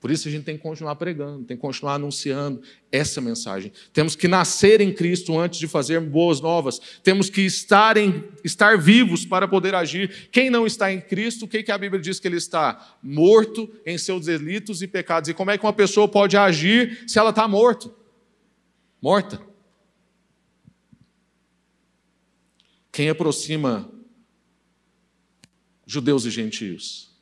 Por 0.00 0.10
isso 0.10 0.28
a 0.28 0.30
gente 0.30 0.44
tem 0.44 0.56
que 0.56 0.62
continuar 0.62 0.96
pregando, 0.96 1.44
tem 1.44 1.58
que 1.58 1.60
continuar 1.60 1.94
anunciando 1.94 2.62
essa 2.90 3.20
mensagem. 3.20 3.70
Temos 3.92 4.16
que 4.16 4.26
nascer 4.26 4.80
em 4.80 4.94
Cristo 4.94 5.38
antes 5.38 5.60
de 5.60 5.68
fazer 5.68 6.00
boas 6.00 6.40
novas. 6.40 6.80
Temos 7.02 7.28
que 7.28 7.42
estar, 7.42 7.98
em, 7.98 8.24
estar 8.42 8.78
vivos 8.78 9.26
para 9.26 9.46
poder 9.46 9.74
agir. 9.74 10.30
Quem 10.32 10.48
não 10.48 10.66
está 10.66 10.90
em 10.90 11.02
Cristo, 11.02 11.44
o 11.44 11.48
que, 11.48 11.62
que 11.62 11.70
a 11.70 11.76
Bíblia 11.76 12.00
diz 12.00 12.18
que 12.18 12.26
ele 12.26 12.38
está? 12.38 12.96
Morto 13.02 13.70
em 13.84 13.98
seus 13.98 14.24
delitos 14.24 14.80
e 14.80 14.88
pecados. 14.88 15.28
E 15.28 15.34
como 15.34 15.50
é 15.50 15.58
que 15.58 15.66
uma 15.66 15.72
pessoa 15.72 16.08
pode 16.08 16.34
agir 16.34 17.04
se 17.06 17.18
ela 17.18 17.28
está 17.28 17.46
morto? 17.46 17.94
Morta. 19.02 19.38
Quem 22.90 23.10
aproxima 23.10 23.92
judeus 25.84 26.24
e 26.24 26.30
gentios? 26.30 27.14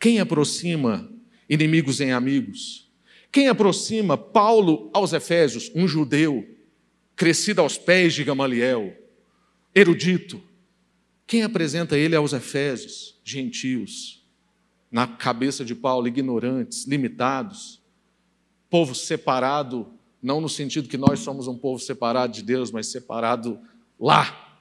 Quem 0.00 0.18
aproxima 0.18 1.19
inimigos 1.50 2.00
em 2.00 2.12
amigos. 2.12 2.88
Quem 3.32 3.48
aproxima 3.48 4.16
Paulo 4.16 4.88
aos 4.94 5.12
Efésios? 5.12 5.70
Um 5.74 5.88
judeu, 5.88 6.48
crescido 7.16 7.60
aos 7.60 7.76
pés 7.76 8.14
de 8.14 8.22
Gamaliel, 8.22 8.96
erudito. 9.74 10.40
Quem 11.26 11.42
apresenta 11.42 11.98
ele 11.98 12.14
aos 12.14 12.32
Efésios? 12.32 13.20
Gentios. 13.24 14.24
Na 14.90 15.06
cabeça 15.06 15.64
de 15.64 15.74
Paulo, 15.74 16.06
ignorantes, 16.06 16.86
limitados, 16.86 17.80
povo 18.68 18.94
separado, 18.94 19.92
não 20.22 20.40
no 20.40 20.48
sentido 20.48 20.88
que 20.88 20.96
nós 20.96 21.20
somos 21.20 21.48
um 21.48 21.56
povo 21.56 21.80
separado 21.80 22.32
de 22.32 22.42
Deus, 22.42 22.70
mas 22.70 22.86
separado 22.88 23.60
lá. 23.98 24.58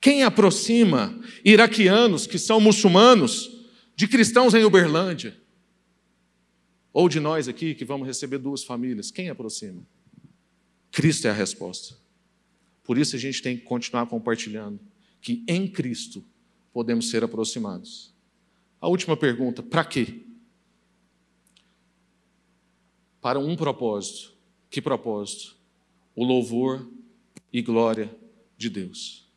Quem 0.00 0.22
aproxima 0.22 1.18
iraquianos 1.44 2.26
que 2.26 2.38
são 2.38 2.60
muçulmanos 2.60 3.50
de 3.94 4.08
cristãos 4.08 4.54
em 4.54 4.64
Uberlândia? 4.64 5.39
Ou 6.92 7.08
de 7.08 7.20
nós 7.20 7.48
aqui 7.48 7.74
que 7.74 7.84
vamos 7.84 8.06
receber 8.06 8.38
duas 8.38 8.64
famílias, 8.64 9.10
quem 9.10 9.28
aproxima? 9.28 9.82
Cristo 10.90 11.26
é 11.26 11.30
a 11.30 11.34
resposta. 11.34 11.96
Por 12.82 12.98
isso 12.98 13.14
a 13.14 13.18
gente 13.18 13.40
tem 13.42 13.56
que 13.56 13.62
continuar 13.62 14.06
compartilhando 14.06 14.80
que 15.20 15.44
em 15.46 15.68
Cristo 15.68 16.24
podemos 16.72 17.10
ser 17.10 17.22
aproximados. 17.22 18.12
A 18.80 18.88
última 18.88 19.16
pergunta: 19.16 19.62
para 19.62 19.84
quê? 19.84 20.22
Para 23.20 23.38
um 23.38 23.54
propósito. 23.54 24.34
Que 24.68 24.80
propósito? 24.80 25.56
O 26.14 26.24
louvor 26.24 26.90
e 27.52 27.60
glória 27.60 28.14
de 28.56 28.70
Deus. 28.70 29.28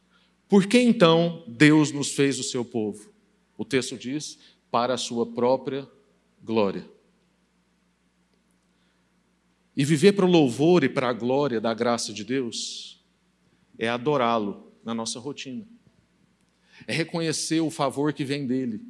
Por 0.47 0.67
que 0.67 0.79
então 0.79 1.43
Deus 1.47 1.91
nos 1.91 2.11
fez 2.11 2.39
o 2.39 2.43
seu 2.43 2.63
povo? 2.63 3.11
O 3.57 3.65
texto 3.65 3.97
diz: 3.97 4.39
para 4.71 4.93
a 4.93 4.97
sua 4.97 5.25
própria 5.25 5.87
glória. 6.43 6.92
E 9.75 9.83
viver 9.83 10.13
para 10.13 10.25
o 10.25 10.29
louvor 10.29 10.83
e 10.83 10.89
para 10.89 11.09
a 11.09 11.13
glória 11.13 11.59
da 11.59 11.73
graça 11.73 12.13
de 12.13 12.23
Deus 12.23 13.03
é 13.77 13.89
adorá-lo 13.89 14.71
na 14.83 14.93
nossa 14.93 15.19
rotina. 15.19 15.65
É 16.87 16.93
reconhecer 16.93 17.59
o 17.59 17.71
favor 17.71 18.13
que 18.13 18.23
vem 18.23 18.45
dele. 18.45 18.81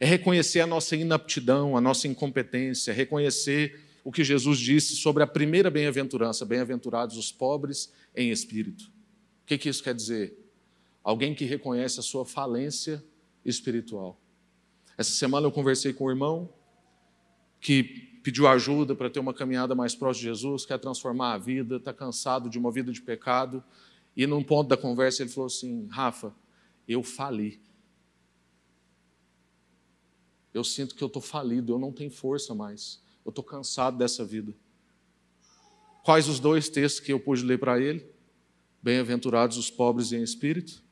É 0.00 0.06
reconhecer 0.06 0.60
a 0.60 0.66
nossa 0.66 0.96
inaptidão, 0.96 1.76
a 1.76 1.80
nossa 1.80 2.08
incompetência, 2.08 2.92
é 2.92 2.94
reconhecer 2.94 3.80
o 4.04 4.10
que 4.10 4.24
Jesus 4.24 4.58
disse 4.58 4.96
sobre 4.96 5.22
a 5.22 5.26
primeira 5.26 5.70
bem-aventurança: 5.70 6.44
bem-aventurados 6.44 7.16
os 7.16 7.30
pobres 7.30 7.92
em 8.14 8.30
espírito. 8.30 8.84
O 9.42 9.46
que, 9.46 9.58
que 9.58 9.68
isso 9.68 9.82
quer 9.82 9.94
dizer? 9.94 10.38
Alguém 11.04 11.34
que 11.34 11.44
reconhece 11.44 12.00
a 12.00 12.02
sua 12.02 12.24
falência 12.24 13.04
espiritual. 13.44 14.20
Essa 14.96 15.12
semana 15.12 15.46
eu 15.46 15.52
conversei 15.52 15.92
com 15.92 16.04
um 16.04 16.10
irmão 16.10 16.52
que 17.60 18.11
pediu 18.22 18.46
ajuda 18.46 18.94
para 18.94 19.10
ter 19.10 19.20
uma 19.20 19.34
caminhada 19.34 19.74
mais 19.74 19.94
próxima 19.94 20.32
de 20.32 20.36
Jesus, 20.36 20.64
quer 20.64 20.78
transformar 20.78 21.34
a 21.34 21.38
vida, 21.38 21.76
está 21.76 21.92
cansado 21.92 22.48
de 22.48 22.58
uma 22.58 22.70
vida 22.70 22.92
de 22.92 23.02
pecado. 23.02 23.62
E 24.16 24.26
num 24.26 24.42
ponto 24.42 24.68
da 24.68 24.76
conversa 24.76 25.22
ele 25.22 25.30
falou 25.30 25.46
assim: 25.46 25.86
Rafa, 25.90 26.34
eu 26.86 27.02
fali. 27.02 27.60
Eu 30.54 30.62
sinto 30.62 30.94
que 30.94 31.02
eu 31.02 31.06
estou 31.06 31.22
falido, 31.22 31.72
eu 31.72 31.78
não 31.78 31.92
tenho 31.92 32.10
força 32.10 32.54
mais. 32.54 33.02
Eu 33.24 33.30
estou 33.30 33.42
cansado 33.42 33.96
dessa 33.96 34.24
vida. 34.24 34.54
Quais 36.04 36.28
os 36.28 36.38
dois 36.38 36.68
textos 36.68 37.00
que 37.00 37.12
eu 37.12 37.18
pude 37.18 37.44
ler 37.44 37.58
para 37.58 37.80
ele? 37.80 38.06
Bem-aventurados 38.82 39.56
os 39.56 39.70
pobres 39.70 40.12
em 40.12 40.22
espírito. 40.22 40.82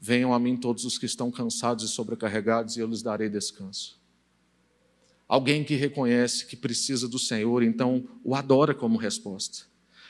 Venham 0.00 0.34
a 0.34 0.38
mim 0.38 0.56
todos 0.56 0.84
os 0.84 0.98
que 0.98 1.06
estão 1.06 1.30
cansados 1.30 1.84
e 1.84 1.88
sobrecarregados, 1.88 2.76
e 2.76 2.80
eu 2.80 2.86
lhes 2.86 3.02
darei 3.02 3.28
descanso. 3.28 3.97
Alguém 5.28 5.62
que 5.62 5.74
reconhece 5.74 6.46
que 6.46 6.56
precisa 6.56 7.06
do 7.06 7.18
Senhor, 7.18 7.62
então 7.62 8.08
o 8.24 8.34
adora 8.34 8.72
como 8.72 8.96
resposta. 8.96 9.66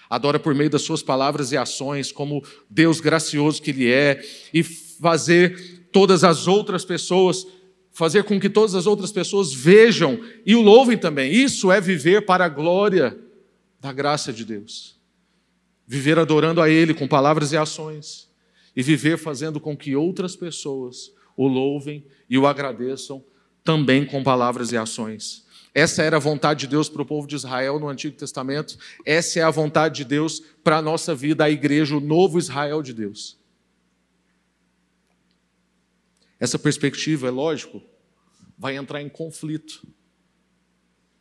Adora 0.08 0.38
por 0.38 0.54
meio 0.54 0.70
das 0.70 0.82
suas 0.82 1.02
palavras 1.02 1.50
e 1.50 1.56
ações, 1.56 2.12
como 2.12 2.42
Deus 2.70 3.00
gracioso 3.00 3.60
que 3.60 3.70
Ele 3.70 3.90
é, 3.90 4.24
e 4.54 4.62
fazer 4.62 5.88
todas 5.90 6.22
as 6.22 6.46
outras 6.46 6.84
pessoas, 6.84 7.44
fazer 7.90 8.22
com 8.22 8.38
que 8.38 8.48
todas 8.48 8.76
as 8.76 8.86
outras 8.86 9.10
pessoas 9.10 9.52
vejam 9.52 10.20
e 10.46 10.54
o 10.54 10.62
louvem 10.62 10.96
também. 10.96 11.32
Isso 11.32 11.72
é 11.72 11.80
viver 11.80 12.24
para 12.24 12.44
a 12.44 12.48
glória 12.48 13.18
da 13.80 13.92
graça 13.92 14.32
de 14.32 14.44
Deus. 14.44 14.96
Viver 15.84 16.18
adorando 16.18 16.62
a 16.62 16.70
Ele 16.70 16.94
com 16.94 17.08
palavras 17.08 17.52
e 17.52 17.56
ações, 17.56 18.28
e 18.74 18.82
viver 18.82 19.18
fazendo 19.18 19.58
com 19.58 19.76
que 19.76 19.96
outras 19.96 20.36
pessoas 20.36 21.12
o 21.36 21.48
louvem 21.48 22.04
e 22.30 22.38
o 22.38 22.46
agradeçam 22.46 23.24
também 23.68 24.06
com 24.06 24.22
palavras 24.22 24.72
e 24.72 24.78
ações. 24.78 25.44
Essa 25.74 26.02
era 26.02 26.16
a 26.16 26.18
vontade 26.18 26.60
de 26.60 26.68
Deus 26.68 26.88
para 26.88 27.02
o 27.02 27.04
povo 27.04 27.28
de 27.28 27.34
Israel 27.34 27.78
no 27.78 27.86
Antigo 27.86 28.16
Testamento, 28.16 28.78
essa 29.04 29.40
é 29.40 29.42
a 29.42 29.50
vontade 29.50 29.96
de 29.96 30.04
Deus 30.06 30.40
para 30.64 30.78
a 30.78 30.82
nossa 30.82 31.14
vida, 31.14 31.44
a 31.44 31.50
igreja, 31.50 31.94
o 31.94 32.00
novo 32.00 32.38
Israel 32.38 32.80
de 32.82 32.94
Deus. 32.94 33.36
Essa 36.40 36.58
perspectiva, 36.58 37.28
é 37.28 37.30
lógico, 37.30 37.82
vai 38.56 38.74
entrar 38.74 39.02
em 39.02 39.08
conflito 39.10 39.86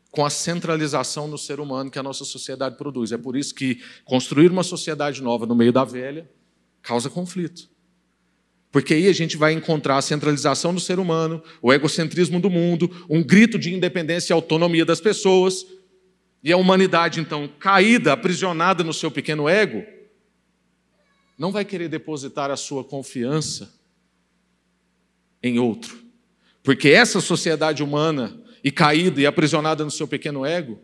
com 0.09 0.23
a 0.23 0.29
centralização 0.29 1.27
no 1.27 1.37
ser 1.37 1.59
humano 1.59 1.91
que 1.91 1.99
a 1.99 2.03
nossa 2.03 2.23
sociedade 2.23 2.77
produz. 2.77 3.11
É 3.11 3.17
por 3.17 3.35
isso 3.35 3.53
que 3.53 3.83
construir 4.05 4.49
uma 4.49 4.63
sociedade 4.63 5.21
nova 5.21 5.45
no 5.45 5.53
meio 5.53 5.73
da 5.73 5.83
velha 5.83 6.31
causa 6.81 7.09
conflito. 7.09 7.69
Porque 8.71 8.93
aí 8.93 9.07
a 9.07 9.13
gente 9.13 9.37
vai 9.37 9.53
encontrar 9.53 9.97
a 9.97 10.01
centralização 10.01 10.73
do 10.73 10.79
ser 10.79 10.99
humano, 10.99 11.41
o 11.61 11.73
egocentrismo 11.73 12.39
do 12.39 12.49
mundo, 12.49 13.05
um 13.09 13.23
grito 13.23 13.57
de 13.57 13.73
independência 13.73 14.33
e 14.33 14.35
autonomia 14.35 14.85
das 14.85 14.99
pessoas, 14.99 15.65
e 16.43 16.51
a 16.51 16.57
humanidade, 16.57 17.19
então, 17.19 17.49
caída, 17.59 18.13
aprisionada 18.13 18.83
no 18.83 18.93
seu 18.93 19.09
pequeno 19.09 19.49
ego, 19.49 19.83
não 21.37 21.51
vai 21.51 21.63
querer 21.63 21.87
depositar 21.87 22.51
a 22.51 22.57
sua 22.57 22.83
confiança 22.83 23.73
em 25.41 25.59
outro. 25.59 25.97
Porque 26.63 26.89
essa 26.89 27.21
sociedade 27.21 27.83
humana 27.83 28.41
e 28.63 28.71
caída 28.71 29.21
e 29.21 29.25
aprisionada 29.25 29.83
no 29.83 29.91
seu 29.91 30.07
pequeno 30.07 30.45
ego 30.45 30.79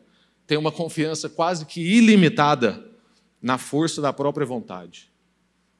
tem 0.45 0.57
uma 0.57 0.71
confiança 0.71 1.29
quase 1.29 1.65
que 1.65 1.81
ilimitada 1.81 2.83
na 3.41 3.57
força 3.57 4.01
da 4.01 4.13
própria 4.13 4.45
vontade. 4.45 5.11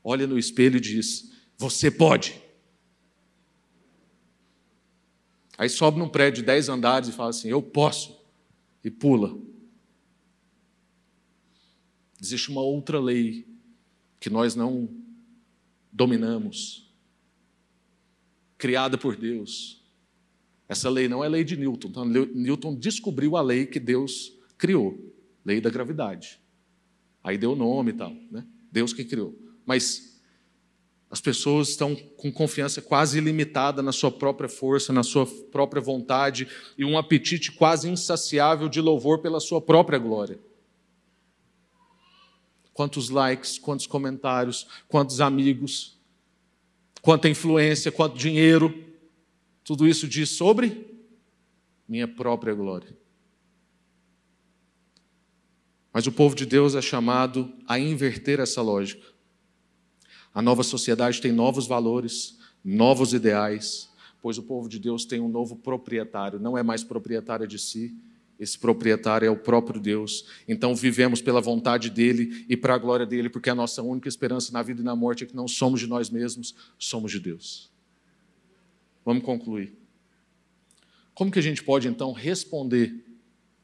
olha 0.04 0.28
no 0.28 0.38
espelho 0.38 0.78
e 0.78 0.82
diz: 0.82 1.33
Você 1.58 1.90
pode. 1.90 2.42
Aí 5.58 5.70
sobe 5.70 6.00
num 6.00 6.10
prédio 6.10 6.42
de 6.42 6.48
10 6.48 6.70
andares 6.70 7.10
e 7.10 7.12
fala 7.12 7.30
assim: 7.30 7.50
Eu 7.50 7.62
posso. 7.62 8.22
E 8.84 8.92
pula. 8.92 9.38
Existe 12.22 12.50
uma 12.50 12.62
outra 12.62 13.00
lei 13.00 13.48
que 14.20 14.30
nós 14.30 14.56
não 14.56 14.90
dominamos, 15.92 16.92
criada 18.58 18.98
por 18.98 19.16
Deus. 19.16 19.84
Essa 20.68 20.90
lei 20.90 21.08
não 21.08 21.24
é 21.24 21.30
lei 21.30 21.44
de 21.44 21.56
Newton. 21.56 21.90
Então, 21.90 22.06
Newton 22.06 22.76
descobriu 22.76 23.38
a 23.38 23.42
lei 23.42 23.66
que 23.66 23.80
Deus 23.80 24.34
criou, 24.58 25.14
lei 25.46 25.62
da 25.62 25.70
gravidade. 25.70 26.40
Aí 27.24 27.38
deu 27.38 27.56
nome 27.56 27.92
e 27.92 27.94
tal, 27.94 28.14
né? 28.32 28.46
Deus 28.72 28.92
que 28.92 29.06
criou. 29.06 29.38
Mas 29.66 30.13
as 31.14 31.22
pessoas 31.22 31.70
estão 31.70 31.96
com 31.96 32.32
confiança 32.32 32.82
quase 32.82 33.20
ilimitada 33.20 33.84
na 33.84 33.92
sua 33.92 34.12
própria 34.12 34.50
força, 34.50 34.92
na 34.92 35.04
sua 35.04 35.28
própria 35.28 35.80
vontade 35.80 36.48
e 36.76 36.84
um 36.84 36.98
apetite 36.98 37.52
quase 37.52 37.88
insaciável 37.88 38.68
de 38.68 38.82
louvor 38.82 39.20
pela 39.20 39.40
sua 39.40 39.62
própria 39.62 40.00
glória. 40.00 40.40
Quantos 42.74 43.12
likes, 43.12 43.60
quantos 43.60 43.86
comentários, 43.86 44.66
quantos 44.88 45.22
amigos, 45.22 46.02
quanta 47.00 47.30
influência, 47.30 47.92
quanto 47.92 48.18
dinheiro, 48.18 48.74
tudo 49.64 49.88
isso 49.88 50.08
diz 50.08 50.32
sobre 50.32 50.98
minha 51.88 52.08
própria 52.08 52.56
glória. 52.56 52.98
Mas 55.94 56.08
o 56.08 56.12
povo 56.12 56.34
de 56.34 56.48
Deus 56.48 56.74
é 56.74 56.82
chamado 56.82 57.54
a 57.68 57.78
inverter 57.78 58.40
essa 58.40 58.64
lógica. 58.64 59.13
A 60.34 60.42
nova 60.42 60.64
sociedade 60.64 61.22
tem 61.22 61.32
novos 61.32 61.68
valores, 61.68 62.40
novos 62.64 63.14
ideais, 63.14 63.90
pois 64.22 64.38
o 64.38 64.44
povo 64.44 64.68
de 64.68 64.80
Deus 64.80 65.06
tem 65.06 65.20
um 65.20 65.28
novo 65.28 65.56
proprietário, 65.56 66.40
não 66.40 66.58
é 66.58 66.64
mais 66.64 66.84
proprietário 66.84 67.48
de 67.48 67.60
si, 67.60 67.96
esse 68.40 68.58
proprietário 68.58 69.26
é 69.26 69.30
o 69.30 69.38
próprio 69.38 69.80
Deus. 69.80 70.26
Então 70.48 70.76
vivemos 70.76 71.22
pela 71.22 71.40
vontade 71.40 71.90
dele 71.90 72.46
e 72.50 72.58
para 72.58 72.74
a 72.74 72.78
glória 72.78 73.06
dele, 73.06 73.30
porque 73.30 73.50
a 73.50 73.56
nossa 73.56 73.82
única 73.82 74.10
esperança 74.10 74.52
na 74.52 74.62
vida 74.62 74.82
e 74.82 74.84
na 74.84 74.96
morte 74.96 75.24
é 75.24 75.28
que 75.28 75.36
não 75.36 75.48
somos 75.48 75.80
de 75.80 75.88
nós 75.88 76.10
mesmos, 76.10 76.56
somos 76.78 77.12
de 77.12 77.20
Deus. 77.20 77.72
Vamos 79.06 79.24
concluir. 79.24 79.78
Como 81.14 81.32
que 81.32 81.40
a 81.40 81.44
gente 81.44 81.64
pode 81.64 81.88
então 81.88 82.12
responder, 82.12 83.06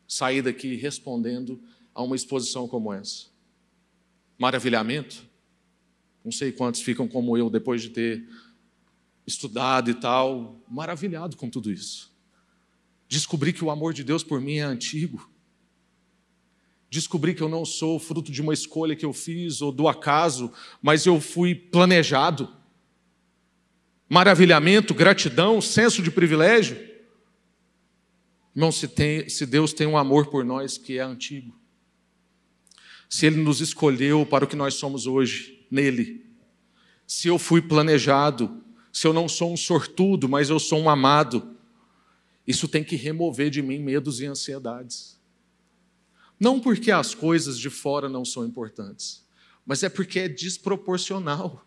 sair 0.08 0.42
daqui 0.42 0.76
respondendo 0.76 1.62
a 1.94 2.04
uma 2.04 2.16
exposição 2.16 2.68
como 2.68 2.94
essa? 2.94 3.26
Maravilhamento? 4.38 5.29
Não 6.24 6.32
sei 6.32 6.52
quantos 6.52 6.82
ficam 6.82 7.08
como 7.08 7.38
eu 7.38 7.50
depois 7.50 7.82
de 7.82 7.90
ter 7.90 8.28
estudado 9.26 9.90
e 9.90 9.94
tal, 9.94 10.62
maravilhado 10.68 11.38
com 11.38 11.50
tudo 11.50 11.72
isso. 11.72 12.12
Descobri 13.08 13.54
que 13.54 13.64
o 13.64 13.72
amor 13.72 13.94
de 13.94 14.04
Deus 14.04 14.24
por 14.24 14.42
mim 14.42 14.56
é 14.56 14.64
antigo. 14.64 15.30
Descobri 16.90 17.36
que 17.36 17.42
eu 17.42 17.50
não 17.50 17.64
sou 17.64 18.00
fruto 18.00 18.32
de 18.32 18.42
uma 18.42 18.54
escolha 18.54 18.96
que 18.96 19.06
eu 19.06 19.14
fiz 19.14 19.62
ou 19.62 19.72
do 19.72 19.88
acaso, 19.88 20.52
mas 20.82 21.06
eu 21.06 21.22
fui 21.22 21.54
planejado. 21.54 22.52
Maravilhamento, 24.08 24.94
gratidão, 24.94 25.62
senso 25.62 26.02
de 26.02 26.10
privilégio. 26.10 26.78
Irmão, 28.56 28.72
se, 28.72 28.88
tem, 28.88 29.30
se 29.30 29.46
Deus 29.46 29.72
tem 29.72 29.86
um 29.86 29.98
amor 29.98 30.28
por 30.28 30.44
nós 30.44 30.78
que 30.78 30.98
é 30.98 31.02
antigo, 31.02 31.56
se 33.08 33.26
Ele 33.26 33.38
nos 33.38 33.62
escolheu 33.62 34.26
para 34.26 34.46
o 34.46 34.48
que 34.48 34.56
nós 34.56 34.74
somos 34.74 35.06
hoje, 35.06 35.59
nele. 35.70 36.26
Se 37.06 37.28
eu 37.28 37.40
fui 37.40 37.62
planejado, 37.62 38.64
se 38.92 39.08
eu 39.08 39.14
não 39.14 39.28
sou 39.28 39.54
um 39.54 39.58
sortudo, 39.58 40.28
mas 40.28 40.50
eu 40.50 40.60
sou 40.60 40.80
um 40.80 40.90
amado, 40.90 41.56
isso 42.46 42.68
tem 42.68 42.84
que 42.84 42.96
remover 42.96 43.50
de 43.50 43.62
mim 43.62 43.80
medos 43.80 44.20
e 44.22 44.26
ansiedades. 44.26 45.20
Não 46.40 46.60
porque 46.60 46.92
as 46.92 47.14
coisas 47.14 47.60
de 47.60 47.70
fora 47.70 48.08
não 48.08 48.24
são 48.24 48.46
importantes, 48.46 49.26
mas 49.66 49.84
é 49.84 49.90
porque 49.90 50.20
é 50.20 50.28
desproporcional. 50.28 51.66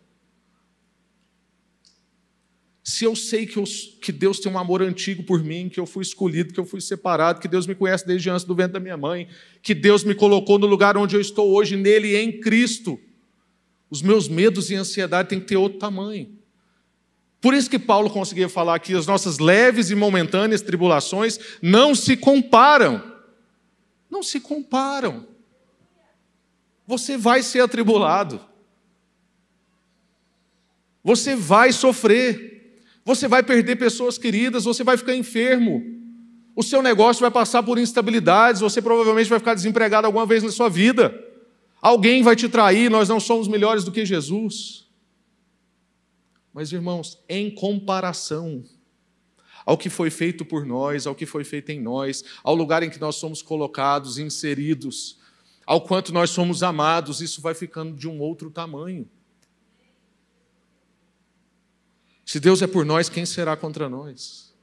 Se 2.83 3.05
eu 3.05 3.15
sei 3.15 3.45
que, 3.45 3.55
eu, 3.55 3.63
que, 4.01 4.11
Deus 4.11 4.39
tem 4.39 4.51
um 4.51 4.57
amor 4.57 4.81
antigo 4.81 5.23
por 5.23 5.41
mim, 5.41 5.69
que 5.69 5.79
eu 5.79 5.85
fui 5.85 6.01
escolhido, 6.01 6.53
que 6.53 6.59
eu 6.59 6.65
fui 6.65 6.81
separado, 6.81 7.39
que 7.39 7.47
Deus 7.47 7.65
me 7.65 7.75
conhece 7.75 8.05
desde 8.05 8.29
antes 8.29 8.43
do 8.43 8.53
ventre 8.53 8.73
da 8.73 8.79
minha 8.79 8.97
mãe, 8.97 9.29
que 9.61 9.73
Deus 9.73 10.03
me 10.03 10.13
colocou 10.13 10.59
no 10.59 10.67
lugar 10.67 10.97
onde 10.97 11.15
eu 11.15 11.21
estou 11.21 11.49
hoje, 11.53 11.77
nele 11.77 12.17
em 12.17 12.41
Cristo, 12.41 12.99
os 13.93 14.01
meus 14.01 14.27
medos 14.27 14.71
e 14.71 14.75
ansiedade 14.75 15.29
têm 15.29 15.39
que 15.39 15.45
ter 15.45 15.55
outro 15.55 15.77
tamanho. 15.77 16.35
Por 17.39 17.53
isso 17.53 17.69
que 17.69 17.77
Paulo 17.77 18.09
conseguia 18.09 18.49
falar 18.49 18.79
que 18.79 18.95
as 18.95 19.05
nossas 19.05 19.37
leves 19.37 19.91
e 19.91 19.95
momentâneas 19.95 20.63
tribulações 20.63 21.37
não 21.61 21.93
se 21.93 22.17
comparam. 22.17 23.03
Não 24.09 24.23
se 24.23 24.39
comparam. 24.39 25.27
Você 26.87 27.17
vai 27.17 27.43
ser 27.43 27.59
atribulado. 27.59 28.41
Você 31.03 31.35
vai 31.35 31.71
sofrer. 31.71 32.81
Você 33.05 33.27
vai 33.27 33.43
perder 33.43 33.75
pessoas 33.75 34.17
queridas, 34.17 34.63
você 34.63 34.83
vai 34.83 34.97
ficar 34.97 35.15
enfermo. 35.15 35.83
O 36.55 36.63
seu 36.63 36.81
negócio 36.81 37.21
vai 37.21 37.29
passar 37.29 37.61
por 37.61 37.77
instabilidades, 37.77 38.59
você 38.59 38.81
provavelmente 38.81 39.29
vai 39.29 39.37
ficar 39.37 39.53
desempregado 39.53 40.07
alguma 40.07 40.25
vez 40.25 40.41
na 40.41 40.49
sua 40.49 40.67
vida. 40.67 41.22
Alguém 41.83 42.23
vai 42.23 42.33
te 42.33 42.47
trair, 42.47 42.89
nós 42.89 43.09
não 43.09 43.19
somos 43.19 43.45
melhores 43.45 43.83
do 43.83 43.91
que 43.91 44.05
Jesus. 44.05 44.87
Mas, 46.53 46.71
irmãos, 46.71 47.21
em 47.27 47.53
comparação 47.53 48.63
ao 49.65 49.77
que 49.77 49.89
foi 49.89 50.09
feito 50.09 50.45
por 50.45 50.65
nós, 50.65 51.05
ao 51.05 51.13
que 51.13 51.25
foi 51.25 51.43
feito 51.43 51.73
em 51.73 51.81
nós, 51.81 52.23
ao 52.41 52.55
lugar 52.55 52.83
em 52.83 52.89
que 52.89 53.01
nós 53.01 53.17
somos 53.17 53.41
colocados, 53.41 54.17
inseridos, 54.17 55.19
ao 55.65 55.81
quanto 55.81 56.13
nós 56.13 56.29
somos 56.29 56.63
amados, 56.63 57.19
isso 57.19 57.41
vai 57.41 57.53
ficando 57.53 57.97
de 57.97 58.07
um 58.07 58.17
outro 58.21 58.49
tamanho. 58.49 59.05
Se 62.25 62.39
Deus 62.39 62.61
é 62.61 62.67
por 62.67 62.85
nós, 62.85 63.09
quem 63.09 63.25
será 63.25 63.57
contra 63.57 63.89
nós? 63.89 64.53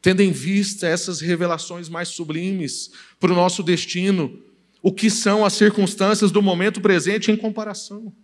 Tendo 0.00 0.22
em 0.22 0.32
vista 0.32 0.88
essas 0.88 1.20
revelações 1.20 1.90
mais 1.90 2.08
sublimes 2.08 2.92
para 3.18 3.30
o 3.30 3.36
nosso 3.36 3.62
destino, 3.62 4.42
o 4.82 4.92
que 4.92 5.10
são 5.10 5.44
as 5.44 5.52
circunstâncias 5.52 6.30
do 6.30 6.42
momento 6.42 6.80
presente 6.80 7.30
em 7.30 7.36
comparação. 7.36 8.14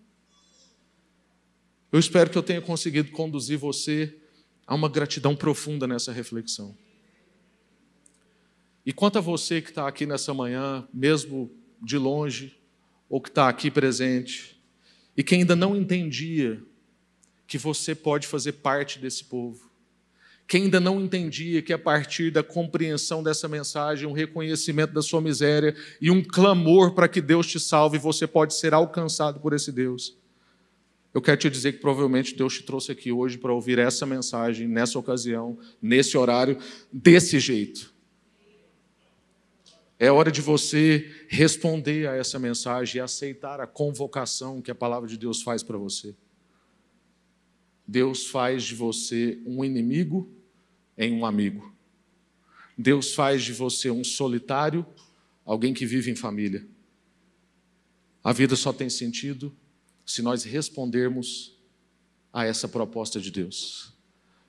Eu 1.92 1.98
espero 1.98 2.30
que 2.30 2.38
eu 2.38 2.42
tenha 2.42 2.60
conseguido 2.60 3.10
conduzir 3.10 3.58
você 3.58 4.16
a 4.66 4.74
uma 4.74 4.88
gratidão 4.88 5.36
profunda 5.36 5.86
nessa 5.86 6.12
reflexão. 6.12 6.76
E 8.84 8.92
quanto 8.92 9.18
a 9.18 9.20
você 9.20 9.60
que 9.60 9.70
está 9.70 9.86
aqui 9.86 10.06
nessa 10.06 10.32
manhã, 10.32 10.86
mesmo 10.92 11.50
de 11.82 11.98
longe, 11.98 12.56
ou 13.08 13.20
que 13.20 13.28
está 13.28 13.48
aqui 13.48 13.70
presente, 13.70 14.60
e 15.16 15.22
que 15.22 15.34
ainda 15.34 15.56
não 15.56 15.76
entendia 15.76 16.62
que 17.46 17.58
você 17.58 17.94
pode 17.94 18.26
fazer 18.26 18.52
parte 18.52 18.98
desse 18.98 19.24
povo, 19.24 19.65
que 20.46 20.56
ainda 20.56 20.78
não 20.78 21.00
entendia 21.00 21.60
que 21.60 21.72
a 21.72 21.78
partir 21.78 22.30
da 22.30 22.42
compreensão 22.42 23.22
dessa 23.22 23.48
mensagem, 23.48 24.06
um 24.06 24.12
reconhecimento 24.12 24.92
da 24.92 25.02
sua 25.02 25.20
miséria 25.20 25.74
e 26.00 26.10
um 26.10 26.22
clamor 26.22 26.94
para 26.94 27.08
que 27.08 27.20
Deus 27.20 27.46
te 27.46 27.58
salve, 27.58 27.98
você 27.98 28.26
pode 28.26 28.54
ser 28.54 28.72
alcançado 28.72 29.40
por 29.40 29.52
esse 29.52 29.72
Deus. 29.72 30.16
Eu 31.12 31.20
quero 31.20 31.38
te 31.38 31.50
dizer 31.50 31.72
que 31.72 31.78
provavelmente 31.80 32.36
Deus 32.36 32.54
te 32.54 32.62
trouxe 32.62 32.92
aqui 32.92 33.10
hoje 33.10 33.38
para 33.38 33.52
ouvir 33.52 33.78
essa 33.78 34.06
mensagem, 34.06 34.68
nessa 34.68 34.98
ocasião, 34.98 35.58
nesse 35.82 36.16
horário, 36.16 36.58
desse 36.92 37.40
jeito. 37.40 37.92
É 39.98 40.12
hora 40.12 40.30
de 40.30 40.42
você 40.42 41.10
responder 41.26 42.06
a 42.06 42.14
essa 42.14 42.38
mensagem 42.38 42.98
e 42.98 43.00
aceitar 43.00 43.60
a 43.60 43.66
convocação 43.66 44.60
que 44.60 44.70
a 44.70 44.74
palavra 44.74 45.08
de 45.08 45.16
Deus 45.16 45.42
faz 45.42 45.62
para 45.62 45.78
você. 45.78 46.14
Deus 47.88 48.26
faz 48.26 48.64
de 48.64 48.74
você 48.74 49.40
um 49.46 49.64
inimigo 49.64 50.35
em 50.96 51.12
um 51.12 51.26
amigo. 51.26 51.74
Deus 52.76 53.14
faz 53.14 53.42
de 53.42 53.52
você 53.52 53.90
um 53.90 54.04
solitário, 54.04 54.84
alguém 55.44 55.72
que 55.72 55.86
vive 55.86 56.10
em 56.10 56.16
família. 56.16 56.66
A 58.22 58.32
vida 58.32 58.56
só 58.56 58.72
tem 58.72 58.90
sentido 58.90 59.56
se 60.04 60.22
nós 60.22 60.44
respondermos 60.44 61.56
a 62.32 62.44
essa 62.44 62.68
proposta 62.68 63.20
de 63.20 63.30
Deus. 63.30 63.92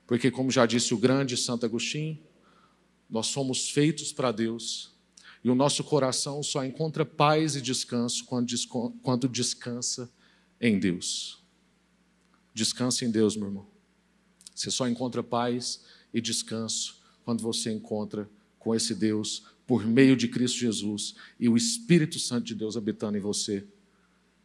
Porque, 0.05 0.31
como 0.31 0.51
já 0.51 0.65
disse 0.65 0.93
o 0.93 0.97
grande 0.97 1.37
Santo 1.37 1.65
Agostinho, 1.65 2.19
nós 3.09 3.27
somos 3.27 3.69
feitos 3.69 4.11
para 4.11 4.31
Deus 4.31 4.97
e 5.43 5.49
o 5.49 5.55
nosso 5.55 5.83
coração 5.83 6.43
só 6.43 6.65
encontra 6.65 7.05
paz 7.05 7.55
e 7.55 7.61
descanso 7.61 8.25
quando 8.25 9.29
descansa 9.29 10.11
em 10.59 10.79
Deus. 10.79 11.41
Descansa 12.53 13.05
em 13.05 13.11
Deus, 13.11 13.37
meu 13.37 13.47
irmão. 13.47 13.67
Você 14.53 14.71
só 14.71 14.87
encontra 14.87 15.21
paz 15.21 15.85
e 16.13 16.21
descanso 16.21 17.01
quando 17.23 17.41
você 17.41 17.71
encontra 17.71 18.29
com 18.57 18.73
esse 18.73 18.95
Deus 18.95 19.43
por 19.65 19.85
meio 19.85 20.15
de 20.15 20.27
Cristo 20.27 20.57
Jesus 20.57 21.15
e 21.39 21.49
o 21.49 21.57
Espírito 21.57 22.19
Santo 22.19 22.45
de 22.45 22.55
Deus 22.55 22.77
habitando 22.77 23.17
em 23.17 23.21
você. 23.21 23.67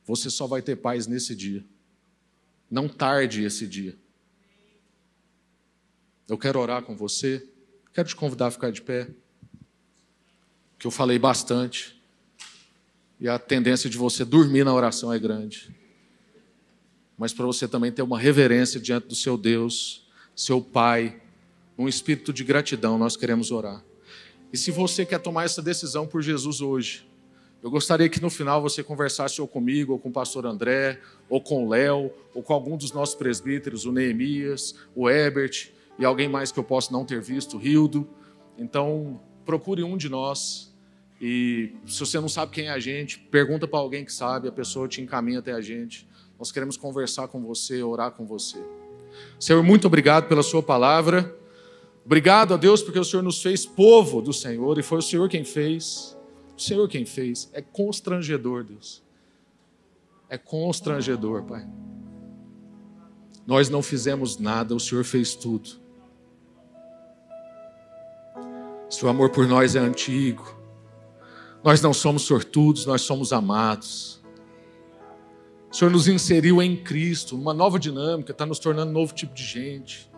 Você 0.05 0.29
só 0.29 0.47
vai 0.47 0.61
ter 0.61 0.77
paz 0.77 1.07
nesse 1.07 1.35
dia, 1.35 1.65
Não 2.71 2.89
tarde 2.89 3.45
esse 3.45 3.67
dia. 3.69 3.97
Eu 6.29 6.39
quero 6.39 6.59
orar 6.59 6.83
com 6.83 6.97
você. 6.97 7.47
Quero 7.93 8.09
te 8.09 8.17
convidar 8.17 8.47
a 8.47 8.51
ficar 8.51 8.73
de 8.73 8.81
pé. 8.81 9.11
Que 10.79 10.87
eu 10.87 10.91
falei 10.91 11.19
bastante. 11.19 12.03
E 13.21 13.29
a 13.29 13.39
tendência 13.39 13.89
de 13.89 13.99
você 13.99 14.25
dormir 14.25 14.65
na 14.65 14.75
oração 14.75 15.13
é 15.13 15.19
grande. 15.19 15.71
Mas 17.19 17.33
para 17.33 17.47
você 17.47 17.69
também 17.69 17.93
ter 17.93 18.03
uma 18.03 18.19
reverência 18.19 18.81
diante 18.81 19.07
do 19.07 19.15
seu 19.15 19.37
Deus, 19.37 20.09
seu 20.35 20.61
Pai, 20.61 21.22
um 21.83 21.89
espírito 21.89 22.33
de 22.33 22.45
gratidão, 22.45 22.97
nós 22.99 23.16
queremos 23.16 23.51
orar. 23.51 23.83
E 24.53 24.57
se 24.57 24.70
você 24.70 25.05
quer 25.05 25.18
tomar 25.18 25.45
essa 25.45 25.62
decisão 25.62 26.07
por 26.07 26.22
Jesus 26.22 26.61
hoje, 26.61 27.07
eu 27.62 27.70
gostaria 27.70 28.09
que 28.09 28.20
no 28.20 28.28
final 28.28 28.61
você 28.61 28.83
conversasse 28.83 29.41
ou 29.41 29.49
comigo, 29.49 29.93
ou 29.93 29.99
com 29.99 30.09
o 30.09 30.12
pastor 30.12 30.47
André, 30.47 31.01
ou 31.28 31.41
com 31.41 31.64
o 31.64 31.68
Léo, 31.68 32.11
ou 32.35 32.43
com 32.43 32.53
algum 32.53 32.76
dos 32.76 32.93
nossos 32.93 33.14
presbíteros, 33.14 33.85
o 33.85 33.93
Neemias, 33.93 34.74
o 34.95 35.09
Ebert, 35.09 35.70
e 35.99 36.05
alguém 36.05 36.28
mais 36.28 36.51
que 36.51 36.59
eu 36.59 36.64
possa 36.64 36.93
não 36.93 37.05
ter 37.05 37.20
visto, 37.20 37.57
o 37.57 37.61
Rildo. 37.61 38.09
Então, 38.59 39.20
procure 39.45 39.83
um 39.83 39.97
de 39.97 40.09
nós. 40.09 40.72
E 41.20 41.72
se 41.87 42.01
você 42.01 42.18
não 42.18 42.28
sabe 42.28 42.53
quem 42.53 42.66
é 42.66 42.70
a 42.70 42.80
gente, 42.80 43.18
pergunta 43.18 43.68
para 43.68 43.78
alguém 43.78 44.05
que 44.05 44.12
sabe, 44.12 44.49
a 44.49 44.53
pessoa 44.53 44.89
te 44.89 45.01
encaminha 45.01 45.39
até 45.39 45.53
a 45.53 45.61
gente. 45.61 46.09
Nós 46.39 46.51
queremos 46.51 46.76
conversar 46.76 47.28
com 47.28 47.41
você, 47.41 47.83
orar 47.83 48.11
com 48.11 48.26
você. 48.26 48.59
Senhor, 49.39 49.62
muito 49.62 49.87
obrigado 49.87 50.26
pela 50.26 50.43
Sua 50.43 50.62
palavra. 50.62 51.41
Obrigado 52.05 52.55
a 52.55 52.57
Deus 52.57 52.83
porque 52.83 52.99
o 52.99 53.05
Senhor 53.05 53.23
nos 53.23 53.41
fez 53.41 53.65
povo 53.65 54.21
do 54.21 54.33
Senhor 54.33 54.79
e 54.79 54.83
foi 54.83 54.99
o 54.99 55.03
Senhor 55.03 55.29
quem 55.29 55.45
fez. 55.45 56.17
O 56.57 56.61
Senhor 56.61 56.89
quem 56.89 57.05
fez. 57.05 57.49
É 57.53 57.63
constrangedor, 57.63 58.65
Deus. 58.65 59.03
É 60.29 60.37
constrangedor, 60.37 61.45
Pai. 61.45 61.67
Nós 63.47 63.69
não 63.69 63.83
fizemos 63.83 64.39
nada, 64.39 64.75
o 64.75 64.81
Senhor 64.81 65.05
fez 65.05 65.35
tudo. 65.35 65.71
Seu 68.89 69.09
amor 69.09 69.31
por 69.31 69.47
nós 69.47 69.75
é 69.75 69.79
antigo. 69.79 70.57
Nós 71.65 71.81
não 71.81 71.95
somos 71.95 72.23
sortudos, 72.23 72.85
nós 72.85 73.03
somos 73.03 73.33
amados. 73.33 74.23
O 75.71 75.75
Senhor 75.75 75.91
nos 75.91 76.07
inseriu 76.09 76.61
em 76.61 76.77
Cristo, 76.77 77.37
numa 77.37 77.55
nova 77.55 77.79
dinâmica, 77.79 78.33
está 78.33 78.45
nos 78.45 78.59
tornando 78.59 78.91
um 78.91 78.95
novo 78.95 79.15
tipo 79.15 79.33
de 79.33 79.43
gente. 79.43 80.12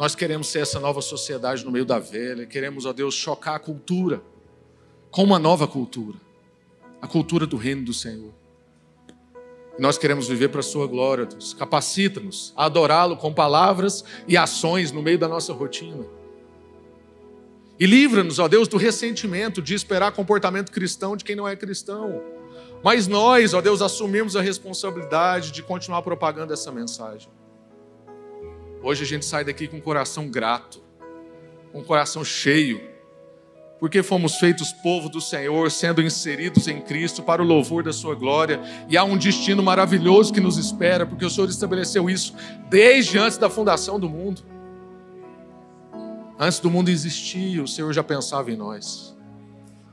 Nós 0.00 0.16
queremos 0.16 0.48
ser 0.48 0.60
essa 0.60 0.80
nova 0.80 1.00
sociedade 1.00 1.64
no 1.64 1.70
meio 1.70 1.84
da 1.84 2.00
velha, 2.00 2.44
queremos, 2.46 2.86
ó 2.86 2.92
Deus, 2.92 3.14
chocar 3.14 3.54
a 3.54 3.58
cultura 3.60 4.20
com 5.12 5.22
uma 5.22 5.38
nova 5.38 5.68
cultura 5.68 6.16
a 7.02 7.06
cultura 7.06 7.46
do 7.46 7.56
reino 7.56 7.84
do 7.84 7.92
Senhor. 7.94 8.32
E 9.78 9.82
nós 9.82 9.96
queremos 9.96 10.26
viver 10.26 10.48
para 10.48 10.60
a 10.60 10.62
Sua 10.62 10.86
glória, 10.86 11.24
Deus. 11.26 11.54
Capacita-nos 11.54 12.52
a 12.56 12.66
adorá-lo 12.66 13.16
com 13.16 13.32
palavras 13.32 14.02
e 14.28 14.36
ações 14.36 14.92
no 14.92 15.02
meio 15.02 15.18
da 15.18 15.28
nossa 15.28 15.52
rotina. 15.52 16.06
E 17.78 17.86
livra-nos, 17.86 18.38
ó 18.38 18.48
Deus, 18.48 18.68
do 18.68 18.76
ressentimento 18.76 19.62
de 19.62 19.74
esperar 19.74 20.12
comportamento 20.12 20.70
cristão 20.70 21.16
de 21.16 21.24
quem 21.24 21.34
não 21.34 21.48
é 21.48 21.56
cristão. 21.56 22.22
Mas 22.82 23.06
nós, 23.06 23.54
ó 23.54 23.60
Deus, 23.60 23.80
assumimos 23.80 24.36
a 24.36 24.42
responsabilidade 24.42 25.50
de 25.50 25.62
continuar 25.62 26.02
propagando 26.02 26.52
essa 26.52 26.70
mensagem. 26.70 27.30
Hoje 28.82 29.04
a 29.04 29.06
gente 29.06 29.26
sai 29.26 29.44
daqui 29.44 29.68
com 29.68 29.76
o 29.76 29.82
coração 29.82 30.28
grato, 30.28 30.80
com 31.70 31.80
o 31.80 31.84
coração 31.84 32.24
cheio, 32.24 32.80
porque 33.78 34.02
fomos 34.02 34.36
feitos 34.36 34.72
povo 34.72 35.08
do 35.08 35.20
Senhor, 35.20 35.70
sendo 35.70 36.02
inseridos 36.02 36.66
em 36.66 36.80
Cristo 36.80 37.22
para 37.22 37.42
o 37.42 37.44
louvor 37.44 37.82
da 37.82 37.92
Sua 37.92 38.14
glória, 38.14 38.60
e 38.88 38.96
há 38.96 39.04
um 39.04 39.18
destino 39.18 39.62
maravilhoso 39.62 40.32
que 40.32 40.40
nos 40.40 40.56
espera, 40.56 41.04
porque 41.04 41.24
o 41.24 41.30
Senhor 41.30 41.48
estabeleceu 41.48 42.08
isso 42.08 42.34
desde 42.70 43.18
antes 43.18 43.36
da 43.36 43.50
fundação 43.50 44.00
do 44.00 44.08
mundo. 44.08 44.42
Antes 46.38 46.58
do 46.58 46.70
mundo 46.70 46.88
existir, 46.88 47.60
o 47.60 47.68
Senhor 47.68 47.92
já 47.92 48.02
pensava 48.02 48.50
em 48.50 48.56
nós. 48.56 49.14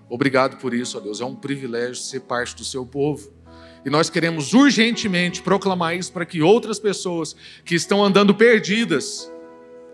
Obrigado 0.09 0.57
por 0.57 0.73
isso, 0.73 0.97
ó 0.97 1.01
Deus. 1.01 1.19
É 1.19 1.25
um 1.25 1.35
privilégio 1.35 1.95
ser 1.95 2.21
parte 2.21 2.55
do 2.55 2.63
seu 2.63 2.85
povo. 2.85 3.36
E 3.85 3.89
nós 3.89 4.09
queremos 4.09 4.53
urgentemente 4.53 5.41
proclamar 5.41 5.95
isso 5.95 6.11
para 6.11 6.25
que 6.25 6.41
outras 6.41 6.79
pessoas 6.79 7.35
que 7.63 7.75
estão 7.75 8.03
andando 8.03 8.33
perdidas 8.33 9.31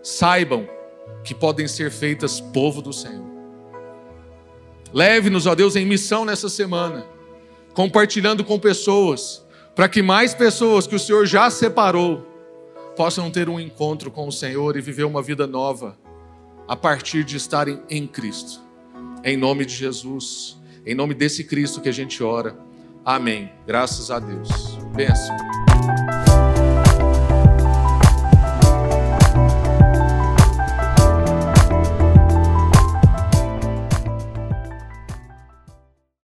saibam 0.02 0.68
que 1.22 1.34
podem 1.34 1.66
ser 1.66 1.90
feitas 1.90 2.40
povo 2.40 2.82
do 2.82 2.92
Senhor. 2.92 3.24
Leve-nos, 4.92 5.46
ó 5.46 5.54
Deus, 5.54 5.74
em 5.74 5.84
missão 5.84 6.24
nessa 6.24 6.48
semana, 6.48 7.06
compartilhando 7.72 8.44
com 8.44 8.58
pessoas, 8.58 9.44
para 9.74 9.88
que 9.88 10.02
mais 10.02 10.34
pessoas 10.34 10.86
que 10.86 10.94
o 10.94 11.00
Senhor 11.00 11.26
já 11.26 11.50
separou 11.50 12.24
possam 12.96 13.30
ter 13.30 13.48
um 13.48 13.58
encontro 13.58 14.10
com 14.10 14.28
o 14.28 14.32
Senhor 14.32 14.76
e 14.76 14.80
viver 14.80 15.04
uma 15.04 15.20
vida 15.20 15.46
nova 15.46 15.98
a 16.68 16.76
partir 16.76 17.24
de 17.24 17.36
estarem 17.36 17.82
em 17.90 18.06
Cristo. 18.06 18.60
Em 19.24 19.36
nome 19.36 19.64
de 19.64 19.74
Jesus, 19.74 20.56
em 20.86 20.94
nome 20.94 21.14
desse 21.14 21.44
Cristo 21.44 21.80
que 21.80 21.88
a 21.88 21.92
gente 21.92 22.22
ora. 22.22 22.56
Amém. 23.04 23.52
Graças 23.66 24.10
a 24.10 24.18
Deus. 24.18 24.76
Benção. 24.94 25.36